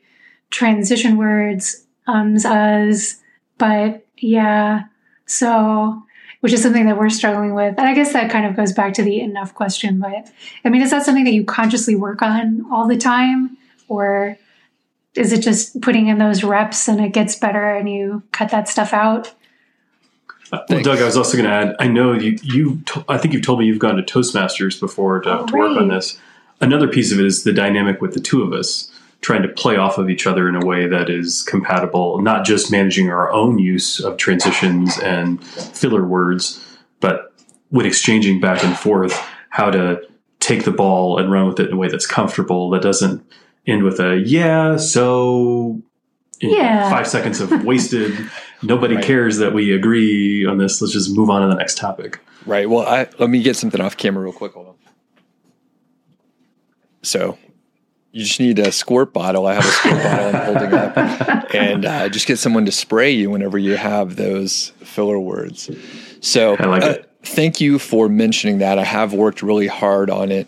transition 0.52 1.18
words, 1.18 1.86
ums, 2.08 2.46
us, 2.46 3.16
but 3.58 4.06
yeah. 4.18 4.84
So, 5.26 6.04
which 6.42 6.54
is 6.54 6.62
something 6.62 6.86
that 6.86 6.98
we're 6.98 7.10
struggling 7.10 7.54
with. 7.54 7.76
And 7.78 7.88
I 7.88 7.94
guess 7.94 8.14
that 8.14 8.30
kind 8.30 8.46
of 8.46 8.56
goes 8.56 8.74
back 8.74 8.94
to 8.96 9.04
the 9.04 9.20
enough 9.20 9.54
question. 9.56 10.00
But 10.00 10.30
I 10.64 10.70
mean, 10.70 10.82
is 10.82 10.92
that 10.92 11.04
something 11.04 11.24
that 11.24 11.34
you 11.34 11.44
consciously 11.44 11.96
work 11.96 12.22
on 12.22 12.66
all 12.72 12.88
the 12.88 12.98
time? 12.98 13.58
Or 13.88 14.38
is 15.16 15.32
it 15.32 15.42
just 15.42 15.82
putting 15.82 16.08
in 16.08 16.18
those 16.18 16.44
reps 16.44 16.88
and 16.88 17.00
it 17.00 17.14
gets 17.14 17.36
better 17.36 17.76
and 17.76 17.90
you 17.90 18.24
cut 18.32 18.50
that 18.52 18.68
stuff 18.68 18.94
out? 18.94 19.34
Uh, 20.52 20.60
well, 20.70 20.84
Doug, 20.84 21.00
I 21.00 21.06
was 21.06 21.18
also 21.18 21.38
going 21.38 21.50
to 21.50 21.56
add. 21.56 21.76
I 21.80 21.88
know 21.88 22.14
you. 22.14 22.38
You. 22.44 22.84
I 23.10 23.18
think 23.18 23.34
you've 23.34 23.44
told 23.44 23.60
me 23.60 23.66
you've 23.66 23.80
gone 23.80 23.96
to 23.96 24.04
Toastmasters 24.04 24.80
before 24.80 25.22
to, 25.22 25.40
oh, 25.40 25.46
to 25.48 25.56
work 25.56 25.78
on 25.78 25.90
oh, 25.90 25.96
this 25.96 26.20
another 26.64 26.88
piece 26.88 27.12
of 27.12 27.20
it 27.20 27.26
is 27.26 27.44
the 27.44 27.54
dynamic 27.54 28.02
with 28.02 28.14
the 28.14 28.20
two 28.20 28.42
of 28.42 28.54
us 28.54 28.90
trying 29.22 29.42
to 29.42 29.48
play 29.48 29.78
off 29.78 29.98
of 29.98 30.10
each 30.10 30.28
other 30.28 30.50
in 30.50 30.56
a 30.56 30.66
way 30.66 30.88
that 30.88 31.10
is 31.10 31.44
compatible, 31.44 32.22
not 32.22 32.46
just 32.46 32.72
managing 32.72 33.10
our 33.10 33.32
own 33.32 33.58
use 33.58 34.00
of 34.00 34.18
transitions 34.18 34.98
and 35.00 35.44
filler 35.44 36.06
words, 36.06 36.64
but 37.00 37.34
when 37.70 37.86
exchanging 37.86 38.40
back 38.42 38.64
and 38.64 38.78
forth, 38.78 39.14
how 39.50 39.70
to 39.72 40.02
take 40.40 40.66
the 40.66 40.72
ball 40.72 41.18
and 41.18 41.32
run 41.32 41.48
with 41.48 41.60
it 41.60 41.68
in 41.68 41.74
a 41.74 41.78
way 41.78 41.88
that's 41.88 42.06
comfortable, 42.06 42.70
that 42.70 42.82
doesn't 42.82 43.26
end 43.66 43.84
with 43.84 44.00
a, 44.02 44.18
yeah, 44.18 44.76
so 44.76 45.82
yeah. 46.42 46.90
five 46.90 47.08
seconds 47.08 47.40
of 47.40 47.64
wasted. 47.64 48.14
Nobody 48.62 48.96
right. 48.96 49.06
cares 49.06 49.38
that 49.38 49.54
we 49.54 49.74
agree 49.74 50.46
on 50.46 50.58
this. 50.58 50.82
Let's 50.82 50.94
just 50.94 51.16
move 51.16 51.30
on 51.30 51.42
to 51.42 51.48
the 51.48 51.56
next 51.56 51.78
topic. 51.78 52.20
Right. 52.46 52.70
Well, 52.70 52.86
I, 52.86 53.08
let 53.20 53.30
me 53.30 53.42
get 53.42 53.56
something 53.56 53.80
off 53.80 53.96
camera 53.96 54.24
real 54.24 54.34
quick. 54.34 54.54
Hold 54.54 54.68
on. 54.68 54.76
So 57.04 57.38
you 58.12 58.24
just 58.24 58.40
need 58.40 58.60
a 58.60 58.72
squirt 58.72 59.14
bottle. 59.14 59.46
I 59.46 59.54
have 59.54 59.66
a 59.66 59.68
squirt 59.68 59.94
bottle 60.04 60.28
I'm 60.28 60.46
holding 60.46 60.74
up, 60.74 61.54
and 61.54 61.86
uh, 61.86 62.10
just 62.10 62.28
get 62.28 62.40
someone 62.40 62.66
to 62.66 62.72
spray 62.72 63.12
you 63.12 63.30
whenever 63.30 63.58
you 63.58 63.76
have 63.78 64.16
those 64.16 64.70
filler 64.82 65.20
words. 65.20 65.70
So 66.22 66.56
like 66.60 66.84
uh. 66.84 66.98
Thank 67.24 67.62
you 67.62 67.80
for 67.80 68.10
mentioning 68.10 68.58
that. 68.58 68.78
I 68.78 68.84
have 68.84 69.14
worked 69.14 69.42
really 69.42 69.68
hard 69.68 70.10
on 70.10 70.32
it. 70.32 70.48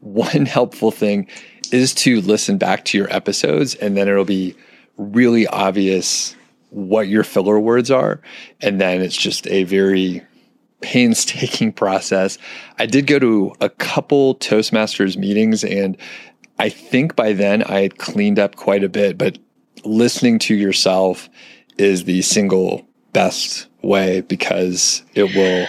One 0.00 0.46
helpful 0.46 0.90
thing 0.90 1.28
is 1.70 1.94
to 1.94 2.20
listen 2.20 2.58
back 2.58 2.84
to 2.86 2.98
your 2.98 3.12
episodes, 3.14 3.76
and 3.76 3.96
then 3.96 4.08
it'll 4.08 4.24
be 4.24 4.56
really 4.96 5.46
obvious 5.46 6.34
what 6.70 7.08
your 7.08 7.22
filler 7.22 7.58
words 7.58 7.90
are, 7.90 8.20
and 8.60 8.80
then 8.80 9.00
it's 9.00 9.16
just 9.16 9.46
a 9.46 9.64
very 9.64 10.22
painstaking 10.80 11.72
process. 11.74 12.38
I 12.78 12.86
did 12.86 13.06
go 13.06 13.18
to 13.18 13.54
a 13.60 13.68
couple 13.68 14.36
Toastmasters 14.36 15.16
meetings 15.16 15.64
and 15.64 15.96
I 16.58 16.68
think 16.68 17.16
by 17.16 17.32
then 17.32 17.62
I 17.62 17.80
had 17.80 17.98
cleaned 17.98 18.38
up 18.38 18.56
quite 18.56 18.84
a 18.84 18.88
bit, 18.88 19.16
but 19.16 19.38
listening 19.84 20.38
to 20.40 20.54
yourself 20.54 21.30
is 21.78 22.04
the 22.04 22.20
single 22.20 22.86
best 23.14 23.66
way 23.82 24.20
because 24.20 25.02
it 25.14 25.34
will 25.34 25.66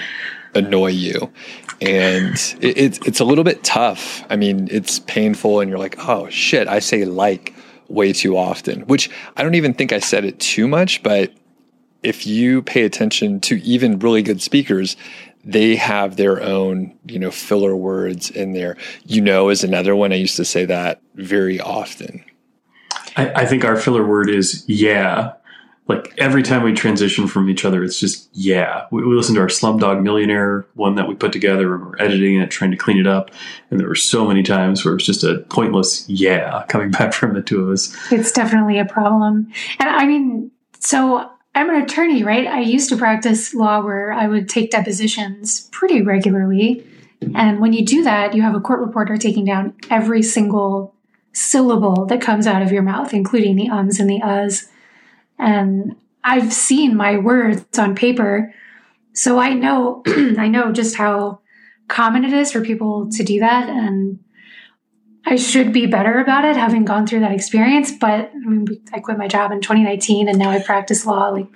annoy 0.54 0.88
you. 0.88 1.32
And 1.80 2.34
it, 2.62 2.78
it's 2.78 3.00
it's 3.06 3.20
a 3.20 3.26
little 3.26 3.44
bit 3.44 3.64
tough. 3.64 4.24
I 4.30 4.36
mean, 4.36 4.68
it's 4.70 5.00
painful 5.00 5.62
and 5.62 5.70
you're 5.70 5.80
like, 5.80 5.96
oh 6.08 6.30
shit, 6.30 6.68
I 6.68 6.80
say 6.80 7.06
like 7.06 7.56
way 7.88 8.14
too 8.14 8.38
often, 8.38 8.82
which 8.82 9.10
I 9.38 9.44
don't 9.44 9.56
even 9.56 9.74
think 9.74 9.92
I 9.94 10.00
said 10.00 10.26
it 10.26 10.40
too 10.40 10.68
much, 10.68 11.04
but 11.04 11.34
if 12.04 12.26
you 12.26 12.62
pay 12.62 12.84
attention 12.84 13.40
to 13.42 13.62
even 13.64 14.00
really 14.00 14.22
good 14.22 14.42
speakers, 14.42 14.98
they 15.44 15.76
have 15.76 16.18
their 16.18 16.42
own, 16.42 16.98
you 17.06 17.20
know, 17.20 17.32
filler 17.32 17.76
words 17.76 18.30
in 18.30 18.54
there. 18.54 18.78
You 19.06 19.22
know, 19.22 19.50
is 19.50 19.64
another 19.64 19.96
one. 19.96 20.12
I 20.12 20.18
used 20.18 20.36
to 20.38 20.46
say 20.46 20.66
that 20.66 21.02
very 21.16 21.60
often. 21.60 22.24
I, 23.18 23.32
I 23.42 23.46
think 23.46 23.64
our 23.64 23.76
filler 23.76 24.06
word 24.06 24.30
is 24.30 24.64
yeah. 24.68 25.34
Like 25.88 26.14
every 26.18 26.42
time 26.44 26.64
we 26.64 26.74
transition 26.74 27.28
from 27.28 27.50
each 27.50 27.66
other, 27.66 27.84
it's 27.84 28.00
just 28.00 28.30
yeah. 28.34 28.86
We, 28.92 29.04
we 29.04 29.16
listened 29.16 29.36
to 29.36 29.42
our 29.42 29.48
Slumdog 29.48 30.02
Millionaire 30.04 30.66
one 30.76 30.96
that 30.96 31.08
we 31.08 31.16
put 31.16 31.34
together 31.34 31.74
and 31.76 31.86
we're 31.88 31.98
editing 32.00 32.40
it, 32.40 32.52
trying 32.52 32.72
to 32.72 32.78
clean 32.78 32.98
it 32.98 33.08
up. 33.08 33.32
And 33.70 33.80
there 33.80 33.88
were 33.88 33.96
so 33.96 34.26
many 34.26 34.44
times 34.44 34.86
where 34.86 34.94
it 34.94 34.98
was 34.98 35.06
just 35.06 35.24
a 35.24 35.40
pointless 35.50 36.08
yeah 36.08 36.66
coming 36.70 36.92
back 36.92 37.14
from 37.14 37.34
the 37.34 37.42
two 37.42 37.64
of 37.64 37.70
us. 37.70 37.96
It's 38.12 38.32
definitely 38.32 38.80
a 38.80 38.86
problem. 38.86 39.52
And 39.80 39.90
I 39.90 40.06
mean, 40.06 40.52
so 40.80 41.30
I'm 41.54 41.70
an 41.70 41.82
attorney, 41.82 42.24
right? 42.24 42.48
I 42.48 42.62
used 42.62 42.90
to 42.90 42.98
practice 42.98 43.54
law 43.54 43.82
where 43.82 44.14
I 44.14 44.28
would 44.28 44.48
take 44.48 44.72
depositions 44.72 45.70
pretty 45.72 46.02
regularly. 46.02 46.86
And 47.36 47.60
when 47.60 47.74
you 47.74 47.86
do 47.86 48.04
that, 48.04 48.34
you 48.34 48.42
have 48.42 48.56
a 48.56 48.62
court 48.62 48.80
reporter 48.80 49.18
taking 49.18 49.46
down 49.46 49.76
every 49.90 50.24
single 50.24 50.96
syllable 51.34 52.06
that 52.08 52.22
comes 52.22 52.48
out 52.48 52.62
of 52.62 52.72
your 52.72 52.82
mouth, 52.82 53.14
including 53.14 53.56
the 53.56 53.70
ums 53.70 54.00
and 54.00 54.10
the 54.10 54.22
uhs. 54.22 54.68
And 55.38 55.96
I've 56.24 56.54
seen 56.54 56.96
my 56.96 57.18
words 57.18 57.78
on 57.78 57.96
paper. 57.96 58.54
So 59.14 59.40
I 59.40 59.54
know 59.54 60.04
I 60.08 60.48
know 60.48 60.72
just 60.72 60.96
how 60.96 61.40
common 61.88 62.24
it 62.24 62.34
is 62.34 62.52
for 62.52 62.62
people 62.62 63.10
to 63.12 63.24
do 63.24 63.40
that 63.40 63.68
and 63.70 64.20
I 65.26 65.36
should 65.36 65.72
be 65.72 65.86
better 65.86 66.20
about 66.20 66.46
it 66.46 66.56
having 66.56 66.86
gone 66.86 67.06
through 67.06 67.20
that 67.22 67.32
experience. 67.32 67.92
But 67.92 68.32
I 68.34 68.40
mean, 68.40 68.68
I 68.94 69.00
quit 69.00 69.18
my 69.18 69.28
job 69.28 69.52
in 69.52 69.62
2019 69.62 70.28
and 70.28 70.38
now 70.38 70.50
I 70.50 70.62
practice 70.62 71.06
law 71.06 71.30
like 71.30 71.48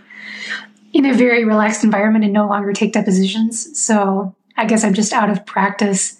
in 0.93 1.05
a 1.05 1.13
very 1.13 1.43
relaxed 1.43 1.84
environment 1.84 2.24
and 2.24 2.34
no 2.34 2.47
longer 2.47 2.74
take 2.74 2.93
depositions. 2.93 3.80
So 3.80 4.36
I 4.55 4.66
guess 4.66 4.84
I'm 4.84 4.93
just 4.93 5.13
out 5.13 5.30
of 5.30 5.45
practice. 5.45 6.18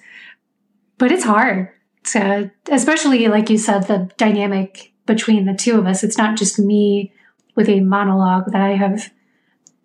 But 0.97 1.11
it's 1.11 1.23
hard 1.23 1.69
to, 2.05 2.51
especially 2.71 3.27
like 3.27 3.49
you 3.49 3.57
said, 3.57 3.83
the 3.83 4.09
dynamic 4.17 4.91
between 5.05 5.45
the 5.45 5.53
two 5.53 5.77
of 5.77 5.85
us. 5.85 6.03
It's 6.03 6.17
not 6.17 6.37
just 6.37 6.59
me 6.59 7.13
with 7.55 7.69
a 7.69 7.79
monologue 7.79 8.51
that 8.51 8.61
I 8.61 8.71
have 8.71 9.11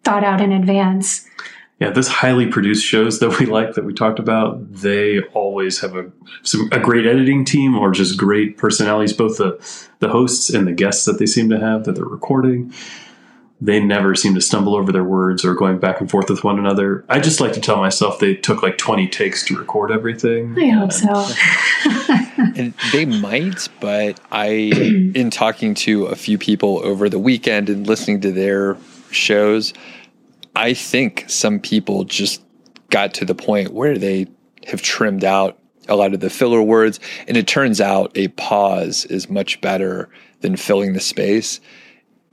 thought 0.02 0.24
out 0.24 0.40
in 0.40 0.50
advance 0.50 1.26
yeah, 1.80 1.88
this 1.88 2.08
highly 2.08 2.46
produced 2.46 2.84
shows 2.84 3.20
that 3.20 3.38
we 3.38 3.46
like 3.46 3.74
that 3.74 3.86
we 3.86 3.94
talked 3.94 4.18
about, 4.18 4.70
they 4.70 5.20
always 5.32 5.80
have 5.80 5.96
a 5.96 6.12
some, 6.42 6.68
a 6.72 6.78
great 6.78 7.06
editing 7.06 7.46
team 7.46 7.74
or 7.74 7.90
just 7.90 8.18
great 8.18 8.58
personalities. 8.58 9.14
Both 9.14 9.38
the 9.38 9.58
the 9.98 10.10
hosts 10.10 10.50
and 10.50 10.66
the 10.66 10.72
guests 10.72 11.06
that 11.06 11.18
they 11.18 11.24
seem 11.24 11.48
to 11.48 11.58
have 11.58 11.84
that 11.84 11.94
they're 11.94 12.04
recording, 12.04 12.74
they 13.62 13.80
never 13.80 14.14
seem 14.14 14.34
to 14.34 14.42
stumble 14.42 14.76
over 14.76 14.92
their 14.92 15.04
words 15.04 15.42
or 15.42 15.54
going 15.54 15.78
back 15.78 16.02
and 16.02 16.10
forth 16.10 16.28
with 16.28 16.44
one 16.44 16.58
another. 16.58 17.02
I 17.08 17.18
just 17.18 17.40
like 17.40 17.54
to 17.54 17.60
tell 17.62 17.78
myself 17.78 18.18
they 18.18 18.34
took 18.34 18.62
like 18.62 18.76
twenty 18.76 19.08
takes 19.08 19.42
to 19.46 19.56
record 19.56 19.90
everything. 19.90 20.58
I 20.60 20.68
hope 20.68 20.92
so. 20.92 21.26
and 22.56 22.74
they 22.92 23.06
might, 23.06 23.70
but 23.80 24.20
I, 24.30 24.48
in 25.14 25.30
talking 25.30 25.74
to 25.76 26.06
a 26.06 26.14
few 26.14 26.36
people 26.36 26.82
over 26.84 27.08
the 27.08 27.18
weekend 27.18 27.70
and 27.70 27.86
listening 27.86 28.20
to 28.20 28.32
their 28.32 28.76
shows 29.10 29.72
I 30.60 30.74
think 30.74 31.24
some 31.26 31.58
people 31.58 32.04
just 32.04 32.44
got 32.90 33.14
to 33.14 33.24
the 33.24 33.34
point 33.34 33.72
where 33.72 33.96
they 33.96 34.26
have 34.66 34.82
trimmed 34.82 35.24
out 35.24 35.58
a 35.88 35.96
lot 35.96 36.12
of 36.12 36.20
the 36.20 36.28
filler 36.28 36.60
words. 36.60 37.00
And 37.26 37.38
it 37.38 37.46
turns 37.46 37.80
out 37.80 38.12
a 38.14 38.28
pause 38.28 39.06
is 39.06 39.30
much 39.30 39.62
better 39.62 40.10
than 40.42 40.56
filling 40.56 40.92
the 40.92 41.00
space. 41.00 41.60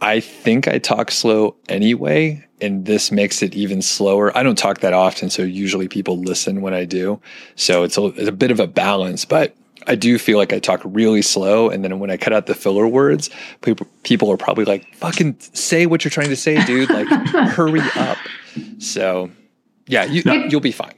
I 0.02 0.20
think 0.20 0.68
I 0.68 0.78
talk 0.78 1.10
slow 1.10 1.56
anyway, 1.70 2.46
and 2.60 2.86
this 2.86 3.14
makes 3.14 3.42
it 3.42 3.56
even 3.56 3.82
slower. 3.82 4.38
I 4.38 4.44
don't 4.44 4.58
talk 4.58 4.82
that 4.82 4.92
often, 4.92 5.30
so 5.30 5.44
usually 5.44 5.88
people 5.88 6.18
listen 6.18 6.60
when 6.60 6.74
I 6.74 6.84
do. 6.84 7.22
So 7.56 7.84
it's 7.84 7.98
a, 7.98 8.08
it's 8.08 8.28
a 8.28 8.34
bit 8.34 8.52
of 8.52 8.60
a 8.60 8.68
balance, 8.68 9.24
but 9.24 9.56
I 9.88 9.96
do 9.96 10.18
feel 10.20 10.38
like 10.38 10.54
I 10.54 10.60
talk 10.60 10.82
really 10.84 11.22
slow, 11.22 11.70
and 11.70 11.84
then 11.84 11.98
when 12.00 12.12
I 12.12 12.18
cut 12.18 12.34
out 12.34 12.46
the 12.46 12.54
filler 12.56 12.88
words, 12.88 13.30
people 13.62 13.88
people 14.04 14.30
are 14.32 14.38
probably 14.38 14.66
like, 14.66 14.94
"Fucking 14.96 15.38
say 15.40 15.86
what 15.86 16.04
you're 16.04 16.12
trying 16.12 16.30
to 16.30 16.36
say, 16.36 16.64
dude! 16.66 16.90
Like, 16.90 17.08
hurry 17.50 17.82
up." 17.96 18.18
So, 18.80 19.32
yeah, 19.88 20.04
you 20.06 20.22
It- 20.26 20.52
you'll 20.52 20.62
be 20.62 20.72
fine. 20.72 20.94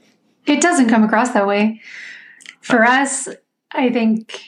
It 0.46 0.60
doesn't 0.60 0.88
come 0.88 1.04
across 1.04 1.30
that 1.30 1.46
way. 1.46 1.80
For 2.60 2.84
uh, 2.84 3.02
us, 3.02 3.28
I 3.72 3.90
think 3.90 4.40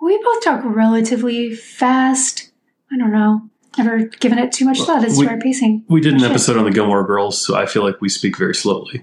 we 0.00 0.16
both 0.22 0.42
talk 0.44 0.62
relatively 0.64 1.54
fast. 1.54 2.50
I 2.92 2.96
don't 2.96 3.12
know. 3.12 3.50
Never 3.78 4.04
given 4.04 4.38
it 4.38 4.52
too 4.52 4.64
much 4.64 4.80
thought 4.80 5.04
as 5.04 5.18
we- 5.18 5.26
to 5.26 5.30
our 5.32 5.38
pacing. 5.38 5.84
We 5.88 6.00
did 6.00 6.14
an 6.14 6.24
episode 6.24 6.56
on 6.56 6.64
the 6.64 6.70
Gilmore 6.70 7.04
Girls, 7.04 7.40
so 7.40 7.56
I 7.56 7.66
feel 7.66 7.84
like 7.84 8.00
we 8.00 8.08
speak 8.08 8.36
very 8.36 8.54
slowly. 8.54 9.02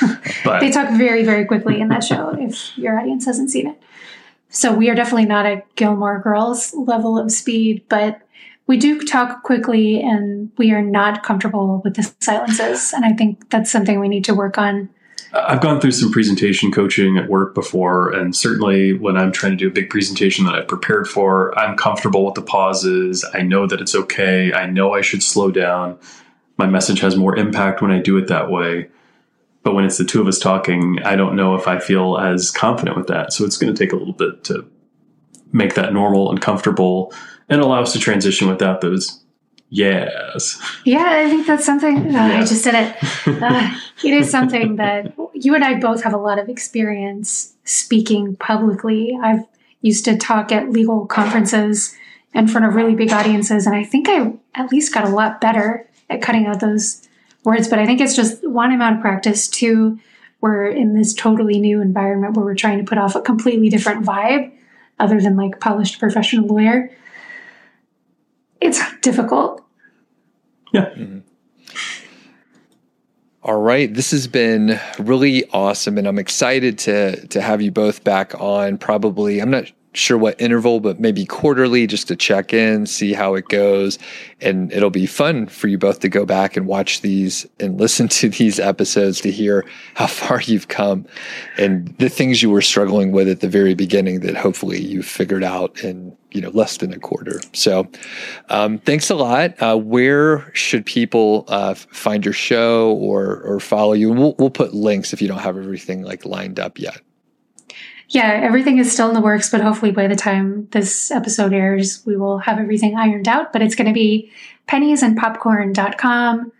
but 0.44 0.60
They 0.60 0.70
talk 0.70 0.90
very, 0.96 1.24
very 1.24 1.44
quickly 1.44 1.80
in 1.80 1.88
that 1.88 2.04
show 2.04 2.36
if 2.38 2.76
your 2.78 2.98
audience 2.98 3.26
hasn't 3.26 3.50
seen 3.50 3.66
it. 3.68 3.80
So 4.48 4.72
we 4.72 4.90
are 4.90 4.94
definitely 4.94 5.26
not 5.26 5.46
at 5.46 5.74
Gilmore 5.76 6.18
Girls 6.20 6.74
level 6.74 7.18
of 7.18 7.30
speed, 7.30 7.84
but 7.88 8.20
we 8.66 8.76
do 8.76 9.00
talk 9.00 9.42
quickly 9.42 10.00
and 10.00 10.50
we 10.56 10.72
are 10.72 10.82
not 10.82 11.22
comfortable 11.22 11.80
with 11.84 11.94
the 11.96 12.12
silences. 12.20 12.92
And 12.92 13.04
I 13.04 13.12
think 13.12 13.50
that's 13.50 13.70
something 13.70 13.98
we 13.98 14.08
need 14.08 14.24
to 14.24 14.34
work 14.34 14.58
on. 14.58 14.88
I've 15.32 15.60
gone 15.60 15.80
through 15.80 15.92
some 15.92 16.10
presentation 16.10 16.72
coaching 16.72 17.16
at 17.16 17.28
work 17.28 17.54
before, 17.54 18.10
and 18.10 18.34
certainly 18.34 18.92
when 18.92 19.16
I'm 19.16 19.30
trying 19.30 19.52
to 19.52 19.56
do 19.56 19.68
a 19.68 19.72
big 19.72 19.88
presentation 19.88 20.44
that 20.46 20.54
I've 20.54 20.66
prepared 20.66 21.06
for, 21.06 21.56
I'm 21.56 21.76
comfortable 21.76 22.24
with 22.24 22.34
the 22.34 22.42
pauses. 22.42 23.24
I 23.32 23.42
know 23.42 23.66
that 23.66 23.80
it's 23.80 23.94
okay. 23.94 24.52
I 24.52 24.66
know 24.66 24.92
I 24.92 25.02
should 25.02 25.22
slow 25.22 25.50
down. 25.52 25.98
My 26.56 26.66
message 26.66 27.00
has 27.00 27.16
more 27.16 27.36
impact 27.36 27.80
when 27.80 27.92
I 27.92 28.00
do 28.00 28.16
it 28.16 28.26
that 28.26 28.50
way. 28.50 28.88
But 29.62 29.74
when 29.74 29.84
it's 29.84 29.98
the 29.98 30.04
two 30.04 30.20
of 30.20 30.26
us 30.26 30.38
talking, 30.38 30.98
I 31.04 31.16
don't 31.16 31.36
know 31.36 31.54
if 31.54 31.68
I 31.68 31.78
feel 31.78 32.16
as 32.18 32.50
confident 32.50 32.96
with 32.96 33.06
that. 33.08 33.32
So 33.32 33.44
it's 33.44 33.56
going 33.56 33.72
to 33.72 33.78
take 33.78 33.92
a 33.92 33.96
little 33.96 34.14
bit 34.14 34.42
to 34.44 34.66
make 35.52 35.74
that 35.74 35.92
normal 35.92 36.30
and 36.30 36.40
comfortable 36.40 37.12
and 37.48 37.60
allow 37.60 37.82
us 37.82 37.92
to 37.92 37.98
transition 37.98 38.48
without 38.48 38.80
those 38.80 39.19
yes. 39.70 40.60
Yeah, 40.84 41.06
I 41.06 41.30
think 41.30 41.46
that's 41.46 41.64
something. 41.64 42.14
uh, 42.14 42.20
I 42.20 42.40
just 42.44 42.64
did 42.64 42.74
it. 42.74 42.96
Uh, 43.42 43.74
it 44.04 44.12
is 44.12 44.30
something 44.30 44.76
that 44.76 45.14
you 45.34 45.54
and 45.54 45.64
I 45.64 45.78
both 45.78 46.02
have 46.02 46.12
a 46.12 46.18
lot 46.18 46.38
of 46.38 46.48
experience 46.48 47.54
speaking 47.64 48.36
publicly. 48.36 49.16
I've 49.22 49.46
used 49.82 50.04
to 50.06 50.16
talk 50.16 50.52
at 50.52 50.70
legal 50.70 51.06
conferences 51.06 51.94
in 52.34 52.48
front 52.48 52.66
of 52.66 52.74
really 52.74 52.94
big 52.94 53.12
audiences, 53.12 53.66
and 53.66 53.74
I 53.74 53.84
think 53.84 54.08
I 54.08 54.32
at 54.54 54.70
least 54.70 54.92
got 54.92 55.04
a 55.04 55.08
lot 55.08 55.40
better 55.40 55.88
at 56.08 56.22
cutting 56.22 56.46
out 56.46 56.60
those 56.60 57.06
words. 57.44 57.68
But 57.68 57.78
I 57.78 57.86
think 57.86 58.00
it's 58.00 58.16
just 58.16 58.46
one 58.46 58.72
amount 58.72 58.96
of 58.96 59.02
practice. 59.02 59.48
Two, 59.48 59.98
we're 60.40 60.66
in 60.66 60.94
this 60.94 61.14
totally 61.14 61.58
new 61.60 61.80
environment 61.80 62.36
where 62.36 62.44
we're 62.44 62.54
trying 62.54 62.78
to 62.78 62.84
put 62.84 62.98
off 62.98 63.14
a 63.14 63.20
completely 63.20 63.68
different 63.68 64.04
vibe, 64.04 64.52
other 64.98 65.20
than 65.20 65.36
like 65.36 65.60
polished 65.60 65.98
professional 65.98 66.46
lawyer. 66.46 66.90
It's 68.60 68.80
difficult. 69.00 69.64
Yeah. 70.72 70.90
Mm-hmm. 70.90 71.18
All 73.42 73.60
right, 73.60 73.92
this 73.92 74.10
has 74.10 74.26
been 74.26 74.78
really 74.98 75.48
awesome, 75.50 75.96
and 75.96 76.06
I'm 76.06 76.18
excited 76.18 76.78
to 76.80 77.26
to 77.28 77.40
have 77.40 77.62
you 77.62 77.70
both 77.70 78.04
back 78.04 78.38
on. 78.38 78.76
Probably, 78.76 79.40
I'm 79.40 79.50
not 79.50 79.72
sure 79.92 80.16
what 80.16 80.40
interval, 80.40 80.80
but 80.80 81.00
maybe 81.00 81.26
quarterly, 81.26 81.86
just 81.86 82.08
to 82.08 82.16
check 82.16 82.52
in, 82.52 82.86
see 82.86 83.12
how 83.12 83.34
it 83.34 83.48
goes, 83.48 83.98
and 84.40 84.72
it'll 84.72 84.90
be 84.90 85.06
fun 85.06 85.46
for 85.46 85.66
you 85.68 85.78
both 85.78 86.00
to 86.00 86.08
go 86.08 86.24
back 86.24 86.56
and 86.56 86.66
watch 86.66 87.00
these 87.00 87.46
and 87.58 87.78
listen 87.80 88.08
to 88.08 88.28
these 88.28 88.60
episodes 88.60 89.20
to 89.20 89.30
hear 89.30 89.64
how 89.94 90.06
far 90.06 90.40
you've 90.42 90.68
come 90.68 91.06
and 91.56 91.88
the 91.98 92.08
things 92.08 92.42
you 92.42 92.50
were 92.50 92.62
struggling 92.62 93.12
with 93.12 93.28
at 93.28 93.40
the 93.40 93.48
very 93.48 93.74
beginning 93.74 94.20
that 94.20 94.36
hopefully 94.36 94.80
you 94.80 95.02
figured 95.02 95.44
out 95.44 95.82
in 95.82 96.16
you 96.30 96.40
know 96.40 96.50
less 96.50 96.76
than 96.76 96.92
a 96.92 96.98
quarter. 96.98 97.40
So, 97.52 97.88
um, 98.48 98.78
thanks 98.78 99.10
a 99.10 99.16
lot. 99.16 99.60
Uh, 99.60 99.76
where 99.76 100.54
should 100.54 100.86
people 100.86 101.44
uh, 101.48 101.74
find 101.74 102.24
your 102.24 102.34
show 102.34 102.92
or 102.92 103.40
or 103.42 103.58
follow 103.58 103.94
you? 103.94 104.12
We'll, 104.12 104.34
we'll 104.38 104.50
put 104.50 104.72
links 104.72 105.12
if 105.12 105.20
you 105.20 105.26
don't 105.28 105.38
have 105.38 105.56
everything 105.56 106.02
like 106.02 106.24
lined 106.24 106.60
up 106.60 106.78
yet. 106.78 107.00
Yeah, 108.10 108.40
everything 108.42 108.78
is 108.78 108.92
still 108.92 109.08
in 109.08 109.14
the 109.14 109.20
works, 109.20 109.50
but 109.50 109.60
hopefully 109.60 109.92
by 109.92 110.08
the 110.08 110.16
time 110.16 110.66
this 110.72 111.12
episode 111.12 111.52
airs, 111.52 112.04
we 112.04 112.16
will 112.16 112.38
have 112.38 112.58
everything 112.58 112.96
ironed 112.96 113.28
out. 113.28 113.52
But 113.52 113.62
it's 113.62 113.76
going 113.76 113.86
to 113.86 113.92
be 113.92 114.32
penniesandpopcorn.com. 114.68 116.52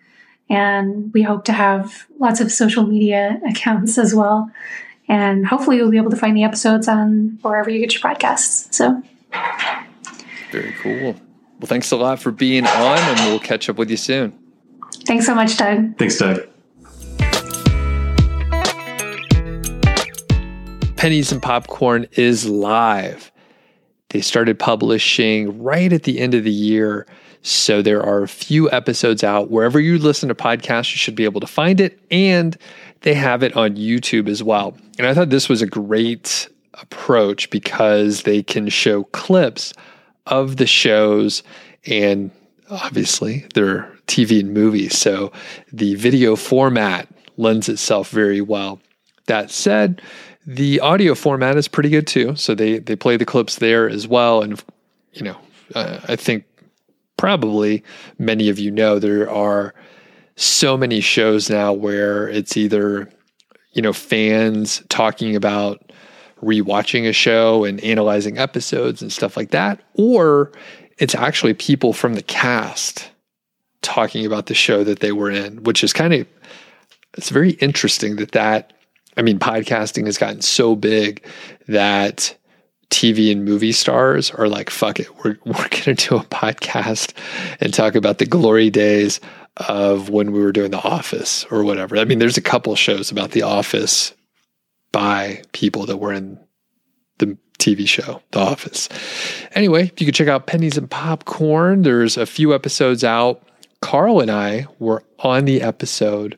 And 0.49 1.13
we 1.13 1.23
hope 1.23 1.45
to 1.45 1.53
have 1.53 2.07
lots 2.19 2.41
of 2.41 2.53
social 2.53 2.87
media 2.87 3.41
accounts 3.49 3.99
as 3.99 4.15
well. 4.15 4.51
And 5.09 5.45
hopefully 5.45 5.77
you'll 5.77 5.91
be 5.91 5.97
able 5.97 6.11
to 6.11 6.17
find 6.17 6.37
the 6.37 6.45
episodes 6.45 6.87
on 6.87 7.39
wherever 7.43 7.69
you 7.69 7.81
get 7.81 7.95
your 7.95 8.03
podcasts. 8.03 8.73
So 8.73 9.03
Very 10.53 10.73
cool. 10.83 11.17
Well, 11.59 11.67
thanks 11.67 11.91
a 11.91 11.97
lot 11.97 12.21
for 12.21 12.31
being 12.31 12.67
on, 12.67 12.99
and 12.99 13.21
we'll 13.29 13.41
catch 13.41 13.69
up 13.69 13.77
with 13.77 13.91
you 13.91 13.97
soon. 13.97 14.33
thanks 15.05 15.27
so 15.27 15.35
much, 15.35 15.57
Doug. 15.59 15.99
Thanks, 15.99 16.17
Doug. 16.17 16.50
Pennies 21.01 21.33
and 21.33 21.41
Popcorn 21.41 22.07
is 22.13 22.47
live. 22.47 23.33
They 24.11 24.21
started 24.21 24.59
publishing 24.59 25.63
right 25.63 25.91
at 25.91 26.03
the 26.03 26.19
end 26.19 26.35
of 26.35 26.45
the 26.45 26.51
year. 26.51 27.07
So 27.41 27.81
there 27.81 28.03
are 28.03 28.23
a 28.23 28.29
few 28.29 28.71
episodes 28.71 29.25
out. 29.25 29.51
Wherever 29.51 29.81
you 29.81 29.97
listen 29.97 30.29
to 30.29 30.35
podcasts, 30.35 30.93
you 30.93 30.99
should 30.99 31.15
be 31.15 31.25
able 31.25 31.41
to 31.41 31.47
find 31.47 31.81
it. 31.81 31.99
And 32.11 32.55
they 33.01 33.15
have 33.15 33.43
it 33.43 33.57
on 33.57 33.77
YouTube 33.77 34.29
as 34.29 34.43
well. 34.43 34.77
And 34.99 35.07
I 35.07 35.15
thought 35.15 35.31
this 35.31 35.49
was 35.49 35.63
a 35.63 35.67
great 35.67 36.51
approach 36.75 37.49
because 37.49 38.25
they 38.25 38.43
can 38.43 38.69
show 38.69 39.05
clips 39.05 39.73
of 40.27 40.59
the 40.59 40.67
shows 40.67 41.43
and 41.87 42.31
obviously 42.69 43.47
they're 43.55 43.91
TV 44.07 44.41
and 44.41 44.53
movies. 44.53 44.99
So 44.99 45.33
the 45.73 45.95
video 45.95 46.37
format 46.37 47.09
lends 47.39 47.71
itself 47.71 48.11
very 48.11 48.43
well. 48.43 48.81
That 49.29 49.51
said, 49.51 50.03
the 50.47 50.81
audio 50.81 51.15
format 51.15 51.57
is 51.57 51.69
pretty 51.69 51.91
good 51.91 52.07
too. 52.07 52.35
So 52.37 52.55
they 52.55 52.79
they 52.79 52.97
play 52.97 53.17
the 53.17 53.27
clips 53.27 53.57
there 53.57 53.89
as 53.89 54.09
well. 54.09 54.43
And 54.43 54.63
you 55.13 55.23
know, 55.23 55.37
uh, 55.75 56.01
I 56.09 56.17
think 56.17 56.45
probably 57.17 57.85
many 58.19 58.49
of 58.49 58.59
you 58.59 58.71
know 58.71 58.99
there 58.99 59.31
are 59.31 59.75
so 60.37 60.77
many 60.77 61.01
shows 61.01 61.51
now 61.51 61.73
where 61.73 62.29
it's 62.29 62.57
either 62.57 63.11
you 63.73 63.83
know 63.83 63.93
fans 63.93 64.83
talking 64.89 65.37
about 65.37 65.93
rewatching 66.43 67.07
a 67.07 67.13
show 67.13 67.65
and 67.65 67.81
analyzing 67.85 68.39
episodes 68.39 69.03
and 69.03 69.13
stuff 69.13 69.37
like 69.37 69.51
that, 69.51 69.83
or 69.95 70.51
it's 70.99 71.15
actually 71.15 71.55
people 71.55 71.93
from 71.93 72.15
the 72.15 72.23
cast 72.23 73.11
talking 73.83 74.25
about 74.25 74.47
the 74.47 74.55
show 74.55 74.85
that 74.85 75.01
they 75.01 75.13
were 75.13 75.31
in, 75.31 75.63
which 75.63 75.85
is 75.85 75.93
kind 75.93 76.15
of 76.15 76.27
it's 77.17 77.31
very 77.31 77.53
interesting 77.53 78.17
that 78.17 78.33
that 78.33 78.73
I 79.17 79.23
mean 79.23 79.39
podcasting 79.39 80.07
has 80.07 80.19
gotten 80.19 80.41
so 80.41 80.75
big 80.77 81.25
that 81.69 82.37
TV 82.91 83.31
and 83.31 83.45
movie 83.45 83.73
stars 83.73 84.31
are 84.31 84.49
like 84.49 84.71
fuck 84.71 84.99
it 84.99 85.09
we're 85.19 85.37
we're 85.45 85.69
going 85.69 85.95
to 85.97 86.09
do 86.09 86.17
a 86.17 86.25
podcast 86.25 87.13
and 87.61 87.73
talk 87.73 87.95
about 87.95 88.19
the 88.19 88.27
glory 88.27 88.71
days 88.71 89.21
of 89.69 90.09
when 90.09 90.33
we 90.33 90.41
were 90.41 90.53
doing 90.53 90.71
the 90.71 90.83
office 90.83 91.45
or 91.51 91.65
whatever. 91.65 91.97
I 91.97 92.05
mean 92.05 92.19
there's 92.19 92.39
a 92.39 92.43
couple 92.43 92.75
shows 92.77 93.11
about 93.11 93.33
the 93.33 93.43
office 93.43 94.15
by 94.93 95.43
people 95.53 95.87
that 95.87 95.99
were 95.99 96.13
in 96.13 96.39
the 97.19 97.39
TV 97.61 97.87
show, 97.87 98.23
The 98.33 98.41
Office. 98.41 98.89
Anyway, 99.53 99.85
if 99.85 100.01
you 100.01 100.07
can 100.07 100.15
check 100.15 100.29
out 100.29 100.47
Pennies 100.47 100.77
and 100.77 100.91
Popcorn. 100.91 101.83
There's 101.83 102.17
a 102.17 102.27
few 102.27 102.55
episodes 102.55 103.05
out. 103.05 103.43
Carl 103.81 104.21
and 104.21 104.31
I 104.31 104.67
were 104.79 105.05
on 105.21 105.45
the 105.45 105.63
episode 105.63 106.37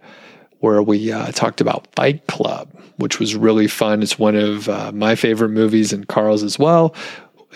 where 0.62 0.80
we 0.80 1.10
uh, 1.10 1.30
talked 1.32 1.60
about 1.60 1.88
Fight 1.96 2.24
Club, 2.28 2.68
which 2.96 3.18
was 3.18 3.34
really 3.34 3.66
fun. 3.66 4.00
It's 4.00 4.18
one 4.18 4.36
of 4.36 4.68
uh, 4.68 4.92
my 4.92 5.16
favorite 5.16 5.48
movies 5.48 5.92
and 5.92 6.06
Carl's 6.06 6.44
as 6.44 6.58
well. 6.58 6.94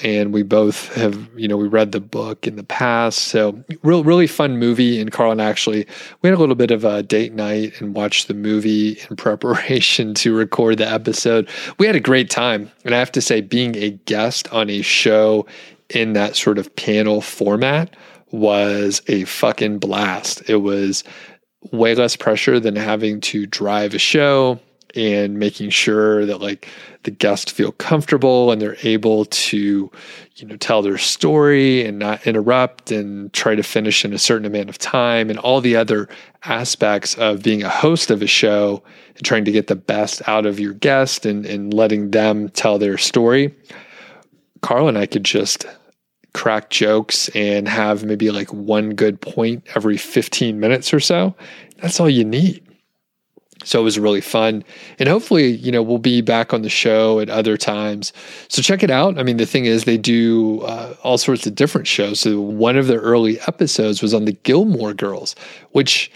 And 0.03 0.33
we 0.33 0.43
both 0.43 0.93
have, 0.95 1.27
you 1.37 1.49
know, 1.49 1.57
we 1.57 1.69
read 1.69 1.93
the 1.93 2.01
book 2.01 2.47
in 2.47 2.57
the 2.57 2.65
past. 2.65 3.21
So, 3.21 3.65
real, 3.83 4.03
really 4.05 4.27
fun 4.27 4.59
movie. 4.59 5.01
And 5.01 5.11
Carl 5.11 5.31
and 5.31 5.41
I 5.41 5.49
actually, 5.49 5.87
we 6.21 6.29
had 6.29 6.37
a 6.37 6.41
little 6.41 6.57
bit 6.57 6.73
of 6.73 6.85
a 6.85 7.03
date 7.03 7.33
night 7.33 7.81
and 7.81 7.95
watched 7.95 8.29
the 8.29 8.35
movie 8.35 8.99
in 9.09 9.17
preparation 9.17 10.13
to 10.15 10.37
record 10.37 10.79
the 10.79 10.91
episode. 10.91 11.49
We 11.79 11.87
had 11.87 11.97
a 11.97 12.01
great 12.01 12.29
time. 12.29 12.71
And 12.85 12.95
I 12.95 12.99
have 12.99 13.13
to 13.13 13.23
say, 13.23 13.41
being 13.41 13.77
a 13.77 13.91
guest 13.91 14.53
on 14.53 14.69
a 14.69 14.83
show 14.83 15.47
in 15.91 16.13
that 16.15 16.35
sort 16.35 16.59
of 16.59 16.75
panel 16.75 17.21
format 17.21 17.95
was 18.33 19.01
a 19.07 19.25
fucking 19.25 19.79
blast. 19.79 20.43
It 20.51 20.57
was 20.57 21.05
way 21.73 21.95
less 21.95 22.17
pressure 22.17 22.61
than 22.61 22.77
having 22.77 23.21
to 23.21 23.47
drive 23.47 23.95
a 23.95 23.99
show 23.99 24.61
and 24.95 25.39
making 25.39 25.71
sure 25.71 26.25
that 26.27 26.41
like 26.41 26.69
the 27.03 27.11
guests 27.11 27.53
feel 27.53 27.71
comfortable 27.73 28.51
and 28.51 28.61
they're 28.61 28.77
able 28.83 29.27
to 29.27 29.91
you 30.37 30.47
know 30.47 30.57
tell 30.57 30.83
their 30.83 30.99
story 30.99 31.85
and 31.85 31.99
not 31.99 32.27
interrupt 32.27 32.91
and 32.91 33.33
try 33.33 33.55
to 33.55 33.63
finish 33.63 34.05
in 34.05 34.13
a 34.13 34.19
certain 34.19 34.47
amount 34.47 34.69
of 34.69 34.79
time 34.79 35.29
and 35.29 35.39
all 35.39 35.61
the 35.61 35.77
other 35.77 36.09
aspects 36.45 37.15
of 37.15 37.43
being 37.43 37.63
a 37.63 37.69
host 37.69 38.11
of 38.11 38.23
a 38.23 38.27
show 38.27 38.83
and 39.17 39.25
trying 39.25 39.45
to 39.45 39.53
get 39.53 39.67
the 39.67 39.77
best 39.77 40.27
out 40.29 40.47
of 40.47 40.59
your 40.59 40.73
guest 40.73 41.27
and, 41.27 41.45
and 41.47 41.75
letting 41.75 42.11
them 42.11 42.49
tell 42.51 42.79
their 42.79 42.99
story. 42.99 43.55
Carl 44.63 44.89
and 44.89 44.99
i 44.99 45.07
could 45.07 45.25
just 45.25 45.67
crack 46.37 46.69
jokes 46.71 47.29
and 47.31 47.67
have 47.67 48.05
maybe 48.05 48.31
like 48.31 48.53
one 48.53 48.91
good 48.91 49.21
point 49.21 49.65
every 49.75 49.97
15 49.97 50.61
minutes 50.61 50.93
or 50.93 51.01
so 51.01 51.35
that's 51.81 51.99
all 51.99 52.11
you 52.11 52.25
need 52.25 52.63
so 53.65 53.81
it 53.81 53.83
was 53.83 53.99
really 53.99 54.21
fun. 54.21 54.63
And 55.01 55.09
hopefully, 55.09 55.49
you 55.49 55.73
know, 55.73 55.83
we'll 55.83 55.99
be 55.99 56.21
back 56.21 56.55
on 56.55 56.63
the 56.63 56.69
show 56.69 57.19
at 57.19 57.29
other 57.29 57.57
times. 57.57 58.13
So 58.49 58.63
check 58.63 58.85
it 58.85 58.91
out. 58.91 59.19
I 59.19 59.25
mean, 59.25 59.39
the 59.39 59.47
thing 59.47 59.65
is, 59.65 59.85
they 59.85 59.99
do 59.99 60.61
uh, 60.61 60.95
all 61.03 61.19
sorts 61.19 61.47
of 61.49 61.57
different 61.57 61.89
shows. 61.89 62.21
So 62.21 62.41
one 62.41 62.77
of 62.77 62.87
the 62.87 62.97
early 62.97 63.41
episodes 63.41 64.03
was 64.03 64.15
on 64.15 64.25
the 64.25 64.33
Gilmore 64.33 64.95
Girls, 64.95 65.35
which 65.73 66.13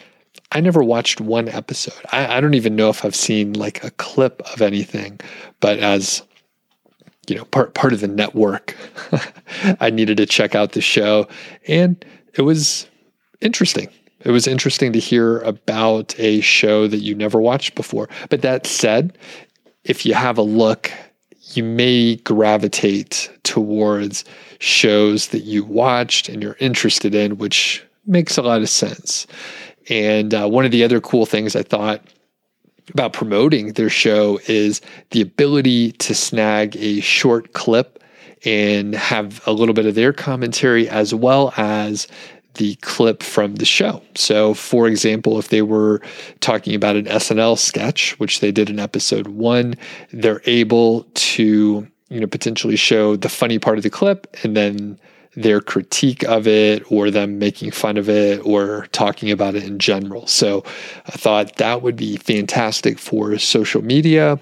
I 0.52 0.60
never 0.60 0.84
watched 0.84 1.20
one 1.20 1.48
episode. 1.48 2.00
I, 2.12 2.36
I 2.36 2.40
don't 2.40 2.54
even 2.54 2.76
know 2.76 2.88
if 2.88 3.04
I've 3.04 3.16
seen 3.16 3.54
like 3.54 3.82
a 3.82 3.90
clip 3.92 4.42
of 4.52 4.62
anything, 4.62 5.18
but 5.58 5.80
as 5.80 6.22
you 7.30 7.36
know, 7.36 7.44
part 7.46 7.74
part 7.74 7.92
of 7.92 8.00
the 8.00 8.08
network, 8.08 8.76
I 9.80 9.88
needed 9.90 10.16
to 10.16 10.26
check 10.26 10.54
out 10.54 10.72
the 10.72 10.80
show, 10.80 11.28
and 11.68 12.04
it 12.34 12.42
was 12.42 12.88
interesting. 13.40 13.88
It 14.22 14.32
was 14.32 14.46
interesting 14.46 14.92
to 14.92 14.98
hear 14.98 15.38
about 15.40 16.18
a 16.18 16.40
show 16.40 16.86
that 16.88 16.98
you 16.98 17.14
never 17.14 17.40
watched 17.40 17.74
before. 17.74 18.08
But 18.28 18.42
that 18.42 18.66
said, 18.66 19.16
if 19.84 20.04
you 20.04 20.12
have 20.12 20.36
a 20.36 20.42
look, 20.42 20.92
you 21.54 21.64
may 21.64 22.16
gravitate 22.16 23.30
towards 23.44 24.24
shows 24.58 25.28
that 25.28 25.44
you 25.44 25.64
watched 25.64 26.28
and 26.28 26.42
you're 26.42 26.56
interested 26.60 27.14
in, 27.14 27.38
which 27.38 27.82
makes 28.06 28.36
a 28.36 28.42
lot 28.42 28.60
of 28.60 28.68
sense. 28.68 29.26
And 29.88 30.34
uh, 30.34 30.48
one 30.48 30.66
of 30.66 30.70
the 30.70 30.84
other 30.84 31.00
cool 31.00 31.24
things 31.24 31.56
I 31.56 31.62
thought 31.62 32.02
about 32.92 33.12
promoting 33.12 33.72
their 33.72 33.90
show 33.90 34.40
is 34.46 34.80
the 35.10 35.20
ability 35.20 35.92
to 35.92 36.14
snag 36.14 36.76
a 36.76 37.00
short 37.00 37.52
clip 37.52 38.02
and 38.44 38.94
have 38.94 39.46
a 39.46 39.52
little 39.52 39.74
bit 39.74 39.86
of 39.86 39.94
their 39.94 40.12
commentary 40.12 40.88
as 40.88 41.14
well 41.14 41.52
as 41.56 42.06
the 42.54 42.74
clip 42.76 43.22
from 43.22 43.56
the 43.56 43.64
show. 43.64 44.02
So, 44.14 44.54
for 44.54 44.88
example, 44.88 45.38
if 45.38 45.48
they 45.48 45.62
were 45.62 46.00
talking 46.40 46.74
about 46.74 46.96
an 46.96 47.04
SNL 47.04 47.58
sketch, 47.58 48.18
which 48.18 48.40
they 48.40 48.50
did 48.50 48.68
in 48.68 48.78
episode 48.78 49.28
one, 49.28 49.74
they're 50.12 50.42
able 50.46 51.04
to, 51.14 51.86
you 52.08 52.20
know, 52.20 52.26
potentially 52.26 52.76
show 52.76 53.16
the 53.16 53.28
funny 53.28 53.58
part 53.58 53.78
of 53.78 53.84
the 53.84 53.90
clip 53.90 54.36
and 54.42 54.56
then 54.56 54.98
their 55.34 55.60
critique 55.60 56.24
of 56.24 56.46
it 56.46 56.82
or 56.90 57.10
them 57.10 57.38
making 57.38 57.70
fun 57.70 57.96
of 57.96 58.08
it 58.08 58.44
or 58.44 58.86
talking 58.92 59.30
about 59.30 59.54
it 59.54 59.64
in 59.64 59.78
general. 59.78 60.26
So, 60.26 60.64
I 61.06 61.12
thought 61.12 61.56
that 61.56 61.82
would 61.82 61.96
be 61.96 62.16
fantastic 62.16 62.98
for 62.98 63.38
social 63.38 63.82
media. 63.82 64.38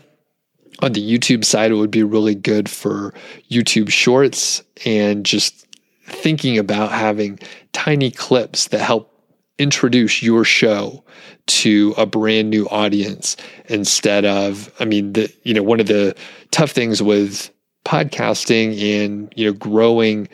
On 0.81 0.93
the 0.93 1.19
YouTube 1.19 1.45
side, 1.45 1.73
it 1.73 1.75
would 1.75 1.91
be 1.91 2.05
really 2.05 2.35
good 2.35 2.69
for 2.71 3.13
YouTube 3.51 3.91
shorts 3.91 4.63
and 4.87 5.27
just 5.27 5.67
thinking 6.07 6.57
about 6.57 6.93
having 6.93 7.39
tiny 7.73 8.11
clips 8.11 8.69
that 8.69 8.81
help 8.81 9.13
introduce 9.59 10.23
your 10.23 10.45
show 10.45 11.03
to 11.47 11.95
a 11.97 12.07
brand 12.07 12.49
new 12.49 12.67
audience 12.69 13.37
instead 13.67 14.25
of 14.25 14.73
i 14.79 14.85
mean 14.85 15.13
the 15.15 15.33
you 15.43 15.53
know 15.53 15.63
one 15.63 15.81
of 15.81 15.87
the 15.87 16.15
tough 16.51 16.71
things 16.71 17.03
with 17.03 17.51
podcasting 17.85 18.81
and 18.81 19.33
you 19.35 19.47
know 19.47 19.53
growing 19.53 20.29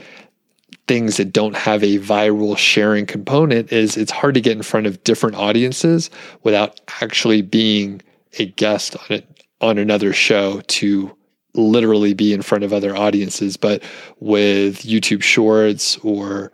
things 0.86 1.16
that 1.16 1.32
don't 1.32 1.56
have 1.56 1.82
a 1.82 1.98
viral 1.98 2.56
sharing 2.56 3.06
component 3.06 3.72
is 3.72 3.96
it's 3.96 4.12
hard 4.12 4.34
to 4.34 4.40
get 4.40 4.56
in 4.56 4.62
front 4.62 4.86
of 4.86 5.02
different 5.04 5.36
audiences 5.36 6.10
without 6.42 6.80
actually 7.00 7.42
being 7.42 8.02
a 8.38 8.46
guest 8.46 8.96
on 8.96 9.16
it 9.16 9.44
on 9.60 9.78
another 9.78 10.12
show 10.12 10.60
to 10.66 11.16
literally 11.54 12.12
be 12.12 12.32
in 12.32 12.42
front 12.42 12.64
of 12.64 12.72
other 12.72 12.94
audiences. 12.94 13.56
But 13.56 13.82
with 14.20 14.82
YouTube 14.82 15.22
Shorts 15.22 15.96
or 15.98 16.52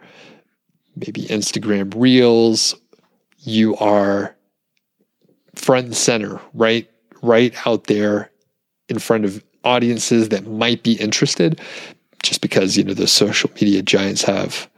maybe 0.95 1.23
Instagram 1.23 1.93
Reels, 1.97 2.75
you 3.39 3.77
are 3.77 4.37
front 5.55 5.87
and 5.87 5.97
center, 5.97 6.41
right, 6.55 6.89
right 7.23 7.55
out 7.67 7.85
there 7.85 8.31
in 8.89 8.99
front 8.99 9.25
of 9.25 9.43
audiences 9.65 10.29
that 10.29 10.47
might 10.47 10.83
be 10.83 10.93
interested. 10.95 11.61
Just 12.23 12.41
because 12.41 12.77
you 12.77 12.85
know 12.85 12.95
the 12.95 13.07
social 13.07 13.51
media 13.55 13.83
giants 13.83 14.23
have 14.23 14.69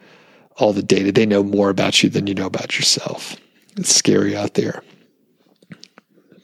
all 0.57 0.73
the 0.73 0.83
data, 0.83 1.13
they 1.13 1.27
know 1.27 1.43
more 1.43 1.71
about 1.71 2.03
you 2.03 2.09
than 2.09 2.27
you 2.27 2.35
know 2.35 2.47
about 2.47 2.77
yourself. 2.77 3.37
It's 3.77 3.95
scary 3.95 4.37
out 4.37 4.55
there. 4.55 4.83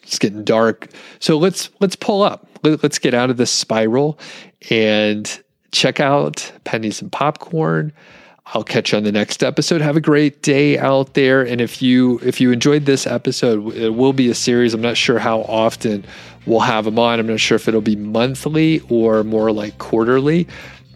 It's 0.02 0.18
getting 0.18 0.44
dark. 0.44 0.88
So 1.20 1.38
let's 1.38 1.70
let's 1.80 1.96
pull 1.96 2.22
up 2.22 2.48
let's 2.62 2.98
get 2.98 3.14
out 3.14 3.30
of 3.30 3.36
this 3.36 3.50
spiral 3.50 4.18
and 4.70 5.42
check 5.72 6.00
out 6.00 6.52
Pennies 6.64 7.02
and 7.02 7.10
Popcorn. 7.10 7.92
I'll 8.54 8.64
catch 8.64 8.92
you 8.92 8.98
on 8.98 9.04
the 9.04 9.12
next 9.12 9.42
episode. 9.42 9.82
Have 9.82 9.96
a 9.96 10.00
great 10.00 10.42
day 10.42 10.78
out 10.78 11.12
there. 11.12 11.42
And 11.42 11.60
if 11.60 11.82
you 11.82 12.18
if 12.22 12.40
you 12.40 12.50
enjoyed 12.50 12.86
this 12.86 13.06
episode, 13.06 13.74
it 13.74 13.90
will 13.90 14.14
be 14.14 14.30
a 14.30 14.34
series. 14.34 14.72
I'm 14.72 14.80
not 14.80 14.96
sure 14.96 15.18
how 15.18 15.42
often 15.42 16.04
we'll 16.46 16.60
have 16.60 16.86
them 16.86 16.98
on. 16.98 17.20
I'm 17.20 17.26
not 17.26 17.40
sure 17.40 17.56
if 17.56 17.68
it'll 17.68 17.82
be 17.82 17.96
monthly 17.96 18.80
or 18.88 19.22
more 19.22 19.52
like 19.52 19.76
quarterly. 19.76 20.48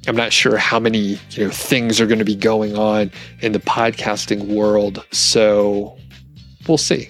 I'm 0.08 0.16
not 0.16 0.32
sure 0.32 0.56
how 0.56 0.80
many 0.80 1.18
you 1.30 1.44
know 1.44 1.50
things 1.50 2.00
are 2.00 2.06
going 2.06 2.18
to 2.18 2.24
be 2.24 2.34
going 2.34 2.76
on 2.76 3.10
in 3.40 3.52
the 3.52 3.60
podcasting 3.60 4.46
world. 4.48 5.04
So 5.12 5.96
we'll 6.66 6.78
see 6.78 7.08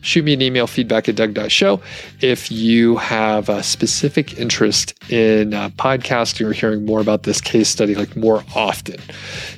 shoot 0.00 0.24
me 0.24 0.32
an 0.32 0.42
email 0.42 0.66
feedback 0.66 1.08
at 1.08 1.16
doug.show 1.16 1.80
if 2.20 2.50
you 2.50 2.96
have 2.96 3.48
a 3.48 3.62
specific 3.62 4.38
interest 4.38 4.94
in 5.10 5.54
uh, 5.54 5.68
podcasting 5.70 6.46
or 6.48 6.52
hearing 6.52 6.84
more 6.84 7.00
about 7.00 7.24
this 7.24 7.40
case 7.40 7.68
study 7.68 7.94
like 7.94 8.16
more 8.16 8.44
often 8.54 8.98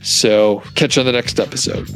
so 0.03 0.61
catch 0.75 0.97
you 0.97 1.01
on 1.01 1.07
the 1.07 1.13
next 1.13 1.39
episode 1.39 1.89